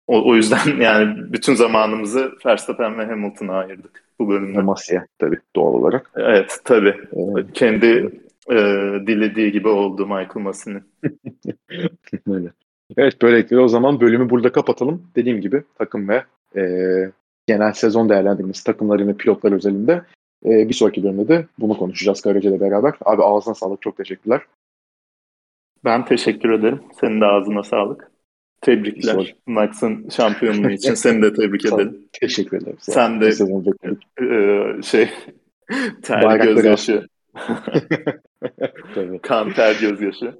[0.07, 4.61] O, o yüzden yani bütün zamanımızı Verstappen ve Hamilton'a ayırdık bu bölümde.
[4.61, 6.11] Masya tabii doğal olarak.
[6.15, 6.95] Evet tabii.
[7.13, 7.45] Evet.
[7.53, 8.19] Kendi
[8.51, 8.55] e,
[9.07, 10.53] dilediği gibi oldu Michael.
[12.27, 12.51] Öyle.
[12.97, 15.11] Evet böylelikle o zaman bölümü burada kapatalım.
[15.15, 16.23] Dediğim gibi takım ve
[16.55, 16.63] e,
[17.47, 20.01] genel sezon değerlendirmesi takımların ve pilotlar özelinde
[20.45, 22.93] e, bir sonraki bölümde de bunu konuşacağız Karaca ile beraber.
[23.05, 24.41] Abi ağzına sağlık çok teşekkürler.
[25.85, 26.79] Ben teşekkür ederim.
[27.01, 28.11] Senin de ağzına sağlık.
[28.61, 29.35] Tebrikler.
[29.47, 31.97] Max'ın şampiyonluğu için seni de tebrik ederim.
[32.13, 32.77] Teşekkür ederim.
[32.79, 33.27] Sen de
[34.21, 35.09] e, şey
[36.01, 37.07] ter gözyaşı.
[39.21, 40.37] kan ter gözyaşı.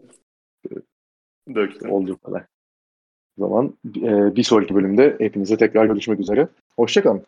[1.56, 1.92] Döktüm.
[1.92, 2.46] Olduğu kadar.
[3.38, 6.48] O zaman e, bir sonraki bölümde hepinize tekrar görüşmek üzere.
[6.76, 7.24] Hoşçakalın.